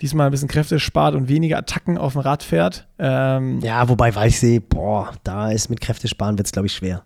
[0.00, 2.86] diesmal ein bisschen Kräfte spart und weniger Attacken auf dem Rad fährt.
[2.98, 3.78] Ähm, ja.
[3.78, 7.04] Ja, wobei Weichsee, boah, da ist mit Kräftesparen wird es, glaube ich, schwer.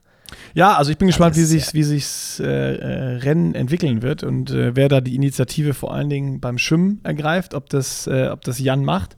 [0.55, 4.75] also ich bin gespannt, wie sich wie sich's, äh, äh, Rennen entwickeln wird und äh,
[4.77, 8.59] wer da die Initiative vor allen Dingen beim Schwimmen ergreift, ob das, äh, ob das
[8.59, 9.17] Jan macht.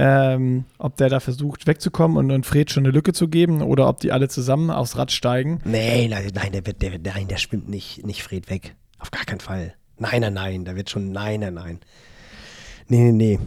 [0.00, 3.88] Ähm, ob der da versucht wegzukommen und, und Fred schon eine Lücke zu geben oder
[3.88, 5.60] ob die alle zusammen aufs Rad steigen.
[5.64, 8.76] Nee, nein, nein, der wird, der wird, nein, der schwimmt nicht, nicht Fred weg.
[9.00, 9.74] Auf gar keinen Fall.
[9.98, 11.80] Nein, nein, nein, da wird schon, nein, nein, nein.
[12.88, 13.38] Nee, nee, nee.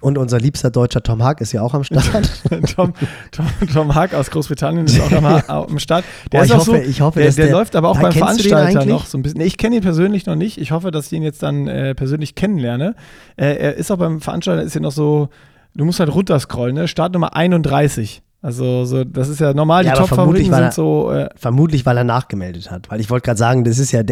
[0.00, 2.04] Und unser liebster deutscher Tom Haag ist ja auch am Start.
[2.74, 2.92] Tom,
[3.30, 5.24] Tom, Tom Haag aus Großbritannien ist auch am,
[5.70, 6.04] am Start.
[6.32, 8.00] Der Boah, ist ich auch hoffe- so, ich hoffe, der, der, der- läuft aber auch
[8.00, 9.38] beim Veranstalter noch so ein bisschen.
[9.38, 10.58] Nee, ich kenne ihn persönlich noch nicht.
[10.58, 12.96] Ich hoffe, dass ich ihn jetzt dann äh, persönlich kennenlerne.
[13.36, 15.28] Äh, er ist auch beim Veranstalter ist ja noch so
[15.74, 16.86] Du musst halt runterscrollen, ne?
[16.88, 18.22] Startnummer 31.
[18.42, 21.10] Also, so, das ist ja normal, Ja, die Top-Favoriten sind so.
[21.12, 22.90] Äh, Vermutlich, weil er nachgemeldet hat.
[22.90, 24.02] Weil ich wollte gerade sagen, das ist ja,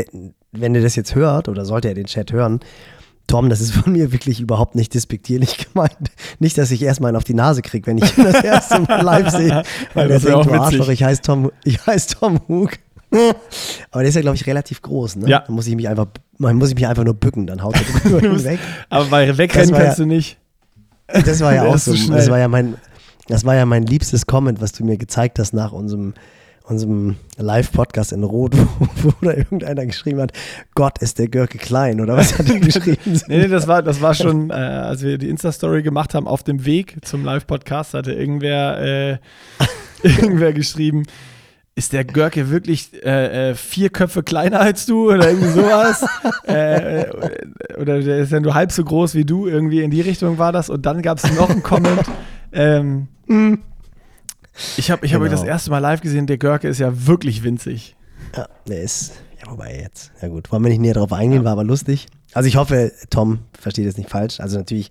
[0.52, 2.60] wenn er das jetzt hört oder sollte er den Chat hören,
[3.30, 5.96] Tom, das ist von mir wirklich überhaupt nicht despektierlich gemeint.
[6.38, 9.02] Nicht, dass ich erstmal einen auf die Nase kriege, wenn ich ihn das erste Mal
[9.02, 9.62] live sehe.
[9.94, 10.60] Weil der Das wär denkt, auch du.
[10.62, 12.70] Arschloch, ich heiße Tom, ich heiß Tom Hug.
[13.90, 15.28] Aber der ist ja, glaube ich, relativ groß, ne?
[15.28, 15.44] Ja.
[15.46, 16.06] Da muss ich mich einfach,
[16.38, 18.58] man muss ich mich einfach nur bücken, dann haut er drüber hinweg.
[18.88, 20.38] aber bei Wegrennen kannst ja- du nicht.
[21.08, 22.76] Das war ja Der auch so, das war ja mein,
[23.26, 26.14] das war ja mein liebstes Comment, was du mir gezeigt hast nach unserem,
[26.64, 30.32] unserem Live-Podcast in Rot, wo, wo da irgendeiner geschrieben hat,
[30.74, 33.20] Gott ist der Görke klein oder was hat er geschrieben?
[33.28, 36.42] Nee, nee, das war, das war schon, äh, als wir die Insta-Story gemacht haben, auf
[36.42, 39.18] dem Weg zum Live-Podcast, hatte irgendwer, äh,
[40.02, 41.04] irgendwer geschrieben,
[41.74, 46.04] ist der Görke wirklich äh, äh, vier Köpfe kleiner als du oder irgendwie sowas?
[46.44, 47.06] äh,
[47.80, 50.52] oder der ist ja nur halb so groß wie du, irgendwie in die Richtung war
[50.52, 50.68] das.
[50.68, 52.02] Und dann gab es noch einen Comment.
[52.52, 53.08] Ähm,
[54.76, 55.52] ich habe ich hab euch das Genau.
[55.52, 57.96] erste Mal live gesehen, der Görke ist ja wirklich winzig.
[58.36, 61.52] Ja, der ist, ja, wobei jetzt, ja gut, wollen wir nicht näher drauf eingehen, war
[61.52, 62.06] aber lustig.
[62.32, 64.38] Also ich hoffe, Tom versteht es nicht falsch.
[64.40, 64.90] Also natürlich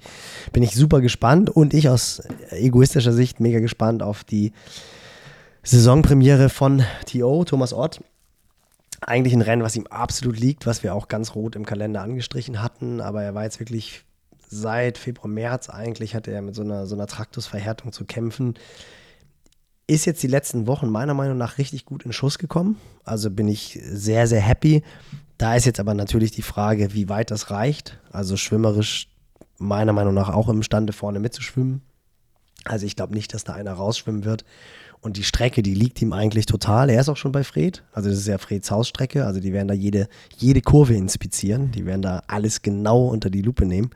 [0.52, 4.52] bin ich super gespannt und ich aus egoistischer Sicht mega gespannt auf die
[5.64, 8.02] Saisonpremiere von T.O., Thomas Ott.
[9.02, 12.62] Eigentlich ein Rennen, was ihm absolut liegt, was wir auch ganz rot im Kalender angestrichen
[12.62, 14.04] hatten, aber er war jetzt wirklich
[14.50, 18.56] seit Februar, März eigentlich, hatte er mit so einer, so einer Traktusverhärtung zu kämpfen.
[19.90, 22.78] Ist jetzt die letzten Wochen meiner Meinung nach richtig gut in Schuss gekommen.
[23.06, 24.84] Also bin ich sehr, sehr happy.
[25.40, 27.98] Da ist jetzt aber natürlich die Frage, wie weit das reicht.
[28.12, 29.08] Also schwimmerisch
[29.58, 31.82] meiner Meinung nach auch imstande vorne mitzuschwimmen.
[32.66, 34.46] Also ich glaube nicht, dass da einer rausschwimmen wird.
[35.02, 36.92] Und die Strecke, die liegt ihm eigentlich total.
[36.92, 37.82] Er ist auch schon bei Fred.
[37.92, 39.26] Also das ist ja Freds Hausstrecke.
[39.26, 41.72] Also die werden da jede, jede Kurve inspizieren.
[41.72, 43.90] Die werden da alles genau unter die Lupe nehmen.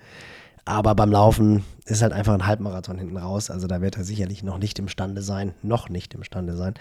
[0.65, 3.49] Aber beim Laufen ist halt einfach ein Halbmarathon hinten raus.
[3.49, 6.75] Also da wird er sicherlich noch nicht imstande sein, noch nicht imstande sein,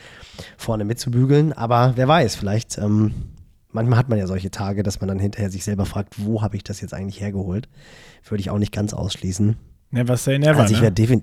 [0.56, 1.52] vorne mitzubügeln.
[1.52, 3.12] Aber wer weiß, vielleicht, ähm,
[3.72, 6.56] manchmal hat man ja solche Tage, dass man dann hinterher sich selber fragt, wo habe
[6.56, 7.68] ich das jetzt eigentlich hergeholt?
[8.28, 9.56] Würde ich auch nicht ganz ausschließen.
[9.90, 10.60] Never say never.
[10.60, 10.96] Also ich ne?
[10.96, 11.22] werde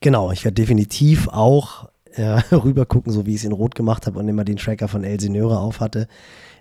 [0.00, 4.06] genau, ich werde definitiv auch äh, rüber gucken, so wie ich es in Rot gemacht
[4.06, 6.08] habe und immer den Tracker von Elsinöre auf hatte,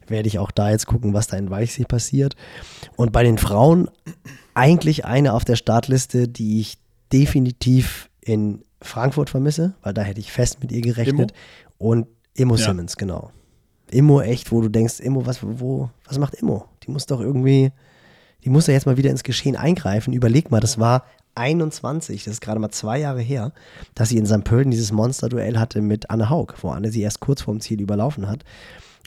[0.07, 2.35] werde ich auch da jetzt gucken, was da in Weichsee passiert.
[2.95, 3.89] Und bei den Frauen
[4.55, 6.77] eigentlich eine auf der Startliste, die ich
[7.13, 11.33] definitiv in Frankfurt vermisse, weil da hätte ich fest mit ihr gerechnet.
[11.77, 12.65] Und Immo Ja.
[12.65, 13.31] Simmons, genau.
[13.91, 16.65] Immo echt, wo du denkst, Immo, was, wo, was macht Immo?
[16.83, 17.71] Die muss doch irgendwie,
[18.43, 20.13] die muss ja jetzt mal wieder ins Geschehen eingreifen.
[20.13, 23.51] Überleg mal, das war 21, das ist gerade mal zwei Jahre her,
[23.93, 24.43] dass sie in St.
[24.43, 28.27] Pölten dieses Monsterduell hatte mit Anne Haug, wo Anne sie erst kurz vorm Ziel überlaufen
[28.27, 28.43] hat.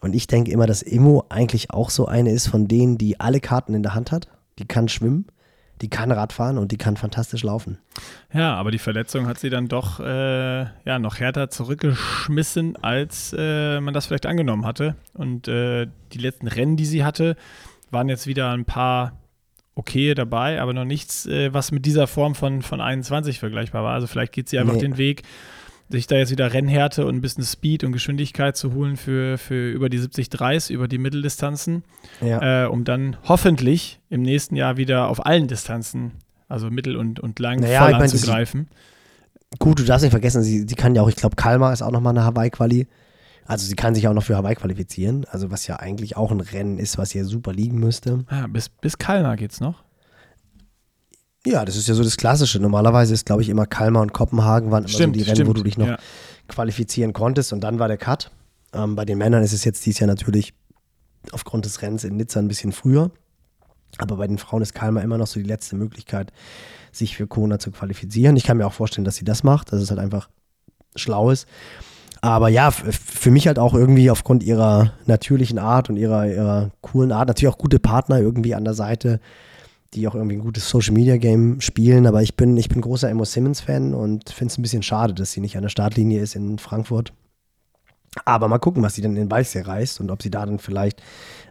[0.01, 3.41] Und ich denke immer, dass Immo eigentlich auch so eine ist von denen, die alle
[3.41, 4.29] Karten in der Hand hat.
[4.59, 5.27] Die kann schwimmen,
[5.81, 7.79] die kann Radfahren und die kann fantastisch laufen.
[8.33, 13.81] Ja, aber die Verletzung hat sie dann doch äh, ja, noch härter zurückgeschmissen, als äh,
[13.81, 14.97] man das vielleicht angenommen hatte.
[15.15, 17.37] Und äh, die letzten Rennen, die sie hatte,
[17.91, 19.13] waren jetzt wieder ein paar
[19.75, 23.95] okay dabei, aber noch nichts, äh, was mit dieser Form von, von 21 vergleichbar war.
[23.95, 24.81] Also vielleicht geht sie einfach Nee.
[24.81, 25.23] den Weg,
[25.91, 29.71] sich da jetzt wieder Rennhärte und ein bisschen Speed und Geschwindigkeit zu holen für, für
[29.71, 31.83] über die 70 Dreis, über die Mitteldistanzen,
[32.21, 32.65] Ja.
[32.65, 36.13] äh, um dann hoffentlich im nächsten Jahr wieder auf allen Distanzen,
[36.49, 38.69] also mittel und, und lang, Naja, voll ich meine, sie- anzugreifen.
[39.59, 41.91] Gut, du darfst nicht vergessen, sie, sie kann ja auch, ich glaube, Kalmar ist auch
[41.91, 42.87] nochmal eine Hawaii-Quali.
[43.47, 45.25] Also sie kann sich auch noch für Hawaii qualifizieren.
[45.31, 48.27] Also was ja eigentlich auch ein Rennen ist, was ihr super liegen müsste.
[48.29, 49.85] Ah, bis, bis Kalmar geht's noch.
[51.47, 52.59] Ja, das ist ja so das Klassische.
[52.61, 55.63] Normalerweise ist, glaube ich, immer Kalmar und Kopenhagen waren immer so die Rennen, wo du
[55.63, 55.99] dich noch Ja.
[56.49, 58.31] qualifizieren konntest und dann war der Cut.
[58.73, 60.53] Ähm, bei den Männern ist es jetzt dieses Jahr natürlich
[61.33, 63.11] aufgrund des Rennens in Nizza ein bisschen früher.
[63.97, 66.33] Aber bei den Frauen ist Kalmar immer noch so die letzte Möglichkeit,
[66.93, 68.37] sich für Kona zu qualifizieren.
[68.37, 70.29] Ich kann mir auch vorstellen, dass sie das macht, dass es halt einfach
[70.97, 71.47] schlau ist.
[72.21, 77.13] Aber ja, für mich halt auch irgendwie aufgrund ihrer natürlichen Art und ihrer, ihrer coolen
[77.13, 79.21] Art, natürlich auch gute Partner irgendwie an der Seite,
[79.95, 82.07] die auch irgendwie ein gutes Social Media Game spielen.
[82.07, 85.15] Aber ich bin, ich bin großer Emma Simmons Fan und finde es ein bisschen schade,
[85.15, 87.13] dass sie nicht an der Startlinie ist in Frankfurt.
[88.25, 91.03] Aber mal gucken, was sie dann in Weißsee reißt und ob sie da dann vielleicht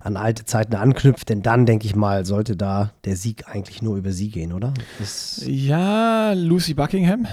[0.01, 1.29] an alte Zeiten anknüpft.
[1.29, 4.73] Denn dann, denke ich mal, sollte da der Sieg eigentlich nur über sie gehen, oder?
[4.99, 7.27] Das, Ja, Lucy Buckingham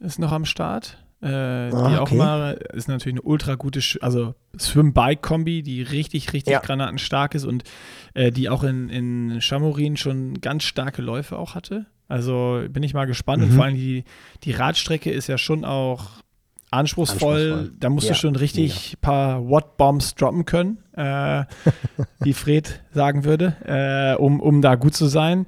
[0.00, 1.03] ist noch am Start.
[1.24, 2.16] Äh, die Ah, auch okay.
[2.16, 6.60] mal ist natürlich eine ultra gute, Sch also Swim-Bike-Kombi, die richtig, richtig Ja.
[6.60, 7.64] granatenstark ist und
[8.12, 11.86] äh, die auch in, in Chamorin schon ganz starke Läufe auch hatte.
[12.08, 13.54] Also bin ich mal gespannt und Mhm.
[13.56, 14.04] vor allem die,
[14.42, 16.10] die Radstrecke ist ja schon auch
[16.70, 17.36] anspruchsvoll.
[17.52, 17.72] Anspruchsvoll.
[17.80, 21.44] Da musst Ja, du schon richtig ein paar Watt-Bombs droppen können, äh,
[22.20, 25.46] wie Fred sagen würde, äh, um, um da gut zu sein.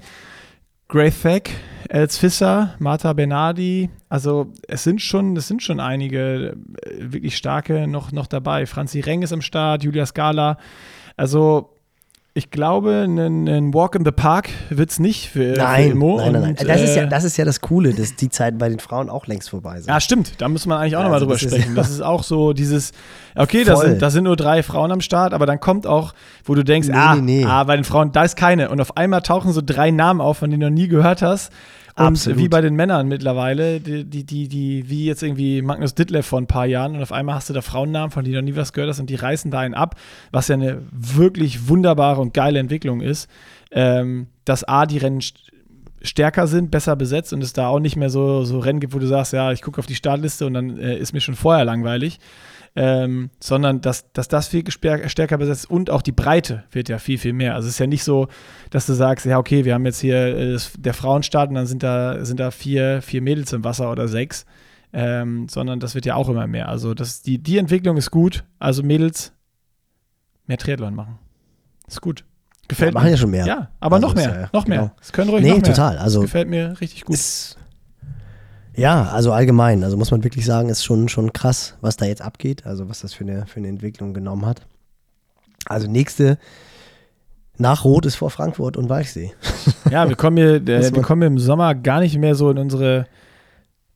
[0.88, 1.50] Grace Thack,
[1.88, 3.90] Els Fisser, Marta Bernardi.
[4.08, 8.66] Also es sind schon, es sind schon einige äh, wirklich starke noch, noch dabei.
[8.66, 10.58] Franzi Reng ist am Start, Julia Scala.
[11.16, 11.75] Also
[12.36, 16.18] ich glaube, ein, Walk in the Park wird es nicht für, nein, für Immo.
[16.18, 16.56] Nein, nein, nein.
[16.60, 18.78] Und, das, ist ja, äh, das ist ja das Coole, dass die Zeiten bei den
[18.78, 19.88] Frauen auch längst vorbei sind.
[19.88, 20.34] Ja, stimmt.
[20.36, 21.70] Da muss man eigentlich auch ja, nochmal also drüber sprechen.
[21.70, 22.92] Ist, das ist auch so dieses,
[23.36, 26.12] okay, da sind, da sind nur drei Frauen am Start, aber dann kommt auch,
[26.44, 27.44] wo du denkst, nee, ah, nee, nee.
[27.46, 28.68] ah, bei den Frauen, da ist keine.
[28.68, 31.50] Und auf einmal tauchen so drei Namen auf, von denen du noch nie gehört hast.
[31.98, 32.38] Und Absolut.
[32.38, 36.38] wie bei den Männern mittlerweile, die, die, die, die, wie jetzt irgendwie Magnus Ditlev vor
[36.38, 38.56] ein paar Jahren und auf einmal hast du da Frauennamen, von denen du noch nie
[38.56, 39.94] was gehört hast und die reißen da einen ab,
[40.30, 43.30] was ja eine wirklich wunderbare und geile Entwicklung ist,
[43.70, 45.22] ähm, dass A, die Rennen
[46.02, 48.98] stärker sind, besser besetzt und es da auch nicht mehr so, so Rennen gibt, wo
[48.98, 51.64] du sagst, ja, ich gucke auf die Startliste und dann äh, ist mir schon vorher
[51.64, 52.18] langweilig
[52.76, 56.98] ähm, sondern dass, dass das viel stärker besetzt ist und auch die Breite wird ja
[56.98, 57.54] viel, viel mehr.
[57.54, 58.28] Also es ist ja nicht so,
[58.70, 61.82] dass du sagst, ja, okay, wir haben jetzt hier äh, der Frauenstart und dann sind
[61.82, 64.44] da, sind da vier, vier Mädels im Wasser oder sechs,
[64.92, 66.68] ähm, sondern das wird ja auch immer mehr.
[66.68, 68.44] Also das, die, die Entwicklung ist gut.
[68.58, 69.32] Also Mädels
[70.46, 71.18] mehr Triathlon machen.
[71.88, 72.24] Ist gut.
[72.68, 73.46] Gefällt ja, machen ja schon mehr.
[73.46, 74.78] Ja, aber also noch mehr, ja, noch mehr.
[74.78, 74.94] Genau.
[75.00, 75.64] Es können ruhig nee, noch mehr.
[75.64, 75.98] total.
[75.98, 77.14] Also gefällt mir richtig gut.
[77.14, 77.56] Ist,
[78.76, 79.82] ja, also allgemein.
[79.82, 82.66] Also muss man wirklich sagen, ist schon, schon krass, was da jetzt abgeht.
[82.66, 84.66] Also was das für eine, für eine Entwicklung genommen hat.
[85.66, 86.38] Also nächste
[87.58, 89.32] nach Rot ist vor Frankfurt und Walchsee.
[89.90, 93.06] Ja, wir kommen hier, äh, wir kommen im Sommer gar nicht mehr so in unsere,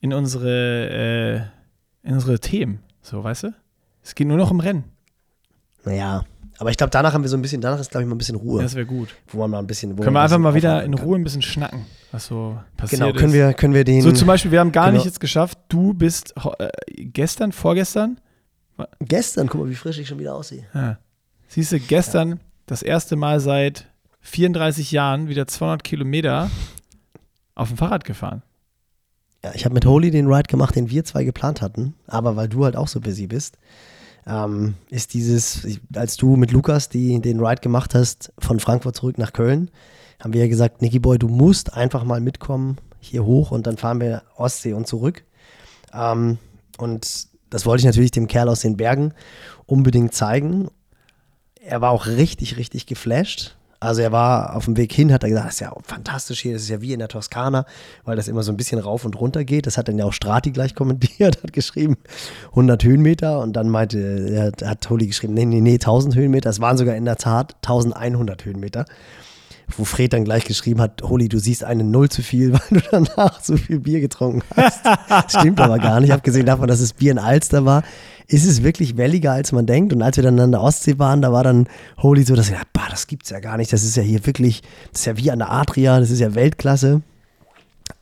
[0.01, 1.51] in unsere,
[2.05, 2.79] äh, in unsere Themen.
[3.03, 3.55] So, weißt du?
[4.01, 4.85] Es geht nur noch um Rennen.
[5.85, 6.23] Naja,
[6.61, 8.19] aber ich glaube, danach haben wir so ein bisschen, danach ist, glaube ich, mal ein
[8.19, 8.63] bisschen Ruhe.
[8.63, 9.17] Das wäre gut.
[9.29, 9.97] Wo man mal ein bisschen.
[9.97, 13.33] Können wir einfach mal wieder in Ruhe ein bisschen schnacken, was so passiert Genau, können
[13.33, 14.03] wir, können wir den.
[14.03, 14.99] So zum Beispiel, wir haben gar genau.
[14.99, 16.69] nicht jetzt geschafft, du bist äh,
[16.99, 18.21] gestern, vorgestern?
[19.01, 20.67] Gestern, guck mal, wie frisch ich schon wieder aussehe.
[20.75, 20.99] Ja.
[21.49, 22.37] Siehst du, gestern ja.
[22.67, 23.87] das erste Mal seit
[24.21, 26.51] 34 Jahren wieder 200 Kilometer
[27.55, 28.43] auf dem Fahrrad gefahren.
[29.43, 32.51] Ja, ich habe mit Holy den Ride gemacht, den wir zwei geplant hatten, aber weil
[32.51, 33.57] du halt auch so busy bist,
[34.27, 39.19] ähm, ist dieses, als du mit Lukas die, den Ride gemacht hast von Frankfurt zurück
[39.19, 39.71] nach Köln,
[40.21, 43.77] haben wir ja gesagt, Nicky Boy, du musst einfach mal mitkommen hier hoch und dann
[43.77, 45.25] fahren wir Ostsee und zurück.
[45.93, 46.39] Ähm,
[46.79, 49.13] und das wollte ich natürlich dem Kerl aus den Bergen
[49.67, 50.69] unbedingt zeigen.
[51.61, 53.57] Er war auch richtig, richtig geflasht.
[53.83, 56.53] Also er war auf dem Weg hin, hat er gesagt, das ist ja fantastisch hier,
[56.53, 57.65] das ist ja wie in der Toskana,
[58.05, 59.67] weil das immer so ein bisschen rauf und runter geht.
[59.67, 61.97] Das hat dann ja auch Strati gleich kommentiert, hat geschrieben
[62.51, 66.51] 100 Höhenmeter und dann meinte, er hat Toli geschrieben, nee, nee, nee, 1000 Höhenmeter.
[66.51, 68.85] Es waren sogar in der Tat 1100 Höhenmeter
[69.77, 72.81] wo Fred dann gleich geschrieben hat, Holi, du siehst eine Null zu viel, weil du
[72.91, 74.81] danach so viel Bier getrunken hast.
[75.31, 76.13] Stimmt aber gar nicht.
[76.13, 77.83] Abgesehen davon, dass es Bier in Alster war,
[78.27, 79.93] ist es wirklich welliger, als man denkt.
[79.93, 81.69] Und als wir dann an der Ostsee waren, da war dann
[81.99, 83.73] Holy so, dass ich dachte, bah, das gibt's ja gar nicht.
[83.73, 86.35] Das ist ja hier wirklich, das ist ja wie an der Adria, das ist ja
[86.35, 87.03] Weltklasse.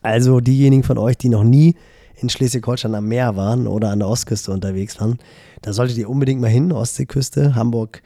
[0.01, 1.75] Also diejenigen von euch, die noch nie
[2.15, 5.19] in Schleswig-Holstein am Meer waren oder an der Ostküste unterwegs waren,
[5.61, 8.01] da solltet ihr unbedingt mal hin, Ostseeküste, Hamburg,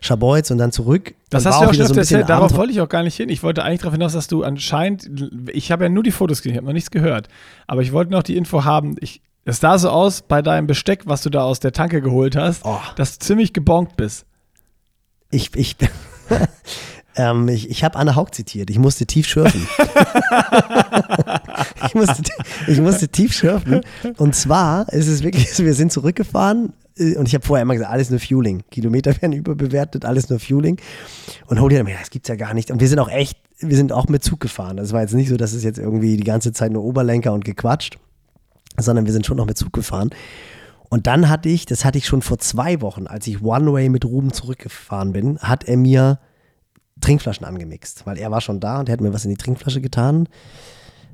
[0.00, 1.14] Schabolz und dann zurück.
[1.28, 3.28] Das hast du auch schon so erzählt, darauf wollte ich auch gar nicht hin.
[3.28, 5.10] Ich wollte eigentlich darauf hinaus, dass du anscheinend,
[5.52, 7.28] ich habe ja nur die Fotos gesehen, ich habe noch nichts gehört,
[7.66, 11.02] aber ich wollte noch die Info haben, ich, es sah so aus bei deinem Besteck,
[11.04, 12.80] was du da aus der Tanke geholt hast, oh.
[12.96, 14.24] dass du ziemlich gebonkt bist.
[15.30, 15.76] Ich, ich,
[17.16, 18.70] ähm, ich, ich habe Anne Haug zitiert.
[18.70, 19.60] Ich musste tief schürfen.
[21.86, 22.22] ich, musste,
[22.66, 23.82] ich musste tief schürfen.
[24.16, 27.90] Und zwar ist es wirklich so, wir sind zurückgefahren und ich habe vorher immer gesagt,
[27.90, 28.62] alles nur Fueling.
[28.70, 30.78] Kilometer werden überbewertet, alles nur Fueling.
[31.46, 32.70] Und Holy hat mir das gibt's ja gar nicht.
[32.70, 34.76] Und wir sind auch echt, wir sind auch mit Zug gefahren.
[34.76, 37.44] Das war jetzt nicht so, dass es jetzt irgendwie die ganze Zeit nur Oberlenker und
[37.44, 37.98] gequatscht,
[38.78, 40.10] sondern wir sind schon noch mit Zug gefahren.
[40.90, 43.88] Und dann hatte ich, das hatte ich schon vor zwei Wochen, als ich One Way
[43.88, 46.18] mit Ruben zurückgefahren bin, hat er mir
[47.00, 49.80] Trinkflaschen angemixt, weil er war schon da und er hat mir was in die Trinkflasche
[49.80, 50.28] getan,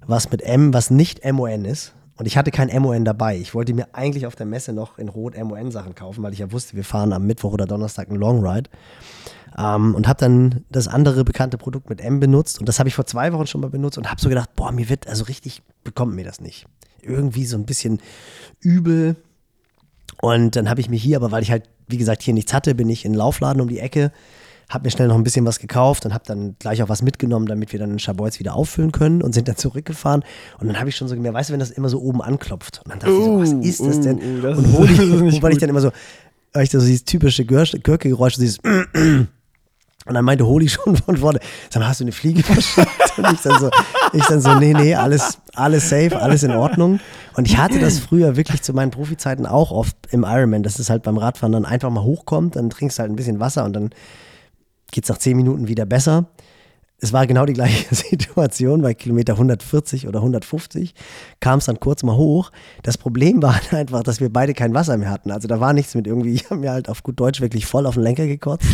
[0.07, 1.95] was mit M, was nicht MON ist.
[2.16, 3.36] Und ich hatte kein MON dabei.
[3.36, 6.51] Ich wollte mir eigentlich auf der Messe noch in Rot MON-Sachen kaufen, weil ich ja
[6.51, 8.70] wusste, wir fahren am Mittwoch oder Donnerstag einen Long Ride.
[9.59, 12.59] Ähm, und habe dann das andere bekannte Produkt mit M benutzt.
[12.59, 14.72] Und das habe ich vor zwei Wochen schon mal benutzt und habe so gedacht, boah,
[14.72, 16.66] mir wird, also richtig bekommt mir das nicht.
[17.02, 18.01] Irgendwie so ein bisschen
[18.60, 19.16] übel.
[20.22, 22.74] Und dann habe ich mir hier, aber weil ich halt, wie gesagt, hier nichts hatte,
[22.74, 24.10] bin ich in den Laufladen um die Ecke
[24.68, 27.47] habe mir schnell noch ein bisschen was gekauft und habe dann gleich auch was mitgenommen,
[27.47, 30.24] damit wir dann den Chabois wieder auffüllen können und sind dann zurückgefahren.
[30.59, 32.80] Und dann habe ich schon so gemerkt, weißt du, wenn das immer so oben anklopft.
[32.84, 34.18] Und dann dachte uh, ich so, was uh, ist das denn?
[34.18, 35.93] Uh, das und hole ich, weil ich dann immer so,
[36.52, 38.59] weil ich so dieses typische Gürke-Geräusch, dieses
[40.06, 41.38] und dann meinte Holi schon von vorne,
[41.70, 42.88] sag mal, hast du eine Fliege verschickt?
[43.18, 43.70] Und ich dann so,
[44.12, 46.98] ich dann so, nee, nee, alles, alles safe, alles in Ordnung.
[47.34, 50.90] Und ich hatte das früher wirklich zu meinen Profizeiten auch oft im Ironman, dass es
[50.90, 53.74] halt beim Radfahren dann einfach mal hochkommt, dann trinkst du halt ein bisschen Wasser und
[53.74, 53.90] dann
[54.97, 56.24] geht es nach zehn Minuten wieder besser.
[56.98, 60.94] es war genau die gleiche Situation bei Kilometer 140 oder 150,
[61.39, 62.51] kam es dann kurz mal hoch.
[62.82, 65.31] Das Problem war einfach, dass wir beide kein Wasser mehr hatten.
[65.31, 67.85] Also da war nichts mit irgendwie, ich habe mir halt auf gut Deutsch wirklich voll
[67.85, 68.66] auf den Lenker gekotzt.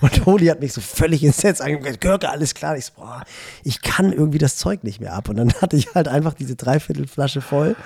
[0.00, 2.76] Und Holi hat mich so völlig ins Netz angeguckt, Görke, alles klar.
[2.76, 3.22] Ich so, boah,
[3.62, 5.28] ich kann irgendwie das Zeug nicht mehr ab.
[5.28, 7.76] Und dann hatte ich halt einfach diese Dreiviertelflasche voll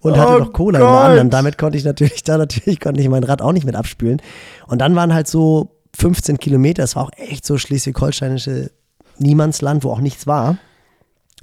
[0.00, 0.88] und hatte Oh noch Cola Gott.
[0.88, 1.30] im anderen.
[1.30, 4.20] Damit konnte ich natürlich, da natürlich konnte ich mein Rad auch nicht mit abspülen.
[4.66, 8.70] Und dann waren halt so 15 Kilometer, es war auch echt so schleswig-holsteinische
[9.18, 10.56] Niemandsland, wo auch nichts war.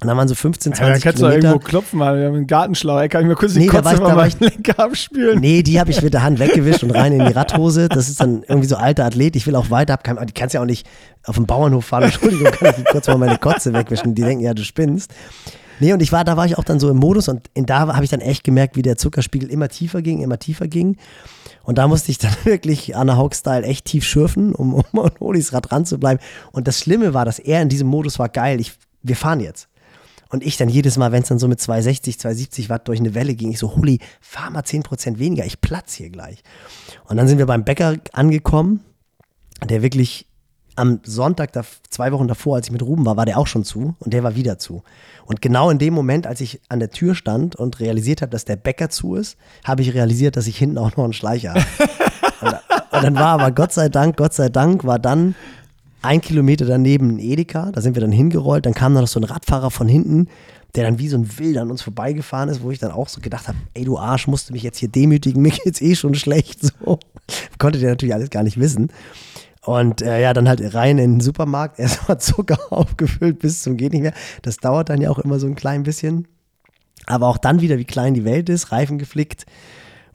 [0.02, 1.48] Und dann waren so 15, Ja, da 20 kannst du Kilometer.
[1.50, 2.18] irgendwo klopfen, mal.
[2.18, 3.00] Wir haben einen Gartenschlauch.
[3.02, 4.80] Ey, kann ich mir kurz die Nee, da war Kotze ich- da war ich- Lenker
[4.80, 5.40] abspülen?
[5.42, 7.90] Nee, die habe ich mit der Hand weggewischt und rein in die Radhose.
[7.90, 9.36] Das ist dann irgendwie so alter Athlet.
[9.36, 10.88] Ich will auch weiter, hab kein, die kannst ja auch nicht
[11.26, 12.04] auf dem Bauernhof fahren.
[12.04, 14.16] Entschuldigung, kann ich kurz mal meine Kotze wegwischen.
[14.16, 15.12] Die denken ja, du spinnst.
[15.82, 17.94] Nee, und ich war, da war ich auch dann so im Modus und in da
[17.94, 20.96] habe ich dann echt gemerkt, wie der Zuckerspiegel immer tiefer ging, immer tiefer ging.
[21.70, 25.54] Und da musste ich dann wirklich Anna Haug-Style echt tief schürfen, um, um an Holis
[25.54, 26.20] Rad ranzubleiben.
[26.52, 28.74] Und das Schlimme war, dass er in diesem Modus war, geil, ich,
[29.04, 29.70] wir fahren jetzt.
[30.30, 33.14] Und ich dann jedes Mal, wenn es dann so mit 260, 270 Watt durch eine
[33.14, 36.42] Welle ging, ich so, Huli, fahr mal 10% weniger, ich platz hier gleich.
[37.08, 38.84] Und dann sind wir beim Bäcker angekommen,
[39.64, 40.26] der wirklich
[40.80, 43.64] am Sonntag, da, zwei Wochen davor, als ich mit Ruben war, war der auch schon
[43.64, 44.84] zu und der war wieder zu.
[45.26, 48.46] Und genau in dem Moment, als ich an der Tür stand und realisiert habe, dass
[48.46, 51.66] der Bäcker zu ist, habe ich realisiert, dass ich hinten auch noch einen Schleicher habe.
[52.42, 52.54] und,
[52.92, 55.36] und dann war aber Gott sei Dank, Gott sei Dank, war dann
[56.02, 59.26] ein Kilometer daneben ein Edeka, da sind wir dann hingerollt, dann kam noch so ein
[59.26, 60.28] Radfahrer von hinten,
[60.76, 63.22] der dann wie so ein Wild an uns vorbeigefahren ist, wo ich dann auch so
[63.22, 66.16] gedacht habe, ey du Arsch, musst du mich jetzt hier demütigen, mir geht's eh schon
[66.16, 67.00] schlecht, so.
[67.58, 68.90] Konnte der natürlich alles gar nicht wissen.
[69.62, 73.94] Und äh, ja, dann halt rein in den Supermarkt, erstmal Zucker aufgefüllt bis zum geht
[73.94, 74.14] nicht mehr.
[74.42, 76.28] Das dauert dann ja auch immer so ein klein bisschen.
[77.06, 79.46] Aber auch dann wieder, wie klein die Welt ist, Reifen geflickt.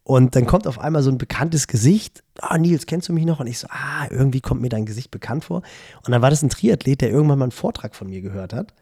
[0.04, 2.22] Und dann kommt auf einmal so ein bekanntes Gesicht.
[2.38, 3.40] Ah, Nils, kennst du mich noch?
[3.40, 5.62] Und ich so, ah, irgendwie kommt mir dein Gesicht bekannt vor.
[6.04, 8.74] Und dann war das ein Triathlet, der irgendwann mal einen Vortrag von mir gehört hat.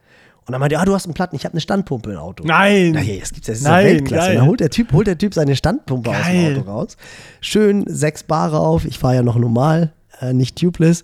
[0.45, 2.43] Und dann meinte er, ah, du hast einen Platten, ich habe eine Standpumpe im Auto.
[2.45, 2.91] Nein.
[2.91, 4.27] Na, hey, das gibt's ja, das ist Nein, ja Weltklasse.
[4.27, 4.31] geil.
[4.31, 6.55] Und dann holt der Typ, holt der Typ seine Standpumpe aus Geil.
[6.55, 6.97] dem Auto raus.
[7.39, 8.83] Schön sechs Bar auf.
[8.83, 9.93] Ich fahre ja noch normal,
[10.23, 11.03] äh, nicht tubeless.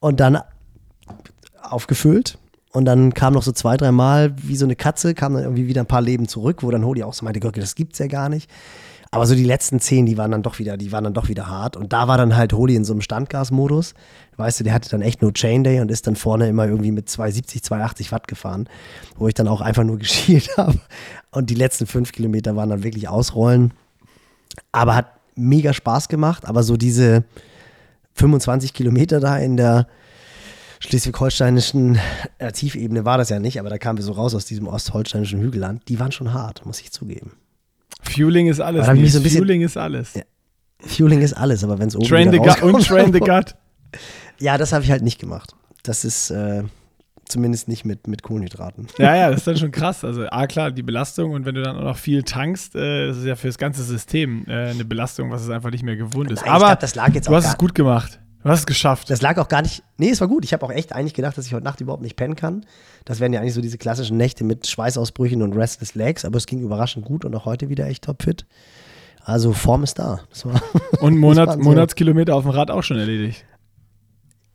[0.00, 0.38] Und dann
[1.62, 2.38] aufgefüllt.
[2.72, 5.66] Und dann kam noch so zwei, drei Mal wie so eine Katze, kam dann irgendwie
[5.66, 8.06] wieder ein paar Leben zurück, wo dann Hodi auch so meinte, Gott, das gibt's ja
[8.06, 8.50] gar nicht.
[9.10, 11.48] Aber so die letzten zehn, die waren dann doch wieder, die waren dann doch wieder
[11.48, 11.76] hart.
[11.76, 13.94] Und da war dann halt Holi in so einem Standgasmodus.
[14.36, 16.92] Weißt du, der hatte dann echt nur Chain Day und ist dann vorne immer irgendwie
[16.92, 18.68] mit 270, 280 Watt gefahren,
[19.16, 20.78] wo ich dann auch einfach nur geschielt habe.
[21.30, 23.72] Und die letzten fünf Kilometer waren dann wirklich ausrollen.
[24.72, 26.44] Aber hat mega Spaß gemacht.
[26.46, 27.24] Aber so diese
[28.16, 29.86] 25 Kilometer da in der
[30.80, 31.98] schleswig-holsteinischen
[32.38, 35.40] äh, Tiefebene war das ja nicht, aber da kamen wir so raus aus diesem ostholsteinischen
[35.40, 35.82] Hügelland.
[35.88, 37.32] Die waren schon hart, muss ich zugeben.
[38.02, 38.84] Fueling ist alles.
[38.86, 40.14] So ein bisschen- Fueling ist alles.
[40.14, 40.22] Ja.
[40.80, 43.54] Fueling ist alles, aber wenn es oben Train the gut und train the gut.
[44.38, 45.54] Ja, das habe ich halt nicht gemacht.
[45.82, 46.62] Das ist äh,
[47.28, 48.86] zumindest nicht mit, mit Kohlenhydraten.
[48.98, 50.04] Ja, ja, das ist dann schon krass.
[50.04, 53.18] Also, ah, klar, die Belastung und wenn du dann auch noch viel tankst, äh, das
[53.18, 56.30] ist ja für das ganze System äh, eine Belastung, was es einfach nicht mehr gewohnt
[56.30, 56.42] ist.
[56.42, 58.20] Nein, Aber glaub, das lag jetzt du auch hast es gut gemacht.
[58.42, 59.10] Du hast es geschafft.
[59.10, 59.82] Das lag auch gar nicht.
[59.98, 60.44] Nee, es war gut.
[60.44, 62.64] Ich habe auch echt eigentlich gedacht, dass ich heute Nacht überhaupt nicht pennen kann.
[63.04, 66.46] Das wären ja eigentlich so diese klassischen Nächte mit Schweißausbrüchen und Restless Legs, aber es
[66.46, 68.46] ging überraschend gut und auch heute wieder echt topfit.
[69.24, 70.20] Also Form ist da.
[71.00, 73.44] Und Monat, Monatskilometer auf dem Rad auch schon erledigt.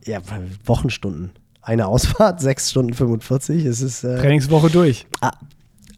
[0.06, 0.20] ja,
[0.64, 1.32] Wochenstunden.
[1.62, 3.66] Eine Ausfahrt, 6 Stunden 45.
[3.66, 5.06] Es ist, äh, Trainingswoche durch.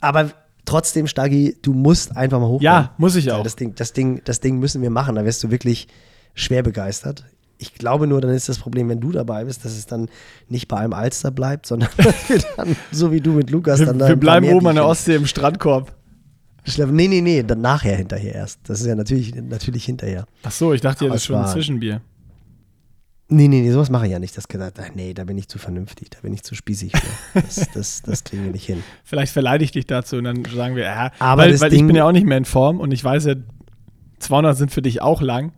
[0.01, 0.31] aber
[0.65, 2.63] trotzdem, Stagi, du musst einfach mal hochkommen.
[2.63, 3.43] Ja, muss ich Ja, auch.
[3.43, 5.15] Das Ding, das, Ding, das Ding müssen wir machen.
[5.15, 5.87] Da wirst du wirklich
[6.33, 7.25] schwer begeistert.
[7.59, 10.09] Ich glaube nur, dann ist das Problem, wenn du dabei bist, dass es dann
[10.49, 11.89] nicht bei einem Alster bleibt, sondern
[12.57, 15.25] dann, so wie du mit Lukas, dann da wir bleiben oben an der Ostsee im
[15.27, 15.95] Strandkorb.
[16.77, 18.59] Nee, nee, nee, dann nachher hinterher erst.
[18.67, 20.25] Das ist ja natürlich, natürlich hinterher.
[20.43, 22.01] Ach so, ich dachte ja, Aber das schon ein Zwischenbier.
[23.29, 24.35] Nee, nee, nee, sowas mache ich ja nicht.
[24.37, 26.91] Das gesagt, ach, nee, da bin ich zu vernünftig, da bin ich zu spießig.
[27.33, 28.83] Das, das, das kriegen wir nicht hin.
[29.03, 31.87] Vielleicht verleite ich dich dazu und dann sagen wir, ja, Aber weil, weil ich Ding-
[31.87, 33.35] bin ja auch nicht mehr in Form und ich weiß ja,
[34.19, 35.53] 200 sind für dich auch lang.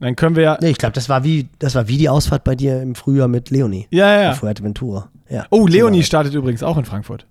[0.00, 0.58] Dann können wir ja.
[0.60, 3.26] Nee, ich glaube, das war wie, das war wie die Ausfahrt bei dir im Frühjahr
[3.26, 3.88] mit Leonie.
[3.90, 4.32] Ja, ja, ja.
[4.34, 5.10] Fuerteventura.
[5.28, 7.26] Ja, Oh, Leonie startet übrigens auch in Frankfurt.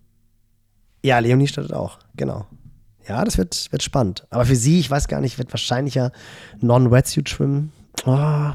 [1.04, 2.46] Ja, Leonie startet auch, genau.
[3.08, 4.28] Ja, das wird, wird spannend.
[4.32, 6.12] Aber für sie, ich weiß gar nicht, wird wahrscheinlich ja
[6.60, 7.72] Non-Wetsuit schwimmen.
[8.06, 8.50] Oh,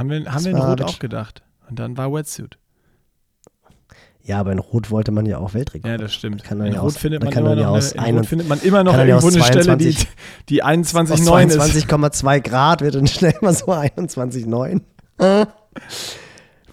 [0.00, 1.42] Haben wir, haben wir in Rot auch gedacht.
[1.68, 2.56] Und dann war Wetsuit.
[4.24, 5.88] ja, aber in Rot wollte man ja auch Weltrekord.
[5.90, 6.42] Ja, das stimmt.
[6.50, 8.92] In Rot aus- findet man immer noch, eine, in ein- Rot findet man immer noch
[8.92, 10.08] kann dann ja irgendwo aus eine Stelle, die, 22
[10.48, 11.86] die Aus 21,9 ist.
[11.88, 14.80] 22,2 Grad wird dann schnell mal so 21,9.
[15.18, 15.46] Äh.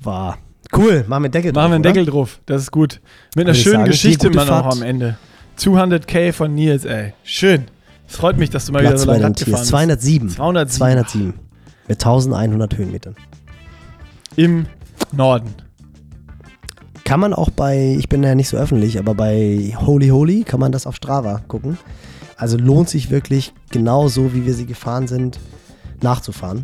[0.02, 0.38] War
[0.76, 1.04] cool.
[1.08, 2.40] Machen wir Deckel Machen wir einen drauf, Deckel drauf.
[2.46, 3.02] Das ist gut.
[3.36, 4.72] Mit einer schönen sagen, Geschichte die auch Fahrt.
[4.74, 5.18] am Ende.
[5.60, 7.14] 200k von Nils, ey.
[7.24, 7.66] Schön.
[8.08, 8.90] Es freut mich, dass du mal oder?
[8.90, 9.70] wieder Platz so lange Rad gefahren bist.
[9.70, 10.30] 207.
[10.30, 10.78] 207.
[10.78, 11.34] 207.
[11.88, 13.16] Mit 1100 Höhenmetern.
[14.36, 14.66] Im
[15.12, 15.54] Norden.
[17.06, 20.60] Kann man auch bei, ich bin ja nicht so öffentlich, aber bei Holy Holy kann
[20.60, 21.78] man das auf Strava gucken.
[22.36, 25.40] Also lohnt sich wirklich genauso, wie wir sie gefahren sind,
[26.02, 26.64] nachzufahren.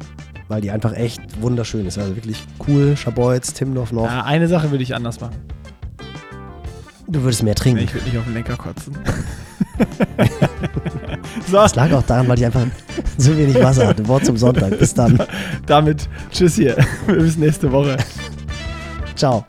[0.49, 1.97] Weil die einfach echt wunderschön ist.
[1.97, 2.97] Also wirklich cool.
[2.97, 4.03] Schabolz, Timdorf noch.
[4.05, 5.35] Ja, eine Sache würde ich anders machen.
[7.07, 7.83] Du würdest mehr Nee, trinken.
[7.85, 8.97] ich würde nicht auf den Lenker kotzen.
[11.47, 12.65] so, Das lag auch daran, weil ich einfach
[13.17, 14.07] so wenig Wasser hatte.
[14.07, 14.77] Wort zum Sonntag.
[14.79, 15.19] Bis dann.
[15.65, 16.75] damit tschüss hier.
[17.07, 17.97] Bis nächste Woche.
[19.15, 19.45] Ciao.